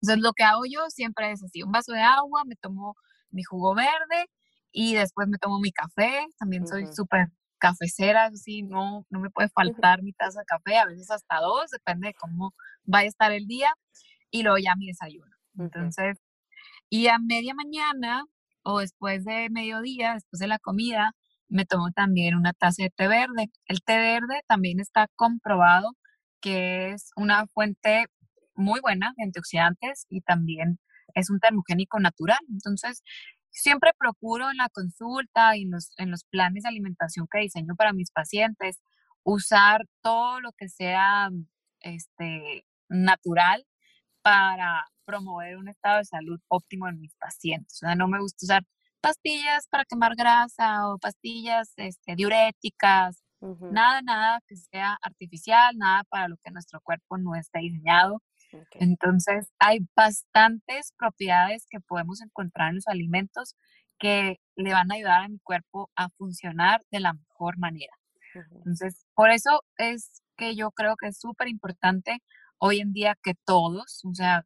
Entonces, 0.00 0.22
lo 0.22 0.32
que 0.32 0.44
hago 0.44 0.62
yo 0.70 0.88
siempre 0.90 1.32
es 1.32 1.42
así, 1.42 1.62
un 1.62 1.72
vaso 1.72 1.92
de 1.92 2.02
agua, 2.02 2.44
me 2.46 2.56
tomo 2.56 2.94
mi 3.30 3.42
jugo 3.42 3.74
verde, 3.74 4.26
y 4.72 4.94
después 4.94 5.28
me 5.28 5.38
tomo 5.38 5.58
mi 5.60 5.72
café, 5.72 6.26
también 6.38 6.66
soy 6.66 6.86
súper 6.92 7.28
cafecera, 7.58 8.26
así 8.26 8.62
no, 8.62 9.04
no 9.10 9.20
me 9.20 9.30
puede 9.30 9.48
faltar 9.48 10.02
mi 10.02 10.12
taza 10.12 10.40
de 10.40 10.46
café, 10.46 10.78
a 10.78 10.86
veces 10.86 11.10
hasta 11.10 11.40
dos, 11.40 11.70
depende 11.70 12.08
de 12.08 12.14
cómo 12.14 12.54
vaya 12.84 13.06
a 13.06 13.08
estar 13.08 13.32
el 13.32 13.46
día, 13.46 13.72
y 14.30 14.42
luego 14.42 14.58
ya 14.58 14.76
mi 14.76 14.86
desayuno. 14.86 15.34
Entonces, 15.58 16.18
y 16.88 17.08
a 17.08 17.18
media 17.18 17.54
mañana 17.54 18.24
o 18.62 18.80
después 18.80 19.24
de 19.24 19.48
mediodía, 19.50 20.14
después 20.14 20.40
de 20.40 20.46
la 20.46 20.58
comida, 20.58 21.12
me 21.48 21.64
tomo 21.64 21.90
también 21.92 22.34
una 22.34 22.52
taza 22.52 22.82
de 22.82 22.90
té 22.90 23.08
verde. 23.08 23.50
El 23.66 23.82
té 23.82 23.96
verde 23.96 24.42
también 24.46 24.80
está 24.80 25.08
comprobado 25.16 25.92
que 26.40 26.90
es 26.90 27.10
una 27.16 27.46
fuente 27.46 28.06
muy 28.54 28.80
buena 28.80 29.12
de 29.16 29.24
antioxidantes 29.24 30.06
y 30.08 30.20
también 30.20 30.78
es 31.14 31.30
un 31.30 31.40
termogénico 31.40 31.98
natural. 32.00 32.38
Entonces, 32.50 33.02
siempre 33.50 33.92
procuro 33.98 34.50
en 34.50 34.58
la 34.58 34.68
consulta 34.68 35.56
y 35.56 35.62
en 35.62 35.72
los, 35.72 35.92
en 35.98 36.10
los 36.10 36.24
planes 36.24 36.64
de 36.64 36.68
alimentación 36.70 37.26
que 37.30 37.40
diseño 37.40 37.74
para 37.76 37.92
mis 37.92 38.10
pacientes 38.10 38.80
usar 39.24 39.86
todo 40.02 40.40
lo 40.40 40.52
que 40.52 40.68
sea 40.68 41.30
este, 41.80 42.64
natural 42.88 43.66
para 44.22 44.86
promover 45.04 45.56
un 45.56 45.68
estado 45.68 45.98
de 45.98 46.04
salud 46.04 46.40
óptimo 46.48 46.88
en 46.88 47.00
mis 47.00 47.14
pacientes. 47.16 47.74
O 47.82 47.86
sea, 47.86 47.94
no 47.94 48.08
me 48.08 48.20
gusta 48.20 48.44
usar 48.44 48.62
pastillas 49.00 49.66
para 49.68 49.84
quemar 49.84 50.14
grasa 50.16 50.88
o 50.88 50.98
pastillas 50.98 51.72
este, 51.76 52.14
diuréticas, 52.16 53.22
nada, 53.40 54.02
nada 54.02 54.40
que 54.46 54.56
sea 54.56 54.98
artificial, 55.02 55.76
nada 55.78 56.04
para 56.04 56.28
lo 56.28 56.36
que 56.38 56.50
nuestro 56.50 56.80
cuerpo 56.80 57.18
no 57.18 57.34
está 57.34 57.60
diseñado. 57.60 58.20
Entonces, 58.72 59.50
hay 59.58 59.80
bastantes 59.94 60.92
propiedades 60.98 61.66
que 61.70 61.80
podemos 61.80 62.20
encontrar 62.22 62.70
en 62.70 62.76
los 62.76 62.88
alimentos 62.88 63.56
que 63.98 64.38
le 64.56 64.72
van 64.72 64.90
a 64.90 64.94
ayudar 64.94 65.24
a 65.24 65.28
mi 65.28 65.38
cuerpo 65.40 65.90
a 65.96 66.08
funcionar 66.10 66.82
de 66.90 67.00
la 67.00 67.14
mejor 67.14 67.58
manera. 67.58 67.92
Entonces, 68.52 69.04
por 69.14 69.30
eso 69.30 69.62
es 69.76 70.22
que 70.36 70.54
yo 70.54 70.70
creo 70.70 70.96
que 70.96 71.08
es 71.08 71.18
súper 71.18 71.48
importante 71.48 72.22
hoy 72.58 72.80
en 72.80 72.92
día 72.92 73.16
que 73.22 73.34
todos, 73.44 74.04
o 74.04 74.14
sea, 74.14 74.44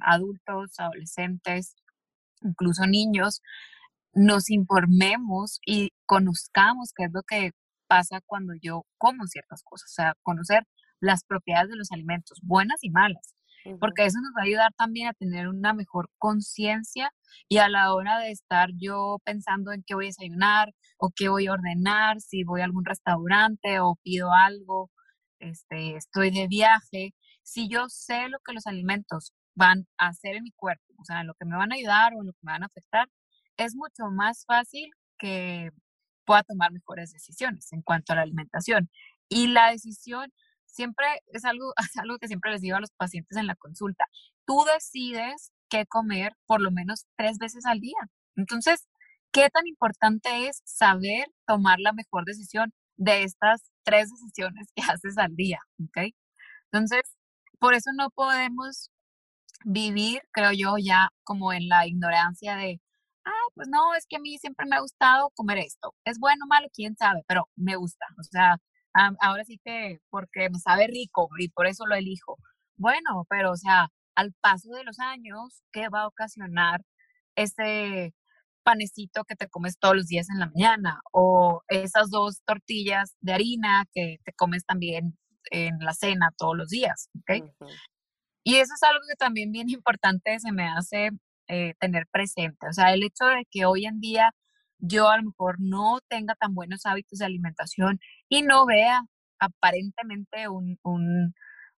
adultos, 0.00 0.78
adolescentes, 0.78 1.74
incluso 2.42 2.86
niños, 2.86 3.42
nos 4.12 4.50
informemos 4.50 5.60
y 5.66 5.90
conozcamos 6.06 6.92
qué 6.94 7.04
es 7.04 7.12
lo 7.12 7.22
que 7.22 7.52
pasa 7.88 8.20
cuando 8.24 8.52
yo 8.60 8.84
como 8.98 9.26
ciertas 9.26 9.62
cosas, 9.62 9.90
o 9.90 9.94
sea, 9.94 10.14
conocer 10.22 10.64
las 11.00 11.24
propiedades 11.24 11.70
de 11.70 11.76
los 11.76 11.92
alimentos, 11.92 12.40
buenas 12.42 12.78
y 12.82 12.90
malas, 12.90 13.34
porque 13.80 14.06
eso 14.06 14.18
nos 14.20 14.32
va 14.36 14.42
a 14.42 14.46
ayudar 14.46 14.72
también 14.76 15.08
a 15.08 15.12
tener 15.12 15.48
una 15.48 15.74
mejor 15.74 16.08
conciencia 16.18 17.12
y 17.48 17.58
a 17.58 17.68
la 17.68 17.92
hora 17.92 18.18
de 18.18 18.30
estar 18.30 18.70
yo 18.76 19.18
pensando 19.24 19.72
en 19.72 19.82
qué 19.86 19.94
voy 19.94 20.06
a 20.06 20.08
desayunar 20.08 20.72
o 20.98 21.10
qué 21.14 21.28
voy 21.28 21.46
a 21.46 21.52
ordenar, 21.52 22.20
si 22.20 22.44
voy 22.44 22.62
a 22.62 22.64
algún 22.64 22.84
restaurante 22.84 23.80
o 23.80 23.98
pido 24.02 24.32
algo, 24.32 24.90
este, 25.38 25.96
estoy 25.96 26.30
de 26.30 26.48
viaje, 26.48 27.14
si 27.42 27.68
yo 27.68 27.88
sé 27.88 28.28
lo 28.28 28.38
que 28.44 28.52
los 28.52 28.66
alimentos 28.66 29.32
van 29.54 29.86
a 29.98 30.08
hacer 30.08 30.36
en 30.36 30.44
mi 30.44 30.52
cuerpo, 30.52 30.94
o 30.98 31.04
sea, 31.04 31.20
en 31.20 31.26
lo 31.26 31.34
que 31.34 31.44
me 31.44 31.56
van 31.56 31.72
a 31.72 31.76
ayudar 31.76 32.14
o 32.14 32.20
en 32.20 32.26
lo 32.26 32.32
que 32.32 32.38
me 32.42 32.52
van 32.52 32.62
a 32.62 32.66
afectar, 32.66 33.08
es 33.56 33.74
mucho 33.74 34.10
más 34.10 34.44
fácil 34.46 34.90
que 35.18 35.70
pueda 36.24 36.42
tomar 36.44 36.72
mejores 36.72 37.12
decisiones 37.12 37.72
en 37.72 37.82
cuanto 37.82 38.12
a 38.12 38.16
la 38.16 38.22
alimentación. 38.22 38.90
Y 39.28 39.48
la 39.48 39.70
decisión 39.70 40.32
siempre 40.68 41.06
es 41.32 41.44
algo, 41.44 41.72
es 41.90 41.96
algo 41.98 42.18
que 42.18 42.28
siempre 42.28 42.52
les 42.52 42.60
digo 42.60 42.76
a 42.76 42.80
los 42.80 42.92
pacientes 42.92 43.36
en 43.36 43.46
la 43.46 43.56
consulta. 43.56 44.06
Tú 44.46 44.64
decides 44.72 45.52
qué 45.68 45.86
comer 45.86 46.34
por 46.46 46.60
lo 46.60 46.70
menos 46.70 47.06
tres 47.16 47.38
veces 47.38 47.66
al 47.66 47.80
día. 47.80 47.98
Entonces, 48.36 48.86
¿qué 49.32 49.50
tan 49.50 49.66
importante 49.66 50.48
es 50.48 50.62
saber 50.64 51.28
tomar 51.46 51.78
la 51.80 51.92
mejor 51.92 52.24
decisión 52.24 52.72
de 52.96 53.24
estas 53.24 53.70
tres 53.84 54.10
decisiones 54.10 54.68
que 54.74 54.82
haces 54.90 55.18
al 55.18 55.34
día? 55.36 55.60
¿okay? 55.88 56.14
Entonces, 56.72 57.02
por 57.58 57.74
eso 57.74 57.90
no 57.96 58.10
podemos 58.10 58.90
vivir, 59.64 60.22
creo 60.32 60.52
yo, 60.52 60.76
ya 60.78 61.10
como 61.24 61.52
en 61.52 61.68
la 61.68 61.86
ignorancia 61.86 62.56
de, 62.56 62.80
ah, 63.24 63.32
pues 63.54 63.68
no, 63.68 63.94
es 63.94 64.06
que 64.08 64.16
a 64.16 64.20
mí 64.20 64.38
siempre 64.38 64.66
me 64.66 64.76
ha 64.76 64.80
gustado 64.80 65.30
comer 65.34 65.58
esto. 65.58 65.94
Es 66.04 66.18
bueno 66.18 66.44
o 66.46 66.48
malo, 66.48 66.68
quién 66.74 66.96
sabe, 66.96 67.22
pero 67.26 67.48
me 67.56 67.76
gusta. 67.76 68.06
O 68.18 68.22
sea, 68.24 68.58
ahora 68.92 69.44
sí 69.44 69.60
que 69.64 69.98
porque 70.10 70.50
me 70.50 70.58
sabe 70.58 70.86
rico 70.88 71.28
y 71.38 71.48
por 71.50 71.66
eso 71.66 71.86
lo 71.86 71.94
elijo. 71.94 72.36
Bueno, 72.76 73.26
pero 73.28 73.52
o 73.52 73.56
sea, 73.56 73.88
al 74.14 74.32
paso 74.40 74.70
de 74.70 74.84
los 74.84 74.98
años, 75.00 75.62
¿qué 75.72 75.88
va 75.88 76.02
a 76.02 76.08
ocasionar 76.08 76.82
ese 77.36 78.14
panecito 78.64 79.24
que 79.24 79.36
te 79.36 79.48
comes 79.48 79.78
todos 79.78 79.96
los 79.96 80.06
días 80.06 80.28
en 80.30 80.40
la 80.40 80.46
mañana 80.46 81.00
o 81.12 81.62
esas 81.68 82.10
dos 82.10 82.42
tortillas 82.44 83.16
de 83.20 83.32
harina 83.32 83.84
que 83.94 84.18
te 84.24 84.32
comes 84.34 84.64
también 84.66 85.16
en 85.50 85.78
la 85.78 85.94
cena 85.94 86.30
todos 86.36 86.56
los 86.56 86.68
días, 86.68 87.08
¿ok? 87.20 87.44
Y 88.44 88.56
eso 88.56 88.74
es 88.74 88.82
algo 88.82 89.00
que 89.08 89.16
también 89.16 89.52
bien 89.52 89.68
importante 89.70 90.38
se 90.40 90.52
me 90.52 90.68
hace 90.68 91.10
eh, 91.48 91.74
tener 91.80 92.06
presente. 92.10 92.68
O 92.68 92.72
sea, 92.72 92.92
el 92.92 93.02
hecho 93.02 93.26
de 93.26 93.46
que 93.50 93.64
hoy 93.64 93.86
en 93.86 94.00
día 94.00 94.34
yo 94.78 95.08
a 95.08 95.16
lo 95.16 95.24
mejor 95.24 95.56
no 95.58 96.00
tenga 96.08 96.34
tan 96.34 96.54
buenos 96.54 96.86
hábitos 96.86 97.18
de 97.18 97.24
alimentación 97.26 98.00
y 98.28 98.42
no 98.42 98.66
vea 98.66 99.02
aparentemente 99.38 100.48
un, 100.48 100.78
un, 100.82 101.34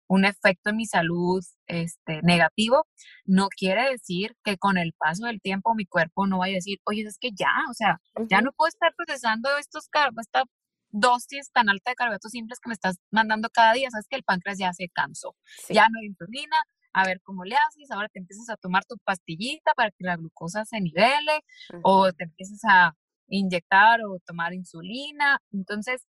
un 0.07 0.25
efecto 0.25 0.71
en 0.71 0.77
mi 0.77 0.85
salud 0.85 1.43
este, 1.67 2.21
negativo, 2.23 2.87
no 3.25 3.47
quiere 3.49 3.91
decir 3.91 4.35
que 4.43 4.57
con 4.57 4.77
el 4.77 4.93
paso 4.93 5.25
del 5.25 5.41
tiempo 5.41 5.75
mi 5.75 5.85
cuerpo 5.85 6.27
no 6.27 6.39
vaya 6.39 6.53
a 6.53 6.55
decir, 6.55 6.79
oye, 6.85 7.03
es 7.03 7.17
que 7.19 7.31
ya, 7.31 7.53
o 7.69 7.73
sea, 7.73 7.99
ya 8.29 8.41
no 8.41 8.51
puedo 8.53 8.69
estar 8.69 8.93
procesando 8.95 9.49
estos 9.57 9.87
esta 10.19 10.43
dosis 10.91 11.51
tan 11.51 11.69
alta 11.69 11.91
de 11.91 11.95
carbohidratos 11.95 12.31
simples 12.31 12.59
que 12.59 12.69
me 12.69 12.73
estás 12.73 12.97
mandando 13.11 13.49
cada 13.49 13.73
día, 13.73 13.91
sabes 13.91 14.07
que 14.09 14.15
el 14.15 14.23
páncreas 14.23 14.57
ya 14.57 14.73
se 14.73 14.89
cansó, 14.89 15.35
ya 15.69 15.87
no 15.89 15.99
hay 15.99 16.07
insulina, 16.07 16.57
a 16.93 17.05
ver 17.05 17.21
cómo 17.21 17.43
le 17.43 17.55
haces, 17.55 17.91
ahora 17.91 18.09
te 18.09 18.19
empiezas 18.19 18.49
a 18.49 18.57
tomar 18.57 18.83
tu 18.85 18.97
pastillita 19.03 19.73
para 19.75 19.91
que 19.91 20.03
la 20.03 20.15
glucosa 20.17 20.65
se 20.65 20.81
nivele 20.81 21.41
o 21.83 22.11
te 22.13 22.23
empiezas 22.23 22.61
a 22.67 22.93
inyectar 23.27 23.99
o 24.01 24.17
tomar 24.25 24.53
insulina. 24.53 25.39
Entonces, 25.51 26.03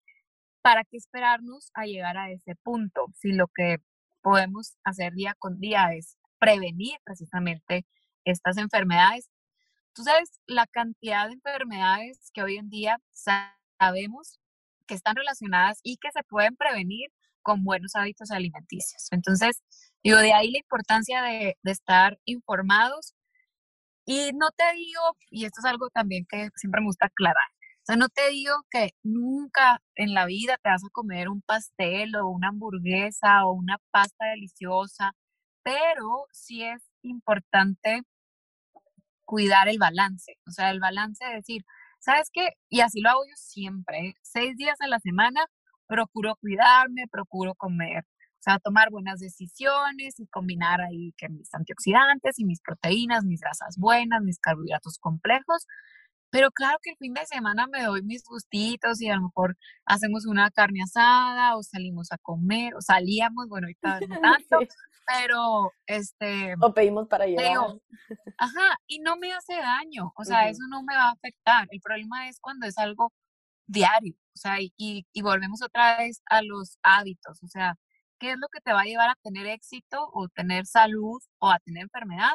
¿para 0.69 0.83
qué 0.83 0.97
esperarnos 0.97 1.71
a 1.73 1.85
llegar 1.85 2.15
a 2.15 2.29
ese 2.29 2.55
punto? 2.55 3.07
Si 3.15 3.31
lo 3.31 3.47
que 3.47 3.77
podemos 4.21 4.77
hacer 4.83 5.13
día 5.13 5.33
con 5.39 5.59
día 5.59 5.95
es 5.95 6.15
prevenir 6.37 6.99
precisamente 7.03 7.87
estas 8.23 8.57
enfermedades. 8.57 9.31
Tú 9.93 10.03
sabes 10.03 10.39
la 10.45 10.67
cantidad 10.67 11.25
de 11.25 11.33
enfermedades 11.33 12.29
que 12.35 12.43
hoy 12.43 12.57
en 12.57 12.69
día 12.69 12.99
sabemos 13.11 14.39
que 14.85 14.93
están 14.93 15.15
relacionadas 15.15 15.79
y 15.81 15.97
que 15.97 16.11
se 16.11 16.21
pueden 16.23 16.55
prevenir 16.55 17.09
con 17.41 17.63
buenos 17.63 17.95
hábitos 17.95 18.29
alimenticios. 18.29 19.07
Entonces, 19.09 19.63
digo, 20.03 20.17
de 20.17 20.33
ahí 20.33 20.51
la 20.51 20.59
importancia 20.59 21.23
de, 21.23 21.57
estar 21.63 22.19
informados. 22.25 23.15
Y 24.05 24.33
no 24.33 24.51
te 24.55 24.71
digo, 24.75 25.01
y 25.31 25.45
esto 25.45 25.61
es 25.61 25.65
algo 25.65 25.89
también 25.89 26.27
que 26.29 26.49
siempre 26.55 26.81
me 26.81 26.87
gusta 26.87 27.07
aclarar, 27.07 27.49
sea, 27.89 27.95
no 27.97 28.09
te 28.09 28.29
digo 28.29 28.53
que 28.71 28.91
nunca 29.03 29.81
en 29.95 30.13
la 30.13 30.25
vida 30.25 30.57
te 30.61 30.69
vas 30.69 30.83
a 30.83 30.89
comer 30.91 31.29
un 31.29 31.41
pastel 31.41 32.15
o 32.15 32.29
una 32.29 32.49
hamburguesa 32.49 33.45
o 33.45 33.53
una 33.53 33.77
pasta 33.91 34.25
deliciosa, 34.27 35.13
pero 35.63 36.27
sí 36.31 36.63
es 36.63 36.83
importante 37.03 38.03
cuidar 39.25 39.69
el 39.69 39.77
balance, 39.79 40.37
o 40.47 40.51
sea, 40.51 40.71
el 40.71 40.79
balance 40.79 41.23
de 41.25 41.35
decir, 41.35 41.63
¿sabes 41.99 42.29
qué? 42.33 42.49
Y 42.69 42.81
así 42.81 43.01
lo 43.01 43.09
hago 43.09 43.21
yo 43.25 43.35
siempre, 43.35 44.15
seis 44.23 44.55
días 44.57 44.77
a 44.81 44.87
la 44.87 44.99
semana 44.99 45.45
procuro 45.87 46.35
cuidarme, 46.37 47.07
procuro 47.11 47.55
comer, 47.55 48.03
o 48.05 48.41
sea, 48.41 48.59
tomar 48.59 48.89
buenas 48.91 49.19
decisiones 49.19 50.19
y 50.19 50.27
combinar 50.27 50.81
ahí 50.81 51.13
que 51.17 51.29
mis 51.29 51.53
antioxidantes 51.53 52.39
y 52.39 52.45
mis 52.45 52.61
proteínas, 52.61 53.25
mis 53.25 53.41
grasas 53.41 53.77
buenas, 53.77 54.21
mis 54.23 54.39
carbohidratos 54.39 54.97
complejos. 54.99 55.65
Pero 56.31 56.51
claro 56.51 56.77
que 56.81 56.91
el 56.91 56.97
fin 56.97 57.13
de 57.13 57.25
semana 57.25 57.67
me 57.67 57.83
doy 57.83 58.03
mis 58.03 58.23
gustitos 58.23 59.01
y 59.01 59.09
a 59.09 59.15
lo 59.15 59.23
mejor 59.23 59.57
hacemos 59.85 60.25
una 60.25 60.51
carne 60.51 60.81
asada 60.83 61.55
o 61.57 61.63
salimos 61.63 62.11
a 62.11 62.17
comer 62.17 62.75
o 62.75 62.81
salíamos, 62.81 63.47
bueno, 63.49 63.65
ahorita 63.65 63.99
no 64.09 64.21
tanto, 64.21 64.59
pero 65.07 65.71
este... 65.87 66.55
O 66.61 66.73
pedimos 66.73 67.07
para 67.07 67.25
llevar. 67.25 67.77
ajá, 68.37 68.77
y 68.87 68.99
no 68.99 69.17
me 69.17 69.33
hace 69.33 69.55
daño, 69.55 70.13
o 70.15 70.23
sea, 70.23 70.49
eso 70.49 70.63
no 70.69 70.83
me 70.83 70.95
va 70.95 71.05
a 71.09 71.11
afectar. 71.11 71.67
El 71.71 71.81
problema 71.81 72.29
es 72.29 72.39
cuando 72.39 72.67
es 72.67 72.77
algo 72.77 73.11
diario, 73.65 74.13
o 74.35 74.37
sea, 74.37 74.61
y, 74.61 74.71
y, 74.77 75.21
volvemos 75.21 75.61
otra 75.61 75.97
vez 75.97 76.21
a 76.25 76.41
los 76.41 76.77
hábitos, 76.83 77.43
o 77.43 77.47
sea, 77.47 77.75
¿qué 78.19 78.31
es 78.31 78.37
lo 78.37 78.47
que 78.49 78.61
te 78.61 78.73
va 78.73 78.81
a 78.81 78.85
llevar 78.85 79.09
a 79.09 79.15
tener 79.23 79.47
éxito 79.47 80.09
o 80.13 80.27
tener 80.29 80.65
salud 80.65 81.21
o 81.39 81.49
a 81.49 81.59
tener 81.59 81.83
enfermedad? 81.83 82.33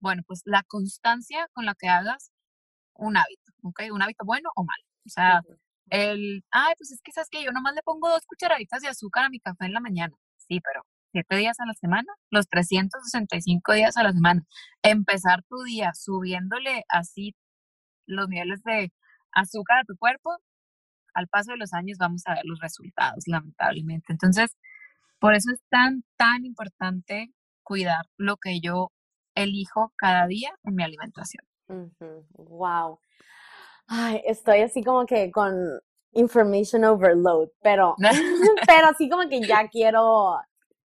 Bueno, 0.00 0.22
pues 0.26 0.42
la 0.46 0.62
constancia 0.62 1.48
con 1.52 1.66
la 1.66 1.74
que 1.74 1.88
hagas 1.88 2.32
un 3.00 3.16
hábito, 3.16 3.52
¿ok? 3.62 3.82
Un 3.92 4.02
hábito 4.02 4.24
bueno 4.24 4.50
o 4.54 4.64
malo. 4.64 4.84
O 5.06 5.08
sea, 5.08 5.42
el, 5.90 6.44
ay, 6.50 6.74
pues 6.78 6.92
es 6.92 7.00
que 7.02 7.12
sabes 7.12 7.28
que 7.30 7.42
yo 7.42 7.52
nomás 7.52 7.74
le 7.74 7.82
pongo 7.82 8.08
dos 8.08 8.26
cucharaditas 8.26 8.82
de 8.82 8.88
azúcar 8.88 9.24
a 9.24 9.30
mi 9.30 9.40
café 9.40 9.66
en 9.66 9.74
la 9.74 9.80
mañana. 9.80 10.14
Sí, 10.36 10.60
pero 10.60 10.84
siete 11.12 11.36
días 11.36 11.58
a 11.60 11.66
la 11.66 11.74
semana, 11.74 12.12
los 12.30 12.46
365 12.48 13.72
días 13.72 13.96
a 13.96 14.04
la 14.04 14.12
semana. 14.12 14.42
Empezar 14.82 15.42
tu 15.48 15.62
día 15.64 15.92
subiéndole 15.94 16.84
así 16.88 17.34
los 18.06 18.28
niveles 18.28 18.62
de 18.64 18.92
azúcar 19.32 19.80
a 19.80 19.84
tu 19.84 19.96
cuerpo, 19.96 20.36
al 21.14 21.28
paso 21.28 21.52
de 21.52 21.58
los 21.58 21.72
años 21.72 21.98
vamos 21.98 22.22
a 22.26 22.34
ver 22.34 22.44
los 22.44 22.60
resultados, 22.60 23.24
lamentablemente. 23.26 24.12
Entonces, 24.12 24.56
por 25.18 25.34
eso 25.34 25.52
es 25.52 25.60
tan, 25.70 26.04
tan 26.16 26.44
importante 26.44 27.32
cuidar 27.62 28.06
lo 28.16 28.36
que 28.36 28.60
yo 28.60 28.92
elijo 29.34 29.92
cada 29.96 30.26
día 30.26 30.50
en 30.64 30.74
mi 30.74 30.84
alimentación. 30.84 31.49
Wow. 32.32 32.98
Ay, 33.86 34.22
estoy 34.24 34.60
así 34.60 34.82
como 34.84 35.06
que 35.06 35.30
con 35.30 35.80
information 36.12 36.84
overload, 36.84 37.48
pero, 37.62 37.94
pero 38.66 38.88
así 38.88 39.08
como 39.08 39.28
que 39.28 39.40
ya 39.40 39.68
quiero 39.68 40.38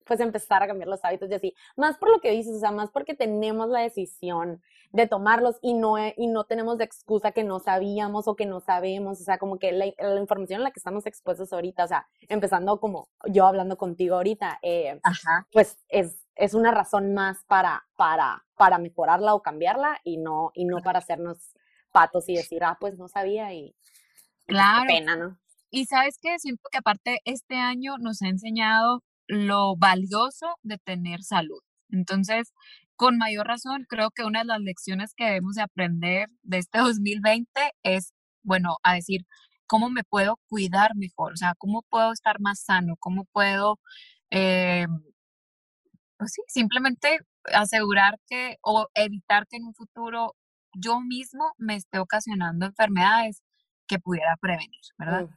pues 0.06 0.20
empezar 0.20 0.62
a 0.62 0.68
cambiar 0.68 0.88
los 0.88 1.04
hábitos 1.04 1.30
y 1.30 1.34
así. 1.34 1.56
Más 1.76 1.98
por 1.98 2.10
lo 2.10 2.22
que 2.22 2.32
dices, 2.32 2.56
o 2.56 2.60
sea, 2.60 2.72
más 2.72 2.92
porque 2.92 3.16
tenemos 3.16 3.70
la 3.70 3.82
decisión 3.82 4.62
de 4.92 5.08
tomarlos 5.08 5.58
y 5.62 5.74
no, 5.74 5.96
y 5.98 6.28
no 6.28 6.46
tenemos 6.46 6.78
de 6.78 6.86
excusa 6.86 7.32
que 7.32 7.44
no 7.44 7.60
sabíamos 7.60 8.28
o 8.28 8.36
que 8.36 8.46
no 8.46 8.60
sabemos, 8.62 9.20
o 9.20 9.24
sea, 9.24 9.38
como 9.38 9.60
que 9.60 9.72
la, 9.72 9.88
información 10.20 10.60
en 10.60 10.64
la 10.64 10.72
que 10.72 10.80
estamos 10.80 11.06
expuestos 11.06 11.52
ahorita, 11.52 11.84
o 11.84 11.88
sea, 11.88 12.08
empezando 12.30 12.80
como 12.80 13.10
yo 13.26 13.46
hablando 13.46 13.78
contigo 13.78 14.16
ahorita, 14.16 14.60
eh, 14.62 15.02
pues 15.52 15.78
es, 15.90 16.25
es 16.36 16.54
una 16.54 16.72
razón 16.72 17.14
más 17.14 17.44
para, 17.46 17.86
para, 17.96 18.46
para 18.56 18.78
mejorarla 18.78 19.34
o 19.34 19.42
cambiarla 19.42 20.00
y 20.04 20.18
no, 20.18 20.52
y 20.54 20.66
no 20.66 20.82
para 20.82 21.00
hacernos 21.00 21.54
patos 21.92 22.28
y 22.28 22.36
decir, 22.36 22.64
ah, 22.64 22.78
pues 22.80 22.98
no 22.98 23.08
sabía 23.08 23.54
y, 23.54 23.76
pues, 24.46 24.58
claro. 24.58 24.86
pena, 24.88 25.16
¿no? 25.16 25.40
Y 25.70 25.86
sabes 25.86 26.18
que 26.22 26.38
siento 26.40 26.64
que 26.72 26.78
aparte 26.78 27.20
este 27.26 27.56
año 27.56 27.98
nos 27.98 28.22
ha 28.22 28.28
enseñado 28.28 29.04
lo 29.28 29.76
valioso 29.76 30.48
de 30.64 30.78
tener 30.78 31.24
salud. 31.24 31.60
Entonces, 31.90 32.54
con 32.96 33.18
mayor 33.18 33.48
razón, 33.48 33.86
creo 33.90 34.12
que 34.12 34.24
una 34.24 34.40
de 34.40 34.46
las 34.46 34.62
lecciones 34.62 35.14
que 35.16 35.26
debemos 35.26 35.56
de 35.56 35.64
aprender 35.64 36.30
de 36.44 36.58
este 36.60 36.80
2020 36.80 37.50
es, 37.84 38.14
bueno, 38.44 38.78
a 38.84 38.96
decir, 38.96 39.26
¿cómo 39.68 39.90
me 39.90 40.04
puedo 40.04 40.38
cuidar 40.48 40.96
mejor? 40.96 41.34
O 41.34 41.38
sea, 41.38 41.54
¿cómo 41.58 41.84
puedo 41.90 42.12
estar 42.12 42.40
más 42.40 42.62
sano? 42.62 42.96
¿Cómo 43.00 43.26
puedo, 43.26 43.80
eh, 44.32 44.88
pues 46.18 46.34
sí, 46.34 46.42
simplemente 46.48 47.20
asegurar 47.54 48.20
que 48.28 48.58
o 48.62 48.88
evitar 48.96 49.48
que 49.48 49.58
en 49.58 49.66
un 49.66 49.74
futuro 49.74 50.36
yo 50.74 51.00
mismo 51.02 51.54
me 51.58 51.76
esté 51.76 52.00
ocasionando 52.00 52.66
enfermedades 52.66 53.42
que 53.88 54.00
pudiera 54.00 54.36
prevenir, 54.42 54.82
¿verdad? 54.98 55.28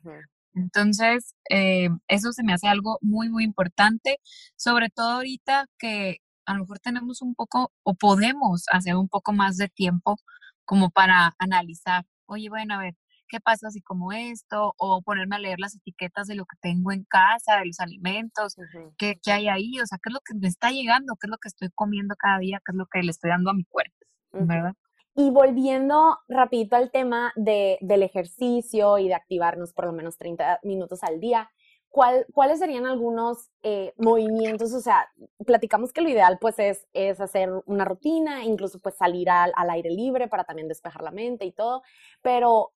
Entonces, 0.55 1.35
eh, 1.51 1.89
eso 2.09 2.33
se 2.33 2.43
me 2.43 2.53
hace 2.53 2.68
algo 2.68 2.99
muy, 3.01 3.29
muy 3.29 3.45
importante, 3.45 4.18
sobre 4.57 4.89
todo 4.91 5.12
ahorita 5.16 5.66
que 5.79 6.18
a 6.47 6.55
lo 6.55 6.61
mejor 6.61 6.79
tenemos 6.81 7.22
un 7.22 7.35
poco 7.35 7.72
o 7.85 7.95
podemos 7.95 8.64
hacer 8.72 8.97
un 8.97 9.09
poco 9.09 9.33
más 9.33 9.57
de 9.57 9.68
tiempo 9.68 10.16
como 10.64 10.91
para 10.91 11.35
analizar, 11.39 12.05
oye, 12.26 12.49
bueno, 12.49 12.74
a 12.74 12.79
ver, 12.79 12.95
¿qué 13.29 13.41
pasa 13.41 13.70
si 13.70 13.81
como 13.83 14.12
esto? 14.12 14.74
O 14.79 15.03
ponerme 15.03 15.37
a 15.37 15.39
leer 15.39 15.59
las 15.59 15.76
etiquetas 15.76 16.26
de 16.26 16.35
lo 16.35 16.45
que 16.45 16.57
tengo 16.61 16.93
en 16.93 17.05
casa, 17.05 17.59
de 17.59 17.66
los 17.66 17.81
alimentos, 17.81 18.57
¿qué, 18.97 19.18
¿qué, 19.22 19.33
hay 19.33 19.49
ahí? 19.49 19.81
O 19.81 19.87
sea, 19.87 19.99
¿qué 20.03 20.11
es 20.11 20.14
lo 20.14 20.20
que 20.20 20.35
me 20.35 20.49
está 20.49 20.70
llegando? 20.70 21.14
¿Qué 21.20 21.26
es 21.26 21.31
lo 21.31 21.39
que 21.39 21.49
estoy 21.49 21.68
comiendo 21.74 22.14
cada 22.16 22.39
día? 22.39 22.61
¿Qué 22.64 22.72
es 22.72 22.76
lo 22.76 22.87
que 22.87 23.03
le 23.03 23.11
estoy 23.11 23.31
dando 23.31 23.51
a 23.51 23.55
mi 23.55 23.64
cuerpo? 23.64 23.95
¿Verdad? 24.33 24.74
Y 25.14 25.31
volviendo 25.31 26.16
rapidito 26.29 26.76
al 26.76 26.91
tema 26.93 27.33
de, 27.35 27.79
del 27.81 28.05
ejercicio 28.05 28.99
y 28.99 29.09
de 29.09 29.14
activarnos 29.14 29.72
por 29.72 29.87
lo 29.87 29.93
menos 29.93 30.16
30 30.16 30.61
minutos 30.62 31.03
al 31.03 31.18
día, 31.18 31.51
¿cuál, 31.89 32.24
¿cuáles 32.33 32.61
serían 32.61 32.87
algunos 32.87 33.51
eh, 33.64 33.95
movimientos? 33.97 34.72
O 34.72 34.81
sea, 34.81 35.11
platicamos 35.45 35.93
que 35.93 36.03
lo 36.03 36.09
ideal 36.09 36.39
pues 36.41 36.59
es, 36.59 36.87
es 36.93 37.20
hacer 37.20 37.51
una 37.66 37.85
rutina, 37.85 38.45
incluso 38.45 38.79
pues 38.79 38.97
salir 38.97 39.29
al, 39.29 39.53
al 39.57 39.70
aire 39.70 39.91
libre 39.91 40.29
para 40.29 40.45
también 40.45 40.68
despejar 40.68 41.03
la 41.03 41.11
mente 41.11 41.45
y 41.45 41.53
todo, 41.53 41.83
pero 42.22 42.72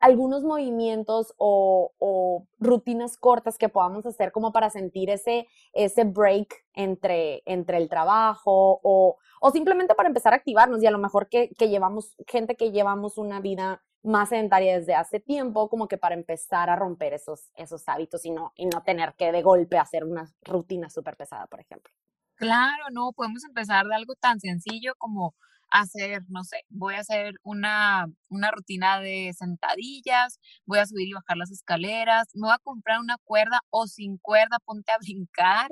algunos 0.00 0.42
movimientos 0.42 1.34
o, 1.38 2.46
rutinas 2.58 3.16
cortas 3.16 3.58
que 3.58 3.68
podamos 3.68 4.06
hacer 4.06 4.32
como 4.32 4.52
para 4.52 4.70
sentir 4.70 5.10
ese, 5.10 5.46
ese 5.72 6.04
break 6.04 6.64
entre, 6.74 7.42
entre 7.46 7.78
el 7.78 7.88
trabajo 7.88 8.80
o, 8.82 9.16
o 9.40 9.50
simplemente 9.50 9.94
para 9.94 10.08
empezar 10.08 10.32
a 10.32 10.36
activarnos 10.36 10.82
y 10.82 10.86
a 10.86 10.90
lo 10.90 10.98
mejor 10.98 11.28
que, 11.28 11.50
que 11.58 11.68
llevamos, 11.68 12.14
gente 12.26 12.56
que 12.56 12.72
llevamos 12.72 13.18
una 13.18 13.40
vida 13.40 13.82
más 14.06 14.28
sedentaria 14.28 14.78
desde 14.78 14.94
hace 14.94 15.20
tiempo, 15.20 15.68
como 15.68 15.88
que 15.88 15.98
para 15.98 16.14
empezar 16.14 16.70
a 16.70 16.76
romper 16.76 17.12
esos, 17.12 17.50
esos 17.56 17.88
hábitos 17.88 18.24
y 18.24 18.30
no, 18.30 18.52
y 18.56 18.66
no 18.66 18.82
tener 18.82 19.14
que 19.14 19.32
de 19.32 19.42
golpe 19.42 19.78
hacer 19.78 20.04
una 20.04 20.32
rutina 20.42 20.88
súper 20.88 21.16
pesada, 21.16 21.46
por 21.46 21.60
ejemplo. 21.60 21.92
Claro, 22.36 22.84
no, 22.92 23.12
podemos 23.12 23.44
empezar 23.44 23.86
de 23.86 23.94
algo 23.94 24.14
tan 24.14 24.40
sencillo 24.40 24.94
como 24.98 25.34
hacer, 25.70 26.22
no 26.28 26.44
sé, 26.44 26.62
voy 26.70 26.94
a 26.94 27.00
hacer 27.00 27.34
una, 27.42 28.06
una 28.28 28.50
rutina 28.50 29.00
de 29.00 29.32
sentadillas, 29.36 30.38
voy 30.66 30.78
a 30.78 30.86
subir 30.86 31.08
y 31.08 31.12
bajar 31.12 31.36
las 31.36 31.50
escaleras, 31.50 32.28
me 32.34 32.46
voy 32.48 32.54
a 32.54 32.58
comprar 32.58 33.00
una 33.00 33.16
cuerda 33.24 33.60
o 33.70 33.86
sin 33.86 34.18
cuerda, 34.18 34.58
ponte 34.64 34.92
a 34.92 34.98
brincar. 35.00 35.70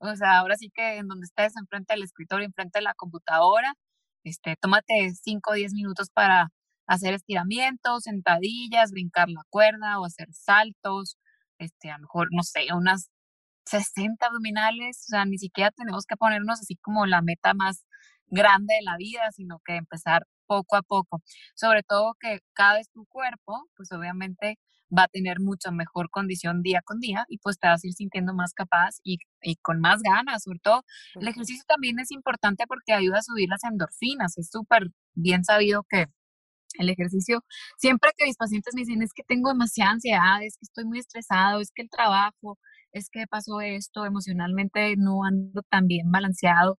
O 0.00 0.14
sea, 0.16 0.38
ahora 0.38 0.56
sí 0.56 0.70
que 0.74 0.98
en 0.98 1.08
donde 1.08 1.26
estés, 1.26 1.56
enfrente 1.56 1.94
del 1.94 2.02
escritorio, 2.04 2.46
enfrente 2.46 2.78
de 2.80 2.84
la 2.84 2.94
computadora, 2.94 3.74
este, 4.24 4.56
tómate 4.56 5.12
5 5.22 5.50
o 5.50 5.54
10 5.54 5.72
minutos 5.74 6.10
para 6.12 6.48
hacer 6.86 7.14
estiramientos, 7.14 8.04
sentadillas, 8.04 8.92
brincar 8.92 9.28
la 9.28 9.42
cuerda 9.50 10.00
o 10.00 10.06
hacer 10.06 10.28
saltos, 10.32 11.18
este, 11.58 11.90
a 11.90 11.98
lo 11.98 12.02
mejor, 12.02 12.28
no 12.32 12.42
sé, 12.42 12.66
unas 12.74 13.10
60 13.66 14.26
abdominales, 14.26 15.04
o 15.08 15.10
sea, 15.10 15.24
ni 15.26 15.38
siquiera 15.38 15.70
tenemos 15.72 16.06
que 16.06 16.16
ponernos 16.16 16.60
así 16.60 16.76
como 16.76 17.06
la 17.06 17.22
meta 17.22 17.54
más 17.54 17.84
grande 18.30 18.74
de 18.74 18.84
la 18.84 18.96
vida, 18.96 19.30
sino 19.32 19.60
que 19.64 19.76
empezar 19.76 20.26
poco 20.46 20.76
a 20.76 20.82
poco. 20.82 21.22
Sobre 21.54 21.82
todo 21.82 22.14
que 22.20 22.40
cada 22.54 22.74
vez 22.74 22.88
tu 22.90 23.06
cuerpo, 23.06 23.68
pues 23.76 23.92
obviamente 23.92 24.58
va 24.96 25.04
a 25.04 25.08
tener 25.08 25.40
mucha 25.40 25.70
mejor 25.70 26.08
condición 26.10 26.62
día 26.62 26.80
con 26.82 26.98
día 26.98 27.24
y 27.28 27.38
pues 27.38 27.58
te 27.58 27.68
vas 27.68 27.84
a 27.84 27.86
ir 27.86 27.92
sintiendo 27.92 28.32
más 28.34 28.54
capaz 28.54 28.96
y, 29.04 29.18
y 29.42 29.56
con 29.56 29.80
más 29.80 30.02
ganas. 30.02 30.42
Sobre 30.44 30.60
todo, 30.60 30.84
el 31.20 31.28
ejercicio 31.28 31.64
también 31.68 31.98
es 32.00 32.10
importante 32.10 32.66
porque 32.66 32.92
ayuda 32.94 33.18
a 33.18 33.22
subir 33.22 33.48
las 33.48 33.64
endorfinas. 33.64 34.38
Es 34.38 34.50
súper 34.50 34.88
bien 35.14 35.44
sabido 35.44 35.84
que 35.88 36.06
el 36.78 36.90
ejercicio, 36.90 37.44
siempre 37.78 38.10
que 38.16 38.26
mis 38.26 38.36
pacientes 38.36 38.74
me 38.74 38.82
dicen 38.82 39.02
es 39.02 39.12
que 39.12 39.24
tengo 39.24 39.50
demasiada 39.50 39.92
ansiedad, 39.92 40.42
es 40.42 40.56
que 40.56 40.64
estoy 40.64 40.84
muy 40.84 40.98
estresado, 41.00 41.60
es 41.60 41.70
que 41.74 41.82
el 41.82 41.90
trabajo, 41.90 42.58
es 42.92 43.10
que 43.10 43.26
pasó 43.26 43.60
esto, 43.60 44.04
emocionalmente 44.06 44.94
no 44.96 45.24
ando 45.24 45.62
tan 45.70 45.86
bien 45.86 46.10
balanceado, 46.10 46.78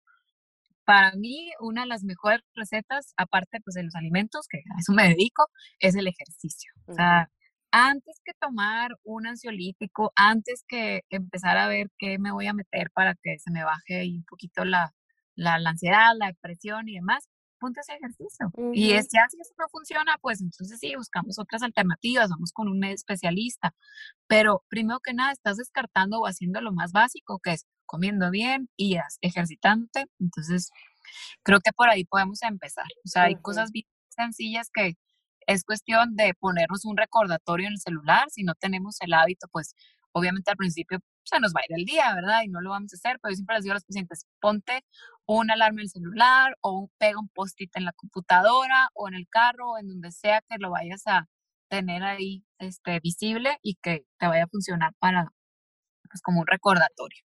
para 0.89 1.13
mí, 1.17 1.51
una 1.61 1.83
de 1.83 1.89
las 1.89 2.03
mejores 2.03 2.41
recetas, 2.55 3.13
aparte 3.19 3.61
pues, 3.63 3.75
de 3.75 3.83
los 3.83 3.95
alimentos, 3.95 4.47
que 4.49 4.57
a 4.75 4.81
eso 4.81 4.95
me 4.95 5.07
dedico, 5.07 5.47
es 5.81 5.95
el 5.97 6.07
ejercicio. 6.07 6.73
O 6.87 6.95
sea, 6.95 7.31
antes 7.71 8.19
que 8.25 8.33
tomar 8.41 8.93
un 9.05 9.27
ansiolítico, 9.27 10.13
antes 10.17 10.65
que 10.67 11.03
empezar 11.11 11.59
a 11.59 11.69
ver 11.69 11.91
qué 11.99 12.19
me 12.19 12.33
voy 12.33 12.47
a 12.47 12.55
meter 12.55 12.91
para 12.95 13.15
que 13.23 13.39
se 13.39 13.51
me 13.51 13.65
baje 13.65 14.07
un 14.07 14.25
poquito 14.25 14.65
la, 14.65 14.95
la, 15.35 15.59
la 15.59 15.71
ansiedad, 15.71 16.13
la 16.19 16.29
depresión 16.29 16.89
y 16.89 16.95
demás, 16.95 17.29
ponte 17.61 17.81
ese 17.81 17.93
ejercicio. 17.93 18.51
Y 18.73 18.93
es, 18.93 19.09
ya 19.13 19.27
si 19.29 19.39
eso 19.43 19.53
no 19.59 19.69
funciona, 19.71 20.17
pues 20.23 20.41
entonces 20.41 20.79
sí, 20.81 20.95
buscamos 20.97 21.39
otras 21.39 21.63
alternativas, 21.63 22.31
vamos 22.31 22.51
con 22.51 22.67
un 22.67 22.83
especialista. 22.85 23.75
Pero 24.27 24.65
primero 24.71 25.01
que 25.01 25.13
nada, 25.13 25.33
estás 25.33 25.59
descartando 25.59 26.21
o 26.21 26.27
haciendo 26.27 26.63
lo 26.63 26.73
más 26.73 26.93
básico, 26.93 27.41
que 27.41 27.53
es 27.53 27.67
comiendo 27.89 28.31
bien 28.31 28.69
y 28.77 28.99
ejercitándote. 29.23 30.07
Entonces, 30.21 30.71
creo 31.43 31.61
que 31.61 31.73
por 31.73 31.89
ahí 31.91 32.05
podemos 32.05 32.43
empezar. 32.43 32.87
O 33.05 33.09
sea, 33.09 33.25
hay 33.25 33.37
cosas 33.37 33.73
bien 33.73 33.87
sencillas 34.11 34.71
que 34.73 34.95
es 35.49 35.65
cuestión 35.65 36.15
de 36.17 36.35
ponernos 36.39 36.85
un 36.85 36.97
recordatorio 36.97 37.69
en 37.69 37.75
el 37.75 37.81
celular. 37.81 38.29
Si 38.31 38.45
no 38.45 38.55
tenemos 38.55 38.97
el 39.01 39.15
hábito, 39.15 39.49
pues 39.51 39.75
obviamente 40.13 40.51
al 40.51 40.57
principio 40.57 40.99
se 41.25 41.41
nos 41.41 41.53
va 41.55 41.61
a 41.61 41.65
ir 41.69 41.79
el 41.79 41.85
día, 41.87 42.15
¿verdad? 42.15 42.43
Y 42.45 42.49
no 42.49 42.61
lo 42.61 42.71
vamos 42.71 42.93
a 42.93 42.97
hacer, 42.97 43.19
pero 43.21 43.33
yo 43.33 43.37
siempre 43.37 43.57
les 43.57 43.65
digo 43.65 43.73
a 43.73 43.77
los 43.77 43.85
pacientes, 43.85 44.27
ponte 44.41 44.85
una 45.27 45.55
alarma 45.55 45.81
en 45.81 45.85
el 45.85 45.91
celular 45.91 46.57
o 46.63 46.91
pega 46.99 47.19
un 47.21 47.29
post-it 47.29 47.71
en 47.77 47.85
la 47.85 47.93
computadora 47.93 48.89
o 48.95 49.09
en 49.09 49.15
el 49.15 49.29
carro 49.29 49.73
o 49.73 49.79
en 49.79 49.89
donde 49.89 50.13
sea 50.13 50.43
que 50.49 50.59
lo 50.59 50.71
vayas 50.71 51.07
a 51.07 51.29
tener 51.69 52.03
ahí 52.03 52.45
este, 52.59 53.01
visible 53.01 53.59
y 53.63 53.77
que 53.77 54.05
te 54.19 54.27
vaya 54.27 54.45
a 54.45 54.49
funcionar 54.49 54.93
para, 54.99 55.33
pues 56.11 56.23
como 56.23 56.41
un 56.41 56.47
recordatorio 56.47 57.28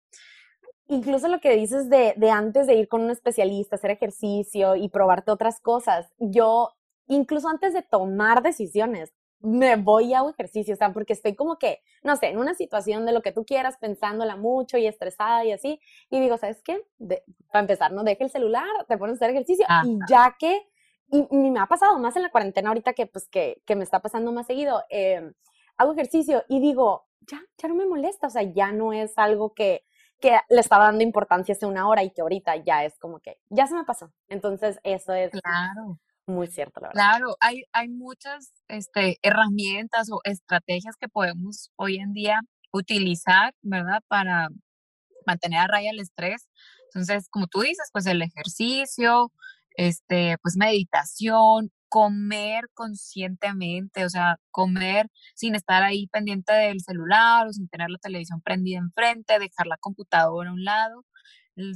incluso 0.90 1.28
lo 1.28 1.40
que 1.40 1.56
dices 1.56 1.88
de, 1.88 2.14
de, 2.16 2.30
antes 2.30 2.66
de 2.66 2.74
ir 2.74 2.88
con 2.88 3.02
un 3.02 3.10
especialista, 3.10 3.76
hacer 3.76 3.92
ejercicio 3.92 4.74
y 4.74 4.88
probarte 4.88 5.30
otras 5.30 5.60
cosas, 5.60 6.12
yo, 6.18 6.72
incluso 7.06 7.48
antes 7.48 7.72
de 7.72 7.82
tomar 7.82 8.42
decisiones, 8.42 9.12
me 9.38 9.76
voy 9.76 10.12
a 10.12 10.22
un 10.22 10.32
ejercicio, 10.32 10.74
o 10.74 10.76
sea, 10.76 10.92
porque 10.92 11.14
estoy 11.14 11.34
como 11.34 11.58
que, 11.58 11.80
no 12.02 12.16
sé, 12.16 12.26
en 12.26 12.38
una 12.38 12.54
situación 12.54 13.06
de 13.06 13.12
lo 13.12 13.22
que 13.22 13.32
tú 13.32 13.44
quieras, 13.44 13.78
pensándola 13.80 14.36
mucho 14.36 14.76
y 14.76 14.86
estresada 14.86 15.44
y 15.44 15.52
así, 15.52 15.80
y 16.10 16.20
digo, 16.20 16.36
¿sabes 16.36 16.60
qué? 16.62 16.82
para 17.50 17.60
empezar, 17.60 17.92
no 17.92 18.02
deje 18.02 18.24
el 18.24 18.30
celular, 18.30 18.66
te 18.86 18.98
pones 18.98 19.14
a 19.14 19.16
hacer 19.16 19.30
ejercicio, 19.30 19.64
y 19.84 19.98
ya 20.08 20.36
que, 20.38 20.60
y, 21.10 21.24
me 21.30 21.60
ha 21.60 21.66
pasado 21.66 21.98
más 21.98 22.16
en 22.16 22.22
la 22.22 22.30
cuarentena 22.30 22.68
ahorita 22.68 22.92
que, 22.92 23.06
pues, 23.06 23.28
que, 23.28 23.62
que 23.64 23.76
me 23.76 23.84
está 23.84 24.00
pasando 24.00 24.32
más 24.32 24.46
seguido, 24.46 24.82
eh, 24.90 25.32
hago 25.76 25.92
ejercicio 25.92 26.44
y 26.48 26.60
digo, 26.60 27.06
ya, 27.20 27.40
ya 27.56 27.68
no 27.68 27.76
me 27.76 27.86
molesta, 27.86 28.26
o 28.26 28.30
sea, 28.30 28.42
ya 28.42 28.72
no 28.72 28.92
es 28.92 29.16
algo 29.16 29.54
que, 29.54 29.84
que 30.20 30.38
le 30.48 30.60
estaba 30.60 30.84
dando 30.84 31.02
importancia 31.02 31.54
hace 31.54 31.66
una 31.66 31.88
hora 31.88 32.02
y 32.02 32.10
que 32.10 32.20
ahorita 32.20 32.56
ya 32.56 32.84
es 32.84 32.98
como 32.98 33.20
que, 33.20 33.38
ya 33.48 33.66
se 33.66 33.74
me 33.74 33.84
pasó. 33.84 34.12
Entonces, 34.28 34.78
eso 34.84 35.12
es 35.14 35.30
claro. 35.30 35.98
muy 36.26 36.46
cierto, 36.46 36.80
la 36.80 36.88
verdad. 36.88 37.02
Claro, 37.02 37.36
hay, 37.40 37.64
hay 37.72 37.88
muchas 37.88 38.52
este, 38.68 39.18
herramientas 39.22 40.10
o 40.10 40.20
estrategias 40.24 40.96
que 40.96 41.08
podemos 41.08 41.70
hoy 41.76 41.96
en 41.96 42.12
día 42.12 42.40
utilizar, 42.72 43.54
¿verdad? 43.62 44.00
Para 44.08 44.48
mantener 45.26 45.60
a 45.60 45.66
raya 45.66 45.90
el 45.90 46.00
estrés. 46.00 46.48
Entonces, 46.86 47.28
como 47.30 47.46
tú 47.46 47.60
dices, 47.60 47.88
pues 47.92 48.06
el 48.06 48.22
ejercicio, 48.22 49.32
este, 49.76 50.36
pues 50.42 50.56
meditación, 50.56 51.70
comer 51.90 52.66
conscientemente, 52.74 54.04
o 54.06 54.10
sea, 54.10 54.38
comer 54.52 55.08
sin 55.34 55.54
estar 55.56 55.82
ahí 55.82 56.06
pendiente 56.08 56.52
del 56.54 56.80
celular 56.80 57.48
o 57.48 57.52
sin 57.52 57.68
tener 57.68 57.90
la 57.90 57.98
televisión 57.98 58.40
prendida 58.42 58.78
enfrente, 58.78 59.38
dejar 59.40 59.66
la 59.66 59.76
computadora 59.78 60.50
a 60.50 60.52
un 60.54 60.64
lado, 60.64 61.04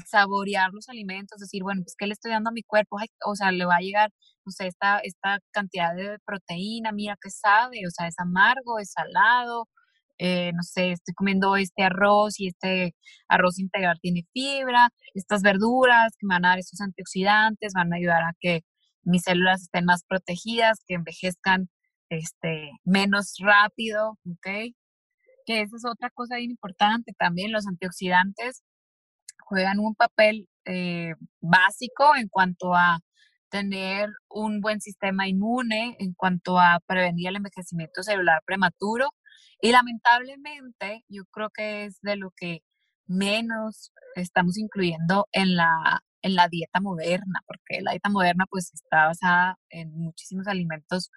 saborear 0.06 0.70
los 0.72 0.88
alimentos, 0.88 1.40
decir, 1.40 1.62
bueno, 1.62 1.82
pues, 1.82 1.94
¿qué 1.98 2.06
le 2.06 2.14
estoy 2.14 2.32
dando 2.32 2.50
a 2.50 2.52
mi 2.52 2.62
cuerpo? 2.62 2.96
o 3.26 3.34
sea, 3.36 3.52
le 3.52 3.64
va 3.66 3.76
a 3.76 3.80
llegar, 3.80 4.10
no 4.46 4.52
sé, 4.52 4.68
esta, 4.68 4.98
esta 5.00 5.38
cantidad 5.52 5.94
de 5.94 6.18
proteína, 6.24 6.92
mira 6.92 7.16
qué 7.20 7.30
sabe, 7.30 7.86
o 7.86 7.90
sea, 7.90 8.08
es 8.08 8.14
amargo, 8.18 8.78
es 8.78 8.92
salado, 8.92 9.68
eh, 10.18 10.52
no 10.54 10.62
sé, 10.62 10.92
estoy 10.92 11.14
comiendo 11.14 11.56
este 11.56 11.82
arroz 11.84 12.38
y 12.40 12.48
este 12.48 12.94
arroz 13.28 13.58
integral 13.58 13.98
tiene 14.00 14.26
fibra, 14.32 14.90
estas 15.14 15.42
verduras 15.42 16.12
que 16.18 16.26
me 16.26 16.36
van 16.36 16.44
a 16.46 16.48
dar 16.50 16.58
estos 16.60 16.80
antioxidantes, 16.80 17.72
van 17.74 17.92
a 17.92 17.96
ayudar 17.96 18.22
a 18.22 18.32
que 18.40 18.62
mis 19.04 19.22
células 19.22 19.62
estén 19.62 19.84
más 19.84 20.04
protegidas, 20.04 20.82
que 20.86 20.94
envejezcan 20.94 21.68
este, 22.08 22.70
menos 22.84 23.34
rápido, 23.40 24.18
¿ok? 24.26 24.74
Que 25.46 25.60
esa 25.62 25.76
es 25.76 25.84
otra 25.84 26.10
cosa 26.10 26.36
bien 26.36 26.50
importante 26.50 27.12
también, 27.18 27.52
los 27.52 27.66
antioxidantes 27.66 28.62
juegan 29.46 29.78
un 29.78 29.94
papel 29.94 30.48
eh, 30.64 31.14
básico 31.40 32.16
en 32.16 32.28
cuanto 32.28 32.74
a 32.74 33.00
tener 33.50 34.08
un 34.28 34.60
buen 34.60 34.80
sistema 34.80 35.28
inmune, 35.28 35.96
en 36.00 36.14
cuanto 36.14 36.58
a 36.58 36.80
prevenir 36.86 37.28
el 37.28 37.36
envejecimiento 37.36 38.02
celular 38.02 38.42
prematuro. 38.44 39.10
Y 39.60 39.70
lamentablemente, 39.70 41.04
yo 41.08 41.22
creo 41.30 41.50
que 41.50 41.84
es 41.84 42.00
de 42.02 42.16
lo 42.16 42.32
que 42.36 42.60
menos 43.06 43.92
estamos 44.16 44.58
incluyendo 44.58 45.28
en 45.32 45.56
la, 45.56 46.00
en 46.24 46.34
la 46.34 46.48
dieta 46.48 46.80
moderna, 46.80 47.40
porque 47.46 47.82
la 47.82 47.92
dieta 47.92 48.08
moderna 48.08 48.46
pues 48.48 48.72
está 48.72 49.06
basada 49.06 49.58
en 49.68 49.92
muchísimos 49.94 50.48
alimentos 50.48 51.10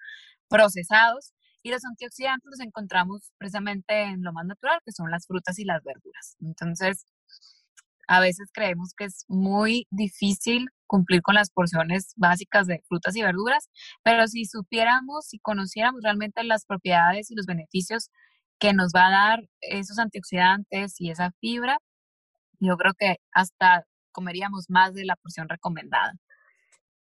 procesados 0.49 1.33
y 1.63 1.71
los 1.71 1.85
antioxidantes 1.85 2.45
los 2.45 2.59
encontramos 2.59 3.31
precisamente 3.37 4.03
en 4.03 4.21
lo 4.21 4.33
más 4.33 4.45
natural, 4.45 4.79
que 4.85 4.91
son 4.91 5.09
las 5.09 5.25
frutas 5.25 5.57
y 5.59 5.63
las 5.65 5.81
verduras. 5.83 6.35
Entonces, 6.41 7.05
a 8.07 8.19
veces 8.19 8.49
creemos 8.53 8.93
que 8.97 9.05
es 9.05 9.23
muy 9.29 9.87
difícil 9.91 10.67
cumplir 10.87 11.21
con 11.21 11.35
las 11.35 11.51
porciones 11.51 12.13
básicas 12.17 12.67
de 12.67 12.83
frutas 12.87 13.15
y 13.15 13.21
verduras, 13.21 13.69
pero 14.03 14.27
si 14.27 14.43
supiéramos, 14.45 15.27
si 15.27 15.39
conociéramos 15.39 16.01
realmente 16.03 16.43
las 16.43 16.65
propiedades 16.65 17.31
y 17.31 17.35
los 17.35 17.45
beneficios 17.45 18.09
que 18.59 18.73
nos 18.73 18.91
va 18.93 19.07
a 19.07 19.11
dar 19.11 19.49
esos 19.61 19.99
antioxidantes 19.99 20.99
y 20.99 21.11
esa 21.11 21.31
fibra, 21.39 21.79
yo 22.59 22.75
creo 22.77 22.93
que 22.93 23.17
hasta 23.31 23.85
comeríamos 24.17 24.67
más 24.67 24.95
de 24.95 25.05
la 25.05 25.15
porción 25.15 25.47
recomendada. 25.47 26.13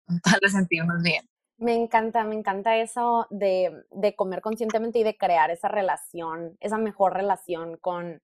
Tal 0.23 0.39
vez 0.39 0.51
sentimos 0.51 1.01
bien. 1.01 1.27
Me 1.57 1.73
encanta, 1.73 2.23
me 2.23 2.35
encanta 2.35 2.77
eso 2.77 3.25
de, 3.31 3.85
de, 3.89 4.15
comer 4.15 4.41
conscientemente 4.41 4.99
y 4.99 5.03
de 5.03 5.17
crear 5.17 5.49
esa 5.49 5.67
relación, 5.67 6.57
esa 6.59 6.77
mejor 6.77 7.13
relación 7.13 7.77
con, 7.77 8.21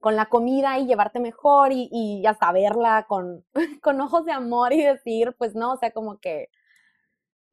con 0.00 0.16
la 0.16 0.26
comida 0.26 0.78
y 0.78 0.86
llevarte 0.86 1.18
mejor 1.18 1.72
y, 1.72 1.88
y 1.90 2.26
hasta 2.26 2.52
verla 2.52 3.06
con, 3.08 3.44
con 3.82 4.00
ojos 4.02 4.26
de 4.26 4.32
amor 4.32 4.74
y 4.74 4.82
decir, 4.82 5.34
pues 5.38 5.54
no, 5.54 5.72
o 5.72 5.76
sea, 5.78 5.92
como 5.92 6.18
que 6.18 6.48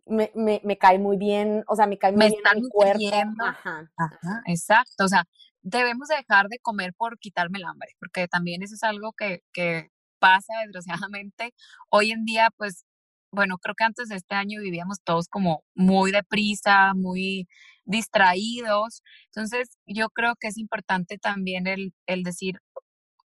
me, 0.05 0.31
me, 0.35 0.61
me 0.65 0.77
cae 0.77 0.99
muy 0.99 1.17
bien, 1.17 1.63
o 1.67 1.75
sea, 1.75 1.87
me 1.87 1.97
cae 1.97 2.11
muy 2.11 2.27
bien 2.27 2.41
mi 2.55 2.69
cuerpo. 2.69 3.01
Ajá. 3.39 3.89
Ajá, 3.97 4.41
exacto, 4.45 5.05
o 5.05 5.07
sea, 5.07 5.23
debemos 5.61 6.09
dejar 6.09 6.47
de 6.47 6.59
comer 6.59 6.93
por 6.93 7.19
quitarme 7.19 7.59
el 7.59 7.65
hambre, 7.65 7.89
porque 7.99 8.27
también 8.27 8.63
eso 8.63 8.75
es 8.75 8.83
algo 8.83 9.13
que, 9.13 9.43
que 9.51 9.91
pasa 10.19 10.53
desgraciadamente. 10.65 11.53
Hoy 11.89 12.11
en 12.11 12.25
día, 12.25 12.49
pues, 12.57 12.85
bueno, 13.31 13.57
creo 13.59 13.75
que 13.75 13.83
antes 13.83 14.09
de 14.09 14.15
este 14.15 14.35
año 14.35 14.61
vivíamos 14.61 14.99
todos 15.03 15.27
como 15.29 15.63
muy 15.75 16.11
deprisa, 16.11 16.93
muy 16.95 17.47
distraídos. 17.85 19.01
Entonces, 19.27 19.69
yo 19.85 20.09
creo 20.09 20.35
que 20.39 20.47
es 20.47 20.57
importante 20.57 21.17
también 21.17 21.67
el, 21.67 21.93
el 22.07 22.23
decir, 22.23 22.59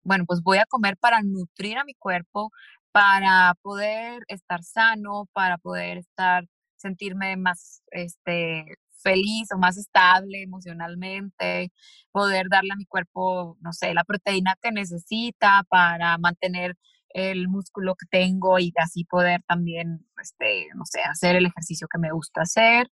bueno, 0.03 0.25
pues 0.25 0.41
voy 0.43 0.57
a 0.59 0.65
comer 0.65 0.97
para 0.97 1.21
nutrir 1.23 1.77
a 1.77 1.85
mi 1.85 1.93
cuerpo, 1.95 2.51
para 2.91 3.53
poder 3.61 4.23
estar 4.27 4.63
sano, 4.63 5.27
para 5.33 5.57
poder 5.57 5.97
estar, 5.99 6.45
sentirme 6.77 7.37
más 7.37 7.81
este, 7.91 8.65
feliz 9.01 9.49
o 9.53 9.57
más 9.57 9.77
estable 9.77 10.43
emocionalmente, 10.43 11.71
poder 12.11 12.47
darle 12.49 12.71
a 12.73 12.77
mi 12.77 12.85
cuerpo, 12.85 13.57
no 13.61 13.73
sé, 13.73 13.93
la 13.93 14.03
proteína 14.03 14.55
que 14.61 14.71
necesita 14.71 15.63
para 15.69 16.17
mantener 16.17 16.75
el 17.09 17.47
músculo 17.47 17.95
que 17.95 18.05
tengo 18.09 18.59
y 18.59 18.71
así 18.77 19.03
poder 19.05 19.41
también, 19.47 20.05
este, 20.21 20.67
no 20.75 20.85
sé, 20.85 21.01
hacer 21.01 21.35
el 21.35 21.47
ejercicio 21.47 21.87
que 21.91 21.99
me 21.99 22.11
gusta 22.11 22.41
hacer. 22.41 22.87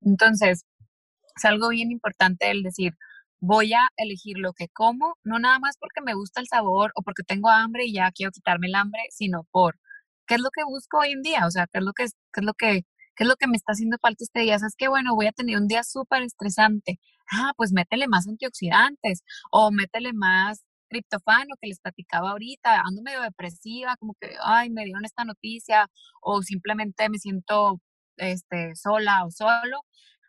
Entonces, 0.00 0.64
es 1.36 1.44
algo 1.44 1.68
bien 1.70 1.90
importante 1.92 2.50
el 2.50 2.62
decir, 2.62 2.94
voy 3.40 3.72
a 3.74 3.88
elegir 3.96 4.38
lo 4.38 4.52
que 4.52 4.68
como, 4.68 5.16
no 5.24 5.38
nada 5.38 5.58
más 5.58 5.76
porque 5.78 6.00
me 6.02 6.14
gusta 6.14 6.40
el 6.40 6.46
sabor 6.48 6.92
o 6.94 7.02
porque 7.02 7.24
tengo 7.24 7.50
hambre 7.50 7.84
y 7.86 7.94
ya 7.94 8.10
quiero 8.12 8.32
quitarme 8.32 8.68
el 8.68 8.74
hambre, 8.76 9.00
sino 9.10 9.44
por 9.50 9.78
qué 10.26 10.36
es 10.36 10.40
lo 10.40 10.50
que 10.50 10.64
busco 10.64 10.98
hoy 10.98 11.12
en 11.12 11.22
día, 11.22 11.46
o 11.46 11.50
sea, 11.50 11.66
qué 11.72 11.78
es 11.78 11.84
lo 11.84 11.92
que, 11.92 12.04
qué 12.32 12.40
es 12.40 12.44
lo 12.44 12.54
que, 12.54 12.84
qué 13.16 13.24
es 13.24 13.28
lo 13.28 13.36
que 13.36 13.46
me 13.46 13.56
está 13.56 13.72
haciendo 13.72 13.98
falta 14.00 14.24
este 14.24 14.40
día. 14.40 14.58
Sabes 14.58 14.74
que, 14.76 14.88
bueno, 14.88 15.14
voy 15.14 15.26
a 15.26 15.32
tener 15.32 15.56
un 15.58 15.68
día 15.68 15.84
súper 15.84 16.22
estresante. 16.22 16.98
Ah, 17.32 17.52
pues 17.56 17.72
métele 17.72 18.08
más 18.08 18.28
antioxidantes 18.28 19.22
o 19.50 19.70
métele 19.70 20.12
más 20.12 20.64
triptofano 20.88 21.54
que 21.60 21.68
les 21.68 21.80
platicaba 21.80 22.30
ahorita, 22.32 22.82
ando 22.82 23.02
medio 23.02 23.22
depresiva, 23.22 23.96
como 23.96 24.14
que, 24.20 24.34
ay, 24.44 24.70
me 24.70 24.84
dieron 24.84 25.04
esta 25.04 25.24
noticia, 25.24 25.88
o 26.20 26.42
simplemente 26.42 27.08
me 27.08 27.18
siento 27.18 27.80
este, 28.18 28.74
sola 28.74 29.24
o 29.24 29.30
solo, 29.30 29.80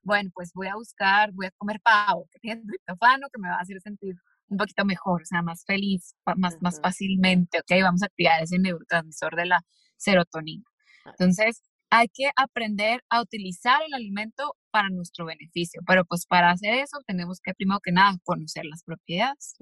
bueno, 0.03 0.29
pues 0.33 0.51
voy 0.53 0.67
a 0.67 0.75
buscar, 0.75 1.31
voy 1.33 1.47
a 1.47 1.51
comer 1.57 1.79
pavo, 1.81 2.27
que 2.31 2.39
tiene 2.39 2.61
triptofano, 2.65 3.27
que 3.31 3.41
me 3.41 3.49
va 3.49 3.55
a 3.55 3.61
hacer 3.61 3.79
sentir 3.81 4.15
un 4.47 4.57
poquito 4.57 4.85
mejor, 4.85 5.21
o 5.23 5.25
sea, 5.25 5.41
más 5.41 5.63
feliz, 5.65 6.15
más, 6.37 6.57
más 6.61 6.79
fácilmente, 6.81 7.59
¿ok? 7.59 7.81
Vamos 7.81 8.03
a 8.03 8.07
activar 8.07 8.41
ese 8.41 8.59
neurotransmisor 8.59 9.35
de 9.35 9.45
la 9.47 9.61
serotonina. 9.97 10.63
Entonces, 11.05 11.61
hay 11.95 12.07
que 12.07 12.31
aprender 12.35 13.03
a 13.09 13.21
utilizar 13.21 13.83
el 13.85 13.93
alimento 13.93 14.55
para 14.71 14.89
nuestro 14.89 15.25
beneficio, 15.25 15.81
pero 15.85 16.03
pues 16.05 16.25
para 16.25 16.49
hacer 16.49 16.73
eso 16.73 16.97
tenemos 17.05 17.39
que 17.39 17.53
primero 17.53 17.79
que 17.81 17.91
nada 17.91 18.17
conocer 18.23 18.65
las 18.65 18.83
propiedades. 18.83 19.53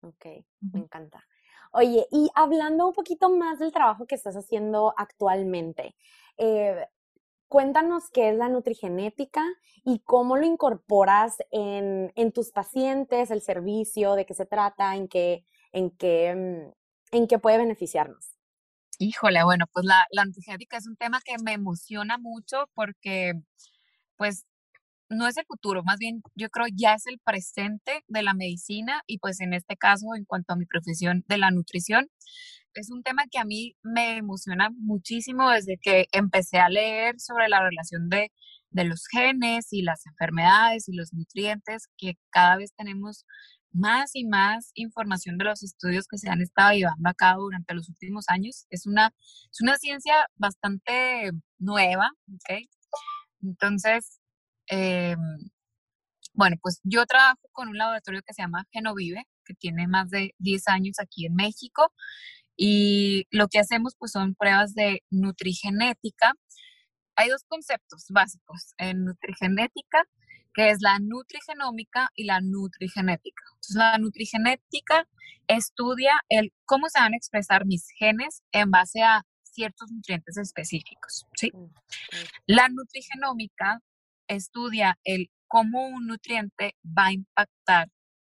Ok, 0.00 0.24
me 0.72 0.80
encanta. 0.80 1.22
Oye, 1.72 2.06
y 2.10 2.30
hablando 2.34 2.86
un 2.86 2.94
poquito 2.94 3.28
más 3.28 3.58
del 3.58 3.72
trabajo 3.72 4.06
que 4.06 4.14
estás 4.14 4.36
haciendo 4.36 4.94
actualmente, 4.96 5.94
eh, 6.38 6.86
Cuéntanos 7.48 8.10
qué 8.10 8.30
es 8.30 8.36
la 8.36 8.48
nutrigenética 8.48 9.44
y 9.84 10.00
cómo 10.00 10.36
lo 10.36 10.44
incorporas 10.44 11.36
en, 11.52 12.10
tus 12.32 12.50
pacientes, 12.50 13.30
el 13.30 13.40
servicio, 13.40 14.14
de 14.16 14.26
qué 14.26 14.34
se 14.34 14.46
trata, 14.46 14.96
en 14.96 15.06
qué, 15.06 15.46
en 15.70 15.90
qué, 15.90 16.34
mm, 16.34 17.16
en 17.16 17.26
qué 17.28 17.38
puede 17.38 17.58
beneficiarnos. 17.58 18.35
Híjole, 18.98 19.44
bueno, 19.44 19.66
pues 19.72 19.84
la, 19.84 20.06
la 20.10 20.24
es 20.24 20.86
un 20.86 20.96
tema 20.96 21.20
que 21.24 21.34
me 21.44 21.52
emociona 21.52 22.16
mucho 22.18 22.70
porque, 22.74 23.34
pues, 24.16 24.46
no 25.10 25.28
es 25.28 25.36
el 25.36 25.46
futuro, 25.46 25.82
más 25.84 25.98
bien 25.98 26.22
yo 26.34 26.48
creo 26.50 26.66
ya 26.74 26.94
es 26.94 27.06
el 27.06 27.20
presente 27.20 28.02
de 28.08 28.22
la 28.22 28.34
medicina 28.34 29.02
y 29.06 29.18
pues 29.18 29.40
en 29.40 29.54
este 29.54 29.76
caso, 29.76 30.06
en 30.16 30.24
cuanto 30.24 30.52
a 30.52 30.56
mi 30.56 30.66
profesión 30.66 31.24
de 31.28 31.38
la 31.38 31.50
nutrición, 31.50 32.08
es 32.74 32.90
un 32.90 33.02
tema 33.02 33.24
que 33.30 33.38
a 33.38 33.44
mí 33.44 33.76
me 33.82 34.18
emociona 34.18 34.70
muchísimo 34.70 35.50
desde 35.50 35.78
que 35.80 36.06
empecé 36.12 36.58
a 36.58 36.68
leer 36.68 37.20
sobre 37.20 37.48
la 37.48 37.60
relación 37.62 38.08
de, 38.08 38.30
los 38.72 39.06
genes 39.10 39.72
y 39.72 39.82
las 39.82 40.04
enfermedades 40.06 40.88
y 40.88 40.94
los 40.94 41.12
nutrientes, 41.14 41.88
que 41.96 42.14
cada 42.30 42.56
vez 42.58 42.74
tenemos 42.76 43.24
más 43.76 44.10
y 44.14 44.24
más 44.24 44.70
información 44.74 45.38
de 45.38 45.44
los 45.46 45.62
estudios 45.62 46.06
que 46.08 46.18
se 46.18 46.28
han 46.30 46.40
estado 46.42 46.72
llevando 46.74 47.08
a 47.08 47.14
cabo 47.14 47.42
durante 47.44 47.74
los 47.74 47.88
últimos 47.88 48.26
años. 48.28 48.66
Es 48.70 48.86
una, 48.86 49.12
es 49.52 49.60
una 49.60 49.76
ciencia 49.78 50.14
bastante 50.36 51.32
nueva, 51.58 52.10
¿ok? 52.34 52.66
Entonces, 53.42 54.20
em, 54.68 55.18
bueno, 56.34 56.56
pues 56.62 56.80
yo 56.84 57.06
trabajo 57.06 57.40
con 57.52 57.68
un 57.68 57.78
laboratorio 57.78 58.22
que 58.26 58.34
se 58.34 58.42
llama 58.42 58.66
Genovive, 58.72 59.24
que 59.44 59.54
tiene 59.54 59.88
más 59.88 60.10
de 60.10 60.34
10 60.38 60.68
años 60.68 60.98
aquí 61.00 61.26
en 61.26 61.34
México 61.34 61.92
y 62.56 63.26
lo 63.30 63.48
que 63.48 63.58
hacemos 63.58 63.94
pues 63.98 64.12
son 64.12 64.34
pruebas 64.34 64.74
de 64.74 65.02
nutrigenética. 65.10 66.34
Hay 67.16 67.30
dos 67.30 67.44
conceptos 67.48 68.06
básicos 68.10 68.74
en 68.78 69.04
nutrigenética, 69.04 70.04
que 70.56 70.70
es 70.70 70.78
la 70.80 70.98
nutrigenómica 70.98 72.10
y 72.14 72.24
la 72.24 72.40
nutrigenética. 72.40 73.42
Entonces, 73.48 73.76
la 73.76 73.98
nutrigenética 73.98 75.06
estudia 75.46 76.12
el 76.30 76.52
cómo 76.64 76.88
se 76.88 76.98
van 76.98 77.12
a 77.12 77.16
expresar 77.16 77.66
mis 77.66 77.86
genes 77.98 78.42
en 78.52 78.70
base 78.70 79.02
a 79.02 79.22
ciertos 79.42 79.90
nutrientes 79.92 80.38
específicos, 80.38 81.26
¿sí? 81.34 81.52
La 82.46 82.68
nutrigenómica 82.70 83.80
estudia 84.28 84.98
el 85.04 85.30
cómo 85.46 85.86
un 85.88 86.06
nutriente 86.06 86.74
va 86.84 87.06
a 87.06 87.12
impactar 87.12 87.88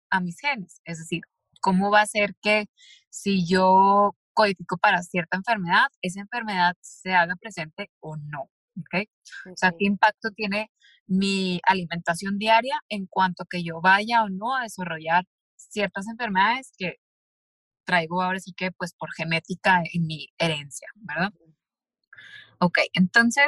a 0.09 0.19
mis 0.19 0.37
genes, 0.39 0.81
es 0.83 0.99
decir, 0.99 1.21
cómo 1.61 1.91
va 1.91 2.01
a 2.01 2.05
ser 2.07 2.35
que 2.41 2.65
si 3.09 3.47
yo 3.47 4.15
codifico 4.33 4.77
para 4.77 5.01
cierta 5.01 5.37
enfermedad, 5.37 5.87
esa 6.01 6.19
enfermedad 6.21 6.75
se 6.81 7.13
haga 7.13 7.35
presente 7.37 7.89
o 8.01 8.17
no. 8.17 8.49
¿Ok? 8.79 9.07
O 9.51 9.57
sea, 9.57 9.71
¿qué 9.71 9.85
impacto 9.85 10.29
tiene 10.31 10.71
mi 11.07 11.59
alimentación 11.63 12.37
diaria 12.37 12.79
en 12.89 13.07
cuanto 13.07 13.45
que 13.45 13.63
yo 13.63 13.81
vaya 13.81 14.23
o 14.23 14.29
no 14.29 14.55
a 14.55 14.63
desarrollar 14.63 15.25
ciertas 15.55 16.07
enfermedades 16.07 16.73
que 16.77 16.95
traigo 17.85 18.21
ahora 18.21 18.39
sí 18.39 18.53
que 18.55 18.71
pues 18.71 18.93
por 18.93 19.13
genética 19.13 19.81
en 19.93 20.05
mi 20.05 20.27
herencia, 20.37 20.87
¿verdad? 20.95 21.31
Ok, 22.59 22.79
entonces, 22.93 23.47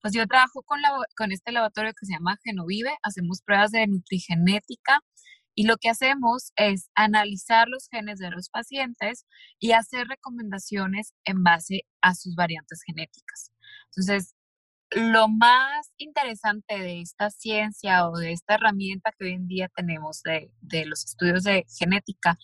pues 0.00 0.14
yo 0.14 0.26
trabajo 0.26 0.62
con, 0.62 0.80
con 1.16 1.32
este 1.32 1.52
laboratorio 1.52 1.92
que 1.92 2.06
se 2.06 2.12
llama 2.14 2.38
Genovive, 2.44 2.96
hacemos 3.02 3.42
pruebas 3.42 3.72
de 3.72 3.86
nutrigenética 3.86 5.00
y 5.54 5.64
lo 5.66 5.78
que 5.78 5.88
hacemos 5.88 6.52
es 6.56 6.90
analizar 6.94 7.68
los 7.68 7.88
genes 7.90 8.18
de 8.18 8.30
los 8.30 8.50
pacientes 8.50 9.26
y 9.58 9.72
hacer 9.72 10.06
recomendaciones 10.06 11.14
en 11.24 11.42
base 11.42 11.82
a 12.02 12.14
sus 12.14 12.36
variantes 12.36 12.82
genéticas. 12.86 13.52
Entonces, 13.86 14.35
lo 14.96 15.28
más 15.28 15.92
interesante 15.98 16.78
de 16.78 17.02
esta 17.02 17.28
ciencia 17.28 18.08
o 18.08 18.16
de 18.16 18.32
esta 18.32 18.54
herramienta 18.54 19.12
que 19.12 19.26
hoy 19.26 19.32
en 19.34 19.46
día 19.46 19.68
tenemos 19.76 20.22
de, 20.22 20.50
los 20.86 21.04
estudios 21.04 21.44
de 21.44 21.66
genética 21.78 22.38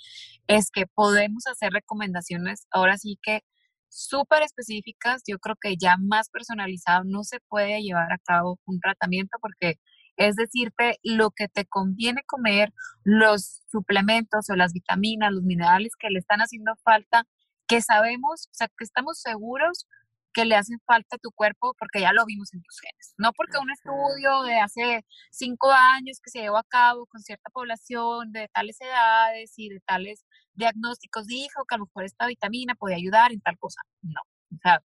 es 0.49 0.71
que 0.71 0.87
podemos 0.87 1.47
hacer 1.47 1.73
recomendaciones 1.73 2.67
ahora 2.71 2.99
sí 2.99 3.19
que 3.23 3.41
súper 3.89 4.43
específicas. 4.43 5.23
Yo 5.27 5.39
creo 5.39 5.57
que 5.59 5.77
ya 5.79 5.97
más 5.97 6.29
personalizado 6.29 7.05
no 7.05 7.25
se 7.25 7.39
puede 7.49 7.81
llevar 7.81 8.13
a 8.13 8.19
cabo 8.19 8.61
un 8.67 8.81
tratamiento 8.81 9.39
porque 9.41 9.77
es 10.19 10.37
decirte 10.37 10.99
lo 11.03 11.31
que 11.31 11.49
te 11.49 11.65
conviene 11.65 12.23
comer, 12.27 12.75
los 13.03 13.63
suplementos 13.71 14.51
o 14.51 14.57
las 14.57 14.75
vitaminas, 14.75 15.33
los 15.33 15.45
minerales 15.45 15.93
que 15.99 16.11
le 16.11 16.19
están 16.19 16.41
haciendo 16.41 16.73
falta, 16.85 17.25
que 17.67 17.81
sabemos, 17.81 18.49
o 18.49 18.55
sea, 18.55 18.69
que 18.69 18.85
estamos 18.85 19.21
seguros 19.23 19.87
que 20.33 20.45
le 20.45 20.57
hacen 20.57 20.79
falta 20.87 21.17
a 21.17 21.19
tu 21.19 21.31
cuerpo 21.33 21.75
porque 21.79 22.01
ya 22.01 22.13
lo 22.13 22.25
vimos 22.27 22.53
en 22.55 22.63
tus 22.63 22.81
genes. 22.81 23.15
No 23.19 23.33
porque 23.33 23.59
un 23.59 23.71
estudio 23.71 24.43
de 24.43 24.61
hace 24.61 25.05
cinco 25.31 25.71
años 25.73 26.21
que 26.23 26.31
se 26.31 26.41
llevó 26.41 26.59
a 26.59 26.65
cabo 26.65 27.07
con 27.07 27.21
cierta 27.21 27.51
población 27.51 28.33
de 28.33 28.49
tales 28.53 28.81
edades 28.81 29.53
y 29.57 29.69
de 29.69 29.81
tales 29.81 30.25
diagnósticos 30.55 31.27
dijo 31.27 31.65
que 31.69 31.75
a 31.75 31.79
lo 31.79 31.87
mejor 31.87 32.05
esta 32.05 32.27
vitamina 32.27 32.75
podía 32.75 32.97
ayudar 32.97 33.33
en 33.33 33.41
tal 33.41 33.59
cosa. 33.59 33.81
No. 34.03 34.21
O 34.53 34.59
sea, 34.63 34.81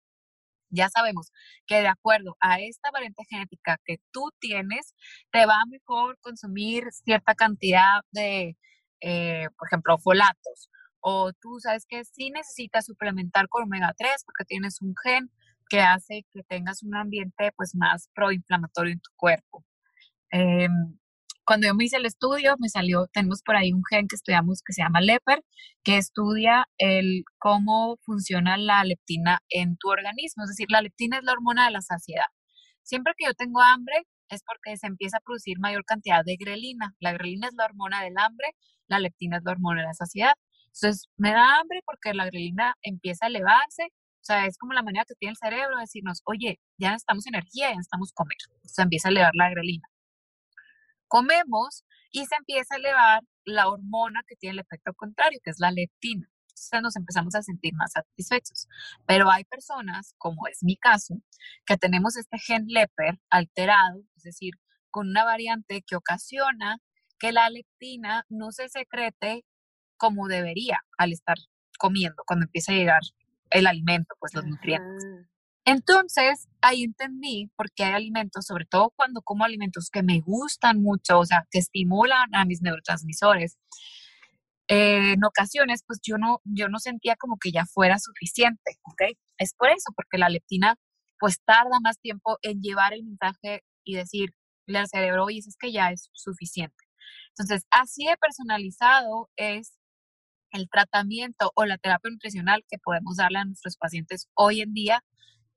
ya 0.69 0.89
sabemos 0.89 1.31
que 1.67 1.81
de 1.81 1.87
acuerdo 1.87 2.35
a 2.39 2.59
esta 2.59 2.91
variante 2.91 3.23
genética 3.29 3.77
que 3.85 3.97
tú 4.11 4.29
tienes, 4.39 4.93
te 5.31 5.45
va 5.45 5.63
mejor 5.69 6.17
consumir 6.21 6.85
cierta 6.91 7.35
cantidad 7.35 8.01
de, 8.11 8.57
eh, 9.01 9.47
por 9.57 9.67
ejemplo, 9.67 9.97
folatos 9.97 10.69
o 11.08 11.32
tú 11.34 11.60
sabes 11.60 11.86
que 11.88 12.03
sí 12.03 12.32
necesitas 12.32 12.86
suplementar 12.88 13.47
con 13.47 13.64
omega 13.66 13.93
3 13.95 14.24
porque 14.26 14.43
tienes 14.45 14.82
un 14.82 14.95
gen 15.03 15.30
que 15.70 15.80
hace 15.82 16.26
que 16.34 16.41
tengas 16.43 16.82
un 16.82 16.95
ambiente 16.95 17.51
pues 17.56 17.76
más 17.76 18.10
proinflamatorio 18.16 18.93
en 18.93 19.01
tu 19.01 19.12
cuerpo. 19.16 19.64
Em, 20.32 20.97
cuando 21.45 21.68
yo 21.68 21.76
me 21.76 21.86
hice 21.86 21.97
el 21.97 22.08
estudio, 22.08 22.56
me 22.60 22.70
salió, 22.70 23.08
tenemos 23.14 23.43
por 23.43 23.56
ahí 23.56 23.72
un 23.72 23.84
gen 23.88 24.08
que 24.08 24.16
estudiamos 24.16 24.64
que 24.66 24.74
se 24.74 24.82
llama 24.82 24.99
LEPER, 25.01 25.43
que 25.84 25.97
estudia 25.97 26.68
el 26.80 27.24
cómo 27.38 27.97
funciona 28.03 28.58
la 28.58 28.84
leptina 28.84 29.39
en 29.49 29.78
tu 29.78 29.89
organismo. 29.89 30.43
Es 30.45 30.49
decir, 30.49 30.68
la 30.72 30.82
leptina 30.82 31.18
es 31.20 31.24
la 31.24 31.34
hormona 31.34 31.66
de 31.66 31.72
la 31.72 31.82
saciedad. 31.82 32.26
Siempre 32.84 33.14
que 33.18 33.26
yo 33.28 33.34
tengo 33.36 33.62
hambre 33.62 33.95
es 34.30 34.41
porque 34.43 34.76
se 34.78 34.88
empieza 34.88 35.18
a 35.18 35.22
producir 35.22 35.60
mayor 35.60 35.86
cantidad 35.86 36.24
de 36.26 36.36
grelina. 36.38 36.95
La 36.99 37.14
grelina 37.14 37.47
es 37.47 37.53
la 37.56 37.66
hormona 37.66 38.03
del 38.03 38.18
hambre, 38.18 38.47
la 38.88 38.99
leptina 38.99 39.38
es 39.38 39.43
la 39.43 39.51
hormona 39.51 39.82
de 39.82 39.88
la 39.88 39.93
saciedad. 39.93 40.34
Entonces, 40.76 41.07
me 41.17 41.32
da 41.32 41.57
hambre 41.57 41.82
porque 41.86 42.13
la 42.13 42.26
grelina 42.26 42.76
empieza 42.82 43.26
a 43.26 43.30
elevarse. 43.30 43.84
O 43.86 44.26
sea, 44.26 44.45
es 44.45 44.57
como 44.57 44.73
la 44.73 44.84
manera 44.84 45.05
que 45.05 45.15
tiene 45.15 45.32
el 45.32 45.38
cerebro 45.38 45.76
de 45.76 45.82
decirnos, 45.82 46.21
oye, 46.26 46.59
ya 46.78 46.91
necesitamos 46.91 47.28
energía, 47.28 47.69
ya 47.69 47.76
necesitamos 47.76 48.11
comer. 48.13 48.38
Entonces, 48.55 48.80
empieza 48.80 49.07
a 49.07 49.11
elevar 49.11 49.32
la 49.36 49.49
grelina. 49.51 49.88
Comemos 51.07 51.86
y 52.11 52.26
se 52.26 52.36
empieza 52.36 52.76
a 52.76 52.78
elevar 52.78 53.21
la 53.45 53.69
hormona 53.69 54.21
que 54.28 54.36
tiene 54.36 54.53
el 54.53 54.59
efecto 54.59 54.93
contrario, 54.93 55.39
que 55.43 55.51
es 55.51 55.59
la 55.59 55.71
leptina. 55.71 56.28
Entonces 56.49 56.82
nos 56.82 56.95
empezamos 56.95 57.36
a 57.36 57.43
sentir 57.43 57.73
más 57.76 57.91
satisfechos. 57.91 58.67
Pero 59.05 59.30
hay 59.30 59.43
personas, 59.43 60.15
como 60.17 60.47
es 60.47 60.63
mi 60.63 60.78
caso, 60.78 61.15
que 61.65 61.78
tenemos 61.78 62.15
este 62.15 62.39
gen 62.39 62.65
LEPER 62.67 63.19
alterado, 63.30 64.01
es 64.15 64.23
decir, 64.23 64.53
con 64.89 65.09
una 65.09 65.26
variante 65.26 65.84
que 65.86 65.95
ocasiona 65.97 66.80
que 67.19 67.32
la 67.34 67.49
leptina 67.49 68.26
no 68.30 68.51
se 68.51 68.69
secrete 68.69 69.43
como 69.97 70.27
debería 70.27 70.79
al 70.97 71.11
estar 71.11 71.37
comiendo, 71.77 72.23
cuando 72.25 72.45
empieza 72.45 72.71
a 72.71 72.75
llegar 72.75 73.01
el 73.49 73.67
alimento, 73.67 74.15
pues 74.19 74.33
los 74.33 74.45
nutrientes. 74.45 75.05
Entonces, 75.65 76.47
ahí 76.61 76.83
entendí 76.83 77.49
por 77.55 77.71
qué 77.71 77.85
hay 77.85 77.93
alimentos, 77.93 78.45
sobre 78.45 78.65
todo 78.65 78.93
cuando 78.95 79.21
como 79.23 79.45
alimentos 79.45 79.89
que 79.89 80.03
me 80.03 80.21
gustan 80.21 80.81
mucho, 80.81 81.19
o 81.19 81.25
sea, 81.25 81.47
que 81.49 81.57
estimulan 81.59 82.33
a 82.35 82.45
mis 82.45 82.61
neurotransmisores. 82.61 83.57
Eh, 84.67 85.13
en 85.13 85.23
ocasiones, 85.25 85.83
pues 85.85 85.99
yo 86.03 86.17
no, 86.17 86.39
yo 86.43 86.69
no 86.69 86.79
sentía 86.79 87.15
como 87.15 87.37
que 87.39 87.51
ya 87.51 87.65
fuera 87.65 87.97
suficiente, 87.99 88.77
¿ok? 88.83 89.17
Es 89.39 89.55
por 89.55 89.69
eso, 89.69 89.91
porque 89.95 90.17
la 90.19 90.29
leptina, 90.29 90.75
pues 91.19 91.39
tarda 91.43 91.79
más 91.83 91.99
tiempo 91.99 92.37
en 92.43 92.61
llevar 92.61 92.93
el 92.93 93.03
mensaje 93.03 93.63
y 93.83 93.95
decirle 93.95 94.33
al 94.75 94.87
cerebro, 94.87 95.25
oye, 95.25 95.39
es 95.39 95.57
que 95.59 95.71
ya 95.71 95.91
es 95.91 96.09
suficiente. 96.13 96.75
Entonces, 97.29 97.65
así 97.71 98.05
de 98.05 98.17
personalizado 98.17 99.29
es 99.35 99.77
el 100.56 100.70
tratamiento 100.70 101.51
o 101.56 101.66
la 101.66 101.78
terapia 101.78 102.12
nutricional 102.12 102.64
que 102.70 102.78
podemos 102.80 103.18
darle 103.18 103.39
a 103.39 103.45
nuestros 103.45 103.78
pacientes 103.78 104.30
hoy 104.36 104.62
en 104.62 104.74
día 104.74 105.03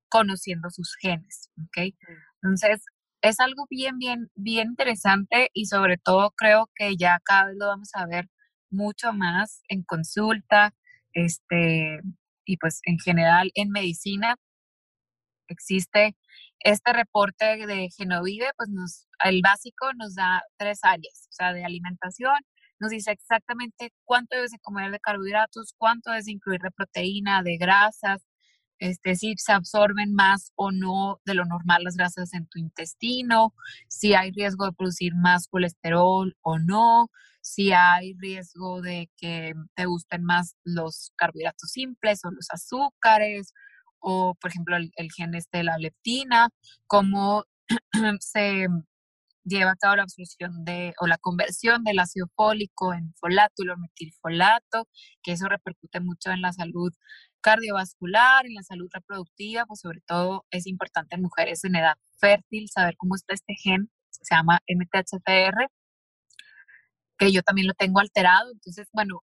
conociendo 0.09 0.71
sus 0.71 0.97
genes, 1.01 1.51
¿ok? 1.61 1.95
Entonces, 2.43 2.85
es 3.23 3.41
algo 3.41 3.67
bien, 3.69 3.99
bien, 3.99 4.31
bien 4.35 4.69
interesante 4.69 5.51
y 5.53 5.67
sobre 5.67 5.99
todo 5.99 6.33
creo 6.37 6.71
que 6.75 6.97
ya 6.97 7.21
cada 7.25 7.47
vez 7.47 7.57
lo 7.59 7.67
vamos 7.67 7.91
a 7.95 8.07
ver 8.07 8.29
mucho 8.71 9.13
más 9.13 9.63
en 9.69 9.83
consulta, 9.83 10.75
este, 11.13 12.01
y 12.45 12.57
pues 12.59 12.81
en 12.85 12.99
general 12.99 13.51
en 13.55 13.71
medicina 13.71 14.37
existe 15.49 16.17
este 16.61 16.93
reporte 16.93 17.67
de 17.67 17.89
Genovive, 17.97 18.51
pues 18.57 18.69
nos, 18.71 19.09
el 19.25 19.41
básico 19.43 19.93
nos 19.95 20.15
da 20.15 20.43
tres 20.57 20.81
áreas, 20.83 21.29
o 21.31 21.33
sea, 21.33 21.53
de 21.53 21.65
alimentación, 21.65 22.39
nos 22.81 22.91
dice 22.91 23.13
exactamente 23.13 23.93
cuánto 24.05 24.37
debes 24.37 24.53
de 24.53 24.59
comer 24.61 24.91
de 24.91 25.01
carbohidratos, 25.01 25.75
cuánto 25.77 26.11
debes 26.11 26.27
de 26.27 26.33
incluir 26.33 26.61
de 26.61 26.71
proteína, 26.71 27.43
de 27.43 27.57
grasas, 27.57 28.23
este, 28.79 29.17
si 29.17 29.35
se 29.37 29.53
absorben 29.53 30.15
más 30.15 30.53
o 30.55 30.71
no 30.71 31.21
de 31.25 31.35
lo 31.35 31.45
normal 31.45 31.83
las 31.83 31.97
grasas 31.97 32.33
en 32.35 32.47
tu 32.47 32.59
intestino, 32.59 33.55
si 33.89 34.15
hay 34.15 34.31
riesgo 34.31 34.67
de 34.67 34.73
producir 34.73 35.15
más 35.17 35.49
colesterol 35.49 36.37
o 36.43 36.59
no, 36.59 37.11
si 37.41 37.73
hay 37.73 38.15
riesgo 38.19 38.81
de 38.81 39.11
que 39.17 39.55
te 39.75 39.87
gusten 39.87 40.25
más 40.25 40.55
los 40.65 41.13
carbohidratos 41.17 41.71
simples 41.71 42.25
o 42.25 42.31
los 42.31 42.49
azúcares, 42.51 43.53
o 44.01 44.35
por 44.37 44.51
ejemplo 44.51 44.77
el, 44.77 44.93
el 44.97 45.11
gen 45.13 45.35
este 45.35 45.59
de 45.59 45.65
la 45.65 45.79
leptina, 45.79 46.51
cómo 46.87 47.45
se 48.21 48.69
lleva 49.49 49.73
a 49.73 49.77
cabo 49.77 49.97
la 49.97 50.03
absorción 50.05 50.65
de 50.65 50.95
o 51.01 51.07
la 51.07 51.19
conversión 51.19 51.85
del 51.85 51.99
ácido 51.99 52.27
fólico 52.37 52.95
en 52.95 53.15
folato 53.15 53.63
metilfolato, 53.79 54.89
que 55.23 55.33
eso 55.33 55.49
repercute 55.49 56.01
mucho 56.01 56.31
en 56.31 56.43
la 56.43 56.53
salud 56.53 56.93
cardiovascular, 57.41 58.47
en 58.47 58.55
la 58.55 58.63
salud 58.63 58.89
reproductiva, 58.93 59.65
pues 59.67 59.81
sobre 59.81 60.01
todo 60.07 60.47
es 60.51 60.67
importante 60.67 61.17
en 61.17 61.23
mujeres 61.23 61.65
en 61.65 61.77
edad 61.77 61.97
fértil 62.19 62.69
saber 62.69 62.97
cómo 62.97 63.15
está 63.15 63.35
este 63.35 63.55
gen, 63.55 63.91
se 64.11 64.35
llama 64.35 64.61
MTHFR, 64.69 65.69
que 67.19 67.33
yo 67.33 67.43
también 67.43 67.67
lo 67.69 67.75
tengo 67.75 68.01
alterado. 68.01 68.51
Entonces, 68.53 68.89
bueno, 68.93 69.23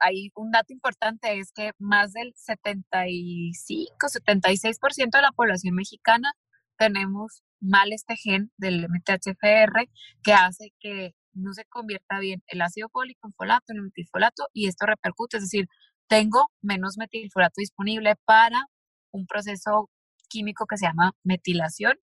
hay 0.00 0.30
un 0.34 0.50
dato 0.50 0.72
importante 0.72 1.38
es 1.38 1.52
que 1.52 1.72
más 1.78 2.12
del 2.12 2.32
75, 2.36 4.08
76% 4.08 5.10
de 5.12 5.22
la 5.22 5.32
población 5.32 5.74
mexicana 5.74 6.32
tenemos 6.80 7.42
mal 7.60 7.92
este 7.92 8.16
gen 8.16 8.50
del 8.56 8.86
MTHFR 8.88 9.90
que 10.22 10.32
hace 10.32 10.72
que 10.80 11.14
no 11.34 11.52
se 11.52 11.66
convierta 11.66 12.18
bien 12.18 12.42
el 12.46 12.62
ácido 12.62 12.88
fólico 12.90 13.28
en 13.28 13.34
folato, 13.34 13.66
en 13.68 13.84
metilfolato, 13.84 14.46
y 14.54 14.66
esto 14.66 14.86
repercute, 14.86 15.36
es 15.36 15.42
decir, 15.42 15.66
tengo 16.08 16.48
menos 16.62 16.96
metilfolato 16.96 17.56
disponible 17.58 18.14
para 18.24 18.64
un 19.12 19.26
proceso 19.26 19.90
químico 20.28 20.64
que 20.66 20.78
se 20.78 20.86
llama 20.86 21.12
metilación. 21.22 21.98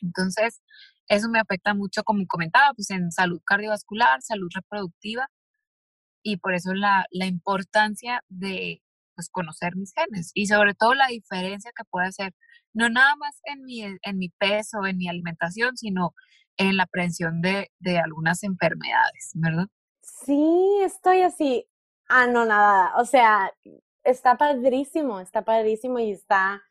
Entonces, 0.00 0.62
eso 1.08 1.28
me 1.28 1.40
afecta 1.40 1.74
mucho, 1.74 2.04
como 2.04 2.24
comentaba, 2.28 2.72
pues 2.74 2.90
en 2.90 3.10
salud 3.10 3.40
cardiovascular, 3.44 4.22
salud 4.22 4.48
reproductiva, 4.54 5.28
y 6.22 6.36
por 6.36 6.54
eso 6.54 6.74
la, 6.74 7.06
la 7.10 7.26
importancia 7.26 8.22
de 8.28 8.82
pues, 9.16 9.28
conocer 9.30 9.74
mis 9.76 9.92
genes 9.94 10.30
y 10.34 10.46
sobre 10.46 10.74
todo 10.74 10.94
la 10.94 11.08
diferencia 11.08 11.72
que 11.76 11.84
puede 11.90 12.06
hacer 12.08 12.32
no 12.74 12.88
nada 12.90 13.16
más 13.16 13.40
en 13.44 13.64
mi, 13.64 13.82
en 13.82 14.18
mi 14.18 14.28
peso, 14.28 14.86
en 14.86 14.98
mi 14.98 15.08
alimentación, 15.08 15.76
sino 15.76 16.14
en 16.58 16.76
la 16.76 16.86
prevención 16.86 17.40
de, 17.42 17.70
de 17.80 17.98
algunas 17.98 18.42
enfermedades, 18.44 19.32
¿verdad? 19.34 19.66
Sí, 20.02 20.78
estoy 20.82 21.22
así 21.22 21.66
anonadada. 22.08 22.94
O 22.98 23.04
sea, 23.04 23.50
está 24.04 24.36
padrísimo, 24.36 25.20
está 25.20 25.42
padrísimo 25.42 25.98
y 25.98 26.12
está... 26.12 26.62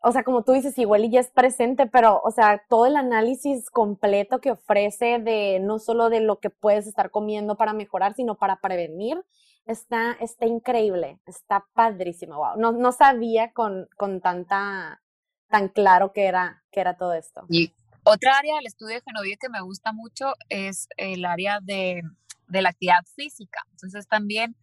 o 0.00 0.12
sea, 0.12 0.22
como 0.24 0.44
tú 0.44 0.52
dices, 0.52 0.78
igual 0.78 1.04
y 1.04 1.10
ya 1.10 1.20
es 1.20 1.30
presente, 1.30 1.86
pero, 1.86 2.20
o 2.24 2.30
sea, 2.30 2.62
todo 2.68 2.86
el 2.86 2.96
análisis 2.96 3.70
completo 3.70 4.40
que 4.40 4.52
ofrece 4.52 5.18
de 5.18 5.58
no 5.60 5.78
solo 5.78 6.08
de 6.10 6.20
lo 6.20 6.38
que 6.40 6.50
puedes 6.50 6.86
estar 6.86 7.10
comiendo 7.10 7.56
para 7.56 7.72
mejorar, 7.72 8.14
sino 8.14 8.36
para 8.36 8.60
prevenir, 8.60 9.22
está, 9.66 10.12
está 10.12 10.46
increíble, 10.46 11.20
está 11.26 11.66
padrísimo, 11.74 12.36
wow. 12.36 12.56
No, 12.56 12.72
no 12.72 12.92
sabía 12.92 13.52
con, 13.52 13.88
con 13.96 14.20
tanta, 14.20 15.02
tan 15.48 15.68
claro 15.68 16.12
que 16.12 16.24
era, 16.24 16.64
que 16.70 16.80
era 16.80 16.96
todo 16.96 17.12
esto. 17.12 17.44
Y 17.48 17.72
otra 18.04 18.38
área 18.38 18.56
del 18.56 18.66
estudio 18.66 18.94
de 18.94 19.02
Genovie 19.02 19.36
que 19.36 19.48
me 19.48 19.60
gusta 19.60 19.92
mucho 19.92 20.32
es 20.48 20.88
el 20.96 21.24
área 21.24 21.58
de, 21.60 22.02
de 22.48 22.62
la 22.62 22.70
actividad 22.70 23.04
física. 23.14 23.60
Entonces 23.72 24.06
también 24.06 24.56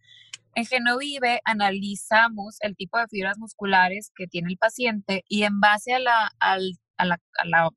en 0.54 0.66
Genovive 0.66 1.40
analizamos 1.44 2.56
el 2.60 2.76
tipo 2.76 2.98
de 2.98 3.08
fibras 3.08 3.38
musculares 3.38 4.10
que 4.16 4.26
tiene 4.26 4.50
el 4.50 4.58
paciente 4.58 5.24
y 5.28 5.42
en 5.42 5.60
base 5.60 5.94
a 5.94 5.98
la, 5.98 6.30
a 6.40 6.58
a 6.96 7.04
la 7.04 7.70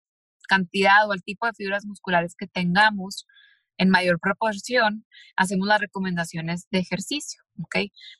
cantidad 0.48 1.08
o 1.08 1.12
al 1.12 1.24
tipo 1.24 1.46
de 1.46 1.54
fibras 1.54 1.86
musculares 1.86 2.36
que 2.36 2.48
tengamos 2.48 3.26
en 3.78 3.90
mayor 3.90 4.20
proporción, 4.20 5.06
hacemos 5.36 5.68
las 5.68 5.80
recomendaciones 5.80 6.68
de 6.72 6.80
ejercicio, 6.80 7.42
¿ok? 7.62 7.76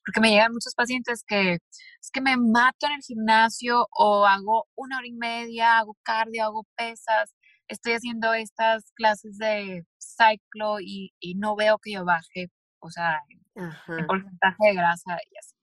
Porque 0.06 0.22
me 0.22 0.30
llegan 0.30 0.54
muchos 0.54 0.74
pacientes 0.76 1.24
que 1.28 1.54
es 1.54 2.12
que 2.12 2.22
me 2.22 2.38
mato 2.38 2.88
en 2.88 2.94
el 2.94 3.02
gimnasio 3.02 3.88
o 3.92 4.26
hago 4.26 4.68
una 4.76 4.98
hora 4.98 5.08
y 5.08 5.14
media, 5.14 5.80
hago 5.80 5.98
cardio, 6.04 6.44
hago 6.46 6.68
pesas, 6.76 7.36
estoy 7.68 7.94
haciendo 7.94 8.34
estas 8.34 8.92
clases 8.96 9.38
de 9.38 9.86
ciclo 9.98 10.80
y, 10.80 11.14
y 11.20 11.36
no 11.36 11.56
veo 11.56 11.80
que 11.80 11.94
yo 11.94 12.06
baje, 12.06 12.50
o 12.80 12.90
sea, 12.90 13.20
el 13.56 14.06
porcentaje 14.06 14.58
de 14.60 14.74
grasa 14.74 15.18
y 15.32 15.38
así. 15.38 15.56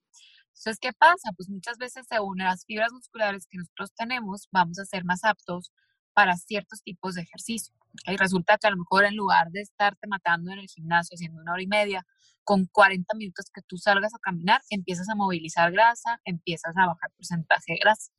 Entonces, 0.65 0.79
¿qué 0.79 0.93
pasa? 0.93 1.31
Pues 1.35 1.49
muchas 1.49 1.77
veces 1.77 2.05
según 2.09 2.37
las 2.39 2.65
fibras 2.65 2.91
musculares 2.91 3.45
que 3.49 3.57
nosotros 3.57 3.93
tenemos, 3.95 4.47
vamos 4.51 4.79
a 4.79 4.85
ser 4.85 5.05
más 5.05 5.23
aptos 5.23 5.71
para 6.15 6.35
ciertos 6.37 6.81
tipos 6.81 7.13
de 7.13 7.21
ejercicio. 7.21 7.75
Y 8.07 8.17
resulta 8.17 8.57
que 8.57 8.67
a 8.67 8.71
lo 8.71 8.77
mejor 8.77 9.05
en 9.05 9.15
lugar 9.15 9.51
de 9.51 9.61
estarte 9.61 10.07
matando 10.07 10.51
en 10.51 10.59
el 10.59 10.67
gimnasio 10.67 11.15
haciendo 11.15 11.41
una 11.41 11.53
hora 11.53 11.61
y 11.61 11.67
media, 11.67 12.05
con 12.43 12.67
40 12.71 13.15
minutos 13.17 13.45
que 13.53 13.61
tú 13.67 13.77
salgas 13.77 14.13
a 14.15 14.19
caminar, 14.19 14.61
empiezas 14.69 15.09
a 15.09 15.15
movilizar 15.15 15.71
grasa, 15.71 16.21
empiezas 16.23 16.75
a 16.77 16.87
bajar 16.87 17.11
porcentaje 17.17 17.73
de 17.73 17.79
grasa. 17.79 18.11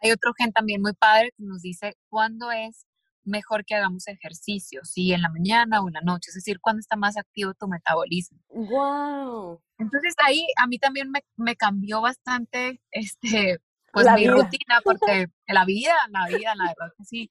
Hay 0.00 0.10
otro 0.10 0.32
gen 0.36 0.52
también 0.52 0.80
muy 0.80 0.92
padre 0.94 1.32
que 1.36 1.44
nos 1.44 1.62
dice 1.62 1.96
cuándo 2.08 2.50
es 2.50 2.86
mejor 3.24 3.64
que 3.64 3.74
hagamos 3.74 4.08
ejercicio, 4.08 4.80
si 4.84 5.12
en 5.12 5.22
la 5.22 5.30
mañana 5.30 5.80
o 5.80 5.88
en 5.88 5.94
la 5.94 6.00
noche, 6.00 6.30
es 6.30 6.34
decir, 6.34 6.58
cuando 6.60 6.80
está 6.80 6.96
más 6.96 7.16
activo 7.16 7.54
tu 7.54 7.68
metabolismo. 7.68 8.38
Wow. 8.48 9.60
Entonces 9.78 10.14
ahí 10.24 10.44
a 10.62 10.66
mí 10.66 10.78
también 10.78 11.10
me, 11.10 11.24
me 11.36 11.54
cambió 11.56 12.00
bastante 12.00 12.80
este 12.90 13.60
pues 13.92 14.06
mi 14.14 14.26
rutina 14.26 14.80
porque 14.82 15.26
la 15.46 15.64
vida, 15.64 15.94
la 16.10 16.26
vida, 16.26 16.54
la 16.54 16.64
verdad 16.64 16.94
que 16.96 17.04
sí. 17.04 17.30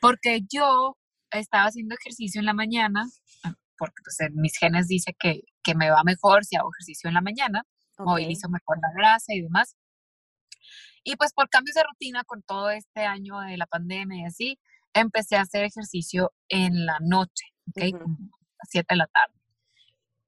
Porque 0.00 0.40
yo 0.52 0.96
estaba 1.30 1.64
haciendo 1.64 1.94
ejercicio 1.94 2.38
en 2.38 2.46
la 2.46 2.52
mañana, 2.52 3.06
porque 3.78 4.02
pues 4.04 4.20
en 4.20 4.34
mis 4.36 4.56
genes 4.58 4.88
dice 4.88 5.14
que, 5.18 5.42
que 5.62 5.74
me 5.74 5.90
va 5.90 6.02
mejor 6.04 6.44
si 6.44 6.56
hago 6.56 6.70
ejercicio 6.74 7.08
en 7.08 7.14
la 7.14 7.20
mañana, 7.22 7.62
movilizo 7.98 8.48
mejor 8.48 8.78
la 8.80 8.90
grasa 8.94 9.34
y 9.34 9.42
demás. 9.42 9.76
Y 11.02 11.16
pues 11.16 11.32
por 11.32 11.48
cambios 11.48 11.74
de 11.74 11.84
rutina 11.84 12.24
con 12.24 12.42
todo 12.42 12.70
este 12.70 13.04
año 13.04 13.40
de 13.40 13.56
la 13.56 13.66
pandemia 13.66 14.22
y 14.22 14.24
así, 14.24 14.58
empecé 14.92 15.36
a 15.36 15.42
hacer 15.42 15.64
ejercicio 15.64 16.32
en 16.48 16.84
la 16.84 16.98
noche, 17.00 17.46
¿ok? 17.68 17.94
a 17.94 17.98
las 17.98 18.68
7 18.70 18.86
de 18.90 18.96
la 18.96 19.06
tarde. 19.06 19.34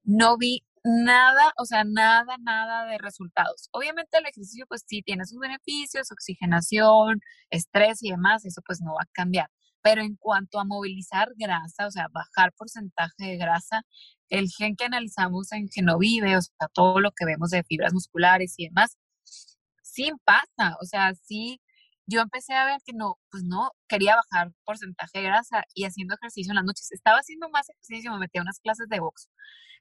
No 0.04 0.38
vi 0.38 0.62
nada, 0.84 1.52
o 1.58 1.64
sea, 1.64 1.84
nada, 1.84 2.36
nada 2.40 2.86
de 2.86 2.98
resultados. 2.98 3.68
Obviamente 3.72 4.18
el 4.18 4.26
ejercicio 4.26 4.66
pues 4.68 4.84
sí 4.86 5.02
tiene 5.02 5.24
sus 5.26 5.38
beneficios, 5.38 6.10
oxigenación, 6.12 7.20
estrés 7.50 8.02
y 8.02 8.10
demás, 8.10 8.44
eso 8.44 8.62
pues 8.66 8.80
no 8.80 8.94
va 8.94 9.02
a 9.02 9.08
cambiar. 9.12 9.48
Pero 9.82 10.02
en 10.02 10.16
cuanto 10.16 10.60
a 10.60 10.64
movilizar 10.64 11.30
grasa, 11.36 11.86
o 11.86 11.90
sea, 11.90 12.08
bajar 12.12 12.52
porcentaje 12.56 13.14
de 13.18 13.36
grasa, 13.36 13.82
el 14.28 14.48
gen 14.50 14.76
que 14.76 14.84
analizamos 14.84 15.52
en 15.52 15.68
Genovive, 15.68 16.36
o 16.36 16.42
sea, 16.42 16.68
todo 16.72 17.00
lo 17.00 17.12
que 17.12 17.24
vemos 17.24 17.50
de 17.50 17.62
fibras 17.64 17.92
musculares 17.94 18.54
y 18.58 18.66
demás, 18.66 18.96
sí 19.82 20.12
pasa, 20.24 20.76
o 20.80 20.84
sea, 20.84 21.14
sí 21.14 21.60
yo 22.08 22.22
empecé 22.22 22.54
a 22.54 22.64
ver 22.64 22.80
que 22.84 22.92
no, 22.94 23.18
pues 23.30 23.44
no, 23.44 23.70
quería 23.86 24.16
bajar 24.16 24.52
porcentaje 24.64 25.18
de 25.18 25.24
grasa 25.24 25.64
y 25.74 25.84
haciendo 25.84 26.14
ejercicio 26.14 26.52
en 26.52 26.56
las 26.56 26.64
noches. 26.64 26.90
Estaba 26.92 27.18
haciendo 27.18 27.50
más 27.50 27.68
ejercicio, 27.68 28.10
me 28.12 28.18
metí 28.18 28.38
a 28.38 28.42
unas 28.42 28.60
clases 28.60 28.88
de 28.88 29.00
box. 29.00 29.28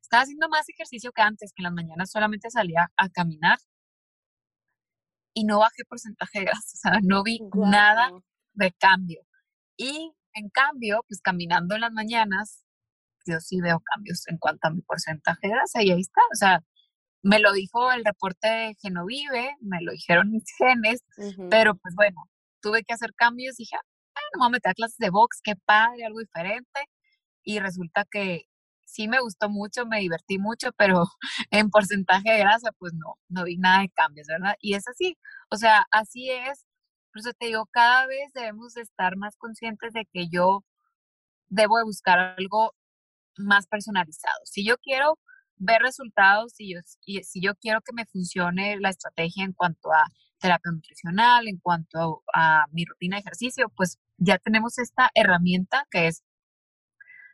Estaba 0.01 0.23
haciendo 0.23 0.49
más 0.49 0.67
ejercicio 0.69 1.11
que 1.13 1.21
antes, 1.21 1.53
que 1.55 1.61
en 1.61 1.65
las 1.65 1.73
mañanas 1.73 2.11
solamente 2.11 2.49
salía 2.49 2.91
a 2.97 3.09
caminar 3.09 3.59
y 5.33 5.45
no 5.45 5.59
bajé 5.59 5.85
porcentaje 5.87 6.39
de 6.39 6.45
grasa, 6.45 6.59
o 6.75 6.91
sea, 6.91 6.99
no 7.03 7.23
vi 7.23 7.39
nada 7.55 8.11
de 8.53 8.71
cambio. 8.73 9.21
Y 9.77 10.13
en 10.33 10.49
cambio, 10.49 11.05
pues 11.07 11.21
caminando 11.21 11.75
en 11.75 11.81
las 11.81 11.93
mañanas, 11.93 12.65
yo 13.25 13.39
sí 13.39 13.61
veo 13.61 13.79
cambios 13.81 14.27
en 14.27 14.37
cuanto 14.37 14.67
a 14.67 14.71
mi 14.71 14.81
porcentaje 14.81 15.47
de 15.47 15.49
grasa 15.53 15.83
y 15.83 15.91
ahí 15.91 16.01
está, 16.01 16.21
o 16.33 16.35
sea, 16.35 16.63
me 17.27 17.39
lo 17.39 17.51
dijo 17.51 17.91
el 17.91 18.05
reporte 18.05 18.47
de 18.47 18.75
Genovive, 18.81 19.55
me 19.59 19.81
lo 19.81 19.91
dijeron 19.91 20.31
mis 20.31 20.45
genes, 20.57 21.03
pero 21.49 21.75
pues 21.75 21.93
bueno, 21.95 22.29
tuve 22.61 22.83
que 22.83 22.93
hacer 22.93 23.13
cambios 23.15 23.59
y 23.59 23.63
dije, 23.63 23.75
ah, 23.75 24.19
no 24.33 24.39
voy 24.39 24.47
a 24.47 24.51
meter 24.51 24.71
a 24.71 24.73
clases 24.73 24.97
de 24.97 25.09
box, 25.09 25.41
qué 25.43 25.55
padre, 25.65 26.05
algo 26.05 26.19
diferente. 26.19 26.85
Y 27.43 27.59
resulta 27.59 28.05
que 28.09 28.43
sí 28.85 29.07
me 29.09 29.19
gustó 29.19 29.49
mucho, 29.49 29.85
me 29.85 29.99
divertí 29.99 30.39
mucho, 30.39 30.71
pero 30.77 31.05
en 31.51 31.69
porcentaje 31.69 32.31
de 32.31 32.39
grasa, 32.39 32.71
pues 32.79 32.93
no, 32.93 33.15
no 33.29 33.43
vi 33.43 33.57
nada 33.57 33.81
de 33.81 33.89
cambios, 33.89 34.27
¿verdad? 34.27 34.55
Y 34.61 34.75
es 34.75 34.87
así, 34.87 35.17
o 35.49 35.57
sea, 35.57 35.85
así 35.91 36.31
es. 36.31 36.65
Por 37.11 37.21
eso 37.21 37.33
te 37.37 37.47
digo, 37.47 37.65
cada 37.71 38.07
vez 38.07 38.31
debemos 38.33 38.73
de 38.73 38.81
estar 38.83 39.17
más 39.17 39.35
conscientes 39.37 39.93
de 39.93 40.05
que 40.13 40.29
yo 40.29 40.63
debo 41.49 41.77
de 41.77 41.83
buscar 41.85 42.35
algo 42.37 42.73
más 43.37 43.67
personalizado. 43.67 44.39
Si 44.45 44.65
yo 44.65 44.77
quiero 44.77 45.17
ver 45.57 45.81
resultados 45.81 46.53
y, 46.59 46.73
yo, 46.73 46.79
y 47.05 47.23
si 47.23 47.41
yo 47.41 47.55
quiero 47.55 47.81
que 47.81 47.93
me 47.93 48.05
funcione 48.05 48.77
la 48.79 48.89
estrategia 48.89 49.43
en 49.43 49.53
cuanto 49.53 49.91
a 49.91 50.05
terapia 50.39 50.71
nutricional, 50.71 51.47
en 51.47 51.57
cuanto 51.57 52.23
a 52.33 52.65
mi 52.71 52.85
rutina 52.85 53.17
de 53.17 53.21
ejercicio, 53.21 53.71
pues 53.75 53.99
ya 54.17 54.37
tenemos 54.37 54.77
esta 54.77 55.09
herramienta 55.15 55.85
que 55.89 56.07
es 56.07 56.23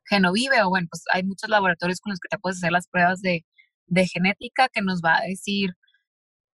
Genovive 0.09 0.61
o 0.63 0.69
bueno, 0.69 0.87
pues 0.89 1.03
hay 1.13 1.23
muchos 1.23 1.49
laboratorios 1.49 1.99
con 1.99 2.11
los 2.11 2.19
que 2.19 2.29
te 2.29 2.37
puedes 2.37 2.57
hacer 2.57 2.71
las 2.71 2.87
pruebas 2.87 3.21
de, 3.21 3.45
de 3.87 4.07
genética 4.07 4.69
que 4.69 4.81
nos 4.81 5.01
va 5.01 5.17
a 5.17 5.27
decir 5.27 5.75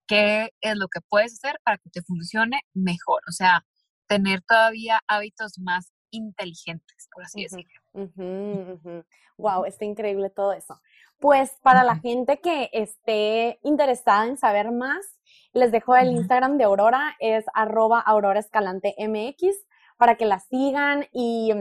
qué 0.07 0.51
es 0.61 0.75
lo 0.75 0.87
que 0.87 1.01
puedes 1.07 1.33
hacer 1.33 1.59
para 1.63 1.77
que 1.77 1.89
te 1.89 2.01
funcione 2.01 2.61
mejor, 2.73 3.21
o 3.27 3.31
sea, 3.31 3.65
tener 4.07 4.41
todavía 4.41 5.01
hábitos 5.07 5.59
más 5.59 5.91
inteligentes, 6.11 7.07
por 7.11 7.23
así 7.23 7.43
decirlo. 7.43 9.03
Wow, 9.37 9.65
está 9.65 9.85
increíble 9.85 10.29
todo 10.29 10.53
eso. 10.53 10.81
Pues 11.19 11.51
para 11.61 11.83
la 11.83 11.97
gente 11.97 12.39
que 12.39 12.69
esté 12.71 13.59
interesada 13.63 14.25
en 14.25 14.37
saber 14.37 14.71
más, 14.71 15.05
les 15.51 15.71
dejo 15.71 15.95
el 15.95 16.11
Instagram 16.11 16.57
de 16.57 16.63
Aurora, 16.63 17.17
es 17.19 17.45
arroba 17.53 17.99
Aurora 17.99 18.39
Escalante 18.39 18.95
MX, 18.97 19.55
para 19.97 20.15
que 20.15 20.25
la 20.25 20.39
sigan 20.39 21.07
y, 21.11 21.53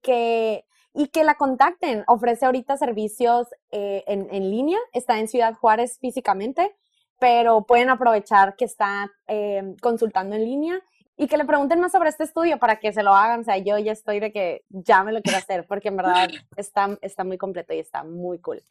que, 0.00 0.64
y 0.92 1.08
que 1.08 1.24
la 1.24 1.34
contacten. 1.34 2.04
Ofrece 2.06 2.46
ahorita 2.46 2.76
servicios 2.76 3.48
eh, 3.72 4.04
en, 4.06 4.50
línea, 4.50 4.78
está 4.92 5.18
en 5.18 5.26
Ciudad 5.26 5.54
Juárez 5.54 5.98
físicamente, 5.98 6.76
pero 7.18 7.62
pueden 7.66 7.90
aprovechar 7.90 8.54
que 8.54 8.64
está 8.64 9.10
eh, 9.26 9.74
consultando 9.82 10.36
en 10.36 10.44
línea 10.44 10.80
y 11.16 11.26
que 11.26 11.36
le 11.36 11.44
pregunten 11.44 11.80
más 11.80 11.90
sobre 11.90 12.10
este 12.10 12.22
estudio 12.22 12.58
para 12.60 12.78
que 12.78 12.92
se 12.92 13.02
lo 13.02 13.12
hagan. 13.12 13.40
O 13.40 13.44
sea, 13.44 13.58
yo 13.58 13.76
ya 13.78 13.90
estoy 13.90 14.20
de 14.20 14.30
que 14.30 14.64
ya 14.68 15.02
me 15.02 15.10
lo 15.12 15.20
quiero 15.20 15.38
hacer 15.38 15.66
porque 15.66 15.88
en 15.88 15.96
verdad 15.96 16.28
está, 16.56 16.96
está 17.00 17.24
muy 17.24 17.38
completo 17.38 17.72
y 17.72 17.80
está 17.80 18.04
muy 18.04 18.38
cool. 18.38 18.62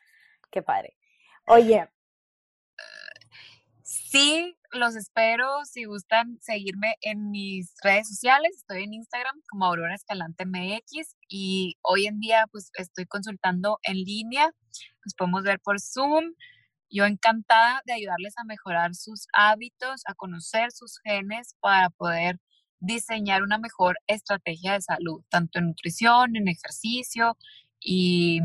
Qué 0.53 0.61
padre. 0.61 0.95
Oye. 1.47 1.89
Sí, 3.81 4.55
los 4.71 4.95
espero. 4.95 5.65
Si 5.65 5.85
gustan 5.85 6.37
seguirme 6.41 6.93
en 7.01 7.31
mis 7.31 7.73
redes 7.83 8.07
sociales, 8.07 8.51
estoy 8.57 8.83
en 8.83 8.93
Instagram 8.93 9.41
como 9.49 9.65
Aurora 9.65 9.95
Escalante 9.95 10.45
MX 10.45 11.15
y 11.27 11.75
hoy 11.81 12.05
en 12.05 12.19
día 12.19 12.45
pues 12.51 12.69
estoy 12.75 13.07
consultando 13.07 13.79
en 13.81 13.95
línea. 13.95 14.51
Nos 15.03 15.15
podemos 15.17 15.41
ver 15.41 15.59
por 15.59 15.81
Zoom. 15.81 16.35
Yo 16.91 17.05
encantada 17.05 17.81
de 17.85 17.93
ayudarles 17.93 18.37
a 18.37 18.43
mejorar 18.43 18.93
sus 18.93 19.25
hábitos, 19.33 20.03
a 20.05 20.13
conocer 20.13 20.71
sus 20.71 20.99
genes 21.03 21.55
para 21.61 21.89
poder 21.89 22.37
diseñar 22.79 23.41
una 23.41 23.57
mejor 23.57 23.97
estrategia 24.05 24.73
de 24.73 24.81
salud, 24.81 25.23
tanto 25.29 25.57
en 25.57 25.67
nutrición, 25.67 26.35
en 26.35 26.47
ejercicio 26.47 27.37
y, 27.83 28.41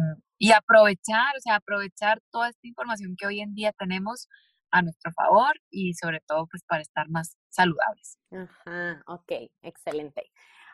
aprovechar, 0.54 1.36
o 1.36 1.40
sea, 1.40 1.56
aprovechar 1.56 2.20
toda 2.30 2.48
esta 2.48 2.66
información 2.66 3.16
que 3.16 3.26
hoy 3.26 3.40
en 3.40 3.54
día 3.54 3.72
tenemos 3.72 4.28
a 4.70 4.82
nuestro 4.82 5.12
favor 5.12 5.54
y 5.70 5.94
sobre 5.94 6.20
todo 6.20 6.46
pues 6.46 6.62
para 6.64 6.82
estar 6.82 7.08
más 7.08 7.36
saludables. 7.48 8.18
Ajá, 8.30 9.02
ok, 9.06 9.32
excelente. 9.62 10.30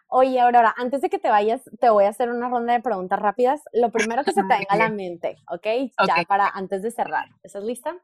Oye, 0.08 0.40
Aurora, 0.40 0.74
antes 0.76 1.00
de 1.00 1.08
que 1.08 1.18
te 1.18 1.30
vayas, 1.30 1.62
te 1.80 1.90
voy 1.90 2.04
a 2.04 2.08
hacer 2.08 2.30
una 2.30 2.48
ronda 2.48 2.72
de 2.72 2.80
preguntas 2.80 3.18
rápidas. 3.18 3.62
Lo 3.72 3.90
primero 3.90 4.24
que 4.24 4.32
se 4.32 4.42
te 4.48 4.48
venga 4.48 4.66
a 4.68 4.76
la 4.76 4.88
mente, 4.88 5.36
¿ok? 5.48 5.66
Ya 6.06 6.22
para 6.26 6.48
antes 6.48 6.82
de 6.82 6.90
cerrar. 6.90 7.28
¿Estás 7.42 7.64
lista? 7.64 7.96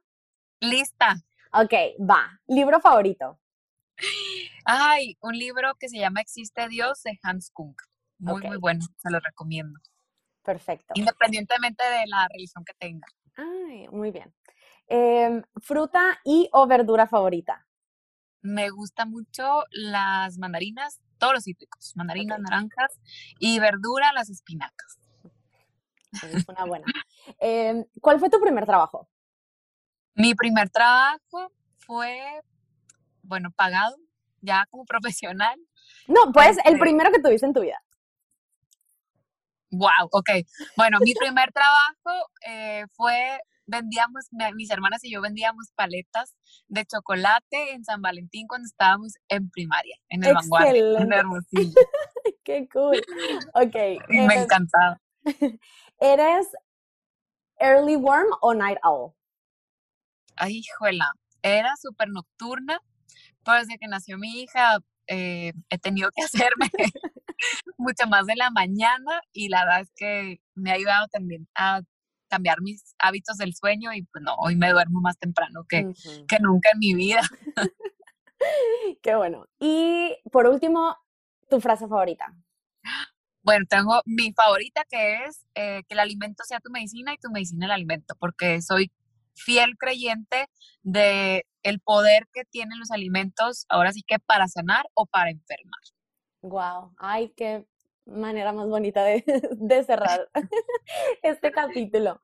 Lista. 0.61 1.17
Ok, 1.53 1.73
va. 2.01 2.41
¿Libro 2.47 2.81
favorito? 2.81 3.39
Ay, 4.65 5.17
un 5.21 5.37
libro 5.37 5.75
que 5.79 5.89
se 5.89 5.99
llama 5.99 6.21
Existe 6.21 6.69
Dios 6.69 7.03
de 7.03 7.19
Hans 7.23 7.51
Kung. 7.53 7.75
Muy, 8.19 8.43
muy 8.43 8.59
bueno, 8.59 8.85
se 8.99 9.11
lo 9.11 9.19
recomiendo. 9.21 9.79
Perfecto. 10.43 10.93
Independientemente 10.95 11.85
de 11.85 12.07
la 12.07 12.29
religión 12.29 12.65
que 12.65 12.75
tenga. 12.75 13.07
Ay, 13.37 13.89
muy 13.89 14.11
bien. 14.11 14.35
Em, 14.87 15.43
¿Fruta 15.61 16.19
y 16.25 16.49
o 16.53 16.67
verdura 16.67 17.07
favorita? 17.07 17.67
Me 18.43 18.71
gusta 18.71 19.05
mucho 19.05 19.65
las 19.71 20.39
mandarinas, 20.39 21.01
todos 21.19 21.35
los 21.35 21.45
cítricos, 21.45 21.93
mandarinas, 21.95 22.41
naranjas 22.41 22.99
y 23.39 23.61
verdura, 23.61 24.13
las 24.13 24.31
espinacas. 24.31 24.99
Es 26.23 26.49
una 26.49 26.65
buena. 26.65 26.87
Em, 27.39 27.85
¿Cuál 28.01 28.19
fue 28.19 28.31
tu 28.31 28.41
primer 28.41 28.67
trabajo? 28.67 29.09
Mi 30.15 30.35
primer 30.35 30.71
trabajo 30.71 31.53
fue, 31.79 32.43
bueno, 33.23 33.51
pagado, 33.53 33.97
ya 34.41 34.67
como 34.71 34.85
profesional. 34.87 35.59
No, 36.09 36.33
pues 36.33 36.59
el 36.59 36.75
este 36.75 36.79
primero 36.79 37.11
que 37.13 37.21
tuviste 37.21 37.47
en 37.47 37.53
tu 37.53 37.61
vida. 37.61 37.81
Wow, 39.71 40.09
ok. 40.11 40.31
Bueno, 40.77 40.99
mi 41.01 41.15
primer 41.15 41.53
trabajo 41.53 42.29
eh, 42.47 42.85
fue, 42.93 43.39
vendíamos, 43.67 44.27
mis 44.55 44.71
hermanas 44.71 45.05
y 45.05 45.13
yo 45.13 45.21
vendíamos 45.21 45.71
paletas 45.77 46.35
de 46.67 46.85
chocolate 46.85 47.73
en 47.73 47.85
San 47.85 48.03
Valentín 48.03 48.47
cuando 48.49 48.67
estábamos 48.67 49.15
en 49.29 49.49
primaria, 49.51 49.97
en 50.09 50.25
el 50.25 50.35
Vanguardia, 50.35 51.01
en 51.01 51.13
Hermosillo. 51.13 51.73
Qué 52.45 52.69
cool. 52.73 53.01
Ok. 53.55 53.77
Me 54.09 54.43
encantaba. 54.43 55.01
¿Eres 56.01 56.49
early 57.61 57.97
worm 57.97 58.27
o 58.41 58.55
night 58.55 58.79
owl? 58.83 59.15
Ay, 60.37 60.59
hijuela, 60.59 61.13
era 61.43 61.75
súper 61.77 62.09
nocturna, 62.09 62.81
pero 63.45 63.59
desde 63.59 63.79
que 63.79 63.87
nació 63.87 64.19
mi 64.19 64.41
hija 64.41 64.79
eh, 65.07 65.53
he 65.69 65.79
tenido 65.79 66.11
que 66.15 66.23
hacerme 66.25 66.71
mucho 67.79 68.07
más 68.09 68.27
de 68.27 68.37
la 68.37 68.51
mañana 68.51 69.21
y 69.33 69.49
la 69.49 69.65
verdad 69.65 69.81
es 69.81 69.91
que 69.97 70.41
me 70.55 70.71
ha 70.71 70.75
ayudado 70.75 71.07
también 71.09 71.49
a 71.55 71.81
cambiar 72.29 72.61
mis 72.61 72.95
hábitos 72.99 73.37
del 73.37 73.55
sueño 73.55 73.93
y 73.93 74.03
pues 74.05 74.23
no, 74.23 74.35
hoy 74.37 74.57
me 74.57 74.71
duermo 74.71 75.01
más 75.01 75.19
temprano 75.19 75.65
que, 75.69 75.93
que 76.29 76.39
nunca 76.41 76.71
en 76.73 76.79
mi 76.79 76.95
vida. 76.95 77.21
Qué 79.03 79.15
bueno. 79.17 79.47
Y 79.59 80.17
por 80.31 80.47
último, 80.47 80.97
tu 81.49 81.61
frase 81.61 81.89
favorita. 81.89 82.33
Bueno, 83.43 83.65
tengo 83.69 84.01
mi 84.05 84.33
favorita 84.33 84.85
que 84.89 85.25
es 85.25 85.47
eh, 85.55 85.83
que 85.89 85.95
el 85.95 86.01
alimento 86.01 86.45
sea 86.45 86.61
tu 86.61 86.71
medicina 86.71 87.13
y 87.13 87.19
tu 87.19 87.31
medicina 87.31 87.67
el 87.67 87.73
alimento, 87.73 88.15
porque 88.19 88.63
soy 88.63 88.91
fiel 89.35 89.77
creyente 89.79 90.47
de 90.83 91.47
el 91.63 91.81
poder 91.81 92.29
que 92.33 92.45
tienen 92.45 92.79
los 92.79 92.91
alimentos, 92.91 93.67
ahora 93.69 93.93
sí 93.93 94.03
que 94.07 94.19
para 94.19 94.47
sanar 94.47 94.85
o 94.95 95.07
para 95.07 95.31
enfermar. 95.31 95.81
Wow, 96.43 96.95
ay, 96.99 97.33
qué 97.37 97.67
manera 98.07 98.53
más 98.53 98.69
bonita 98.69 99.05
de, 99.05 99.23
de 99.57 99.85
cerrar 99.85 100.29
este 101.23 101.53
capítulo. 101.53 102.21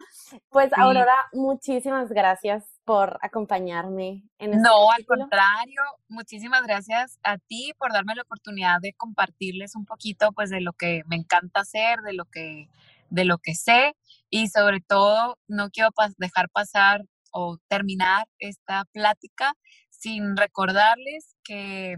Pues 0.50 0.72
Aurora, 0.76 1.14
muchísimas 1.32 2.10
gracias 2.10 2.64
por 2.84 3.18
acompañarme 3.22 4.24
en 4.38 4.54
este 4.54 4.62
No, 4.62 4.90
al 4.90 5.04
contrario, 5.04 5.82
muchísimas 6.08 6.62
gracias 6.62 7.18
a 7.22 7.38
ti 7.38 7.72
por 7.78 7.92
darme 7.92 8.14
la 8.14 8.22
oportunidad 8.22 8.80
de 8.80 8.92
compartirles 8.94 9.74
un 9.76 9.84
poquito 9.84 10.32
pues 10.32 10.50
de 10.50 10.60
lo 10.60 10.72
que 10.72 11.02
me 11.06 11.16
encanta 11.16 11.60
hacer, 11.60 12.00
de 12.00 12.12
lo 12.12 12.24
que 12.26 12.68
de 13.08 13.24
lo 13.24 13.38
que 13.38 13.54
sé 13.54 13.94
y 14.30 14.48
sobre 14.48 14.80
todo 14.80 15.38
no 15.46 15.70
quiero 15.70 15.90
dejar 16.18 16.48
pasar 16.50 17.04
o 17.30 17.56
terminar 17.68 18.26
esta 18.40 18.84
plática 18.92 19.52
sin 19.90 20.36
recordarles 20.36 21.36
que 21.44 21.96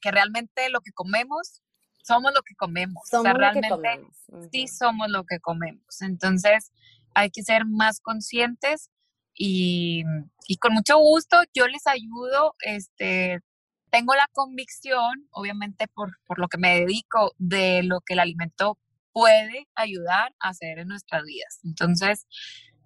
que 0.00 0.10
realmente 0.10 0.68
lo 0.70 0.80
que 0.80 0.92
comemos 0.92 1.62
somos 2.02 2.32
lo 2.34 2.42
que 2.42 2.54
comemos. 2.56 3.02
Somos 3.08 3.20
o 3.20 3.22
sea, 3.24 3.52
realmente 3.52 4.00
sí 4.50 4.68
somos 4.68 5.08
lo 5.08 5.24
que 5.24 5.40
comemos. 5.40 6.02
Entonces 6.02 6.72
hay 7.14 7.30
que 7.30 7.42
ser 7.42 7.64
más 7.64 8.00
conscientes 8.00 8.90
y, 9.34 10.04
y, 10.46 10.56
con 10.58 10.74
mucho 10.74 10.98
gusto 10.98 11.38
yo 11.54 11.66
les 11.68 11.86
ayudo. 11.86 12.54
Este, 12.60 13.40
tengo 13.90 14.14
la 14.14 14.28
convicción, 14.32 15.28
obviamente 15.30 15.86
por, 15.88 16.18
por 16.26 16.38
lo 16.38 16.48
que 16.48 16.58
me 16.58 16.80
dedico, 16.80 17.32
de 17.38 17.82
lo 17.82 18.00
que 18.00 18.14
el 18.14 18.20
alimento 18.20 18.78
puede 19.12 19.68
ayudar 19.74 20.34
a 20.40 20.50
hacer 20.50 20.78
en 20.78 20.88
nuestras 20.88 21.24
vidas. 21.24 21.60
Entonces, 21.64 22.26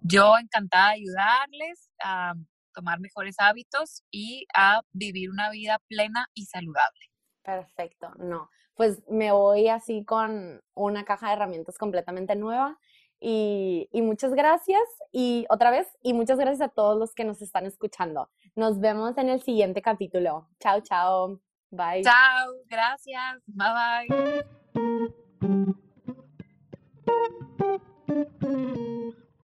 yo 0.01 0.37
encantada 0.37 0.89
de 0.89 0.95
ayudarles 0.95 1.89
a 2.03 2.33
tomar 2.77 2.99
mejores 2.99 3.35
hábitos 3.39 4.03
y 4.11 4.45
a 4.55 4.83
vivir 4.91 5.31
una 5.31 5.49
vida 5.49 5.81
plena 5.87 6.27
y 6.35 6.45
saludable. 6.45 7.09
Perfecto, 7.41 8.11
no. 8.19 8.51
Pues 8.75 9.01
me 9.09 9.31
voy 9.31 9.67
así 9.67 10.05
con 10.05 10.61
una 10.75 11.03
caja 11.03 11.27
de 11.27 11.33
herramientas 11.33 11.79
completamente 11.79 12.35
nueva 12.35 12.77
y, 13.19 13.89
y, 13.91 14.03
muchas 14.03 14.31
gracias 14.35 14.83
y 15.11 15.47
otra 15.49 15.71
vez 15.71 15.87
y 16.03 16.13
muchas 16.13 16.37
gracias 16.37 16.69
a 16.69 16.71
todos 16.71 16.99
los 16.99 17.15
que 17.15 17.23
nos 17.23 17.41
están 17.41 17.65
escuchando. 17.65 18.29
Nos 18.55 18.79
vemos 18.79 19.17
en 19.17 19.29
el 19.29 19.41
siguiente 19.41 19.81
capítulo. 19.81 20.47
Chao, 20.59 20.81
chao. 20.81 21.41
Bye. 21.71 22.03
Chao, 22.03 22.53
gracias. 22.69 23.41
Bye 23.47 23.73
bye. 28.93 29.26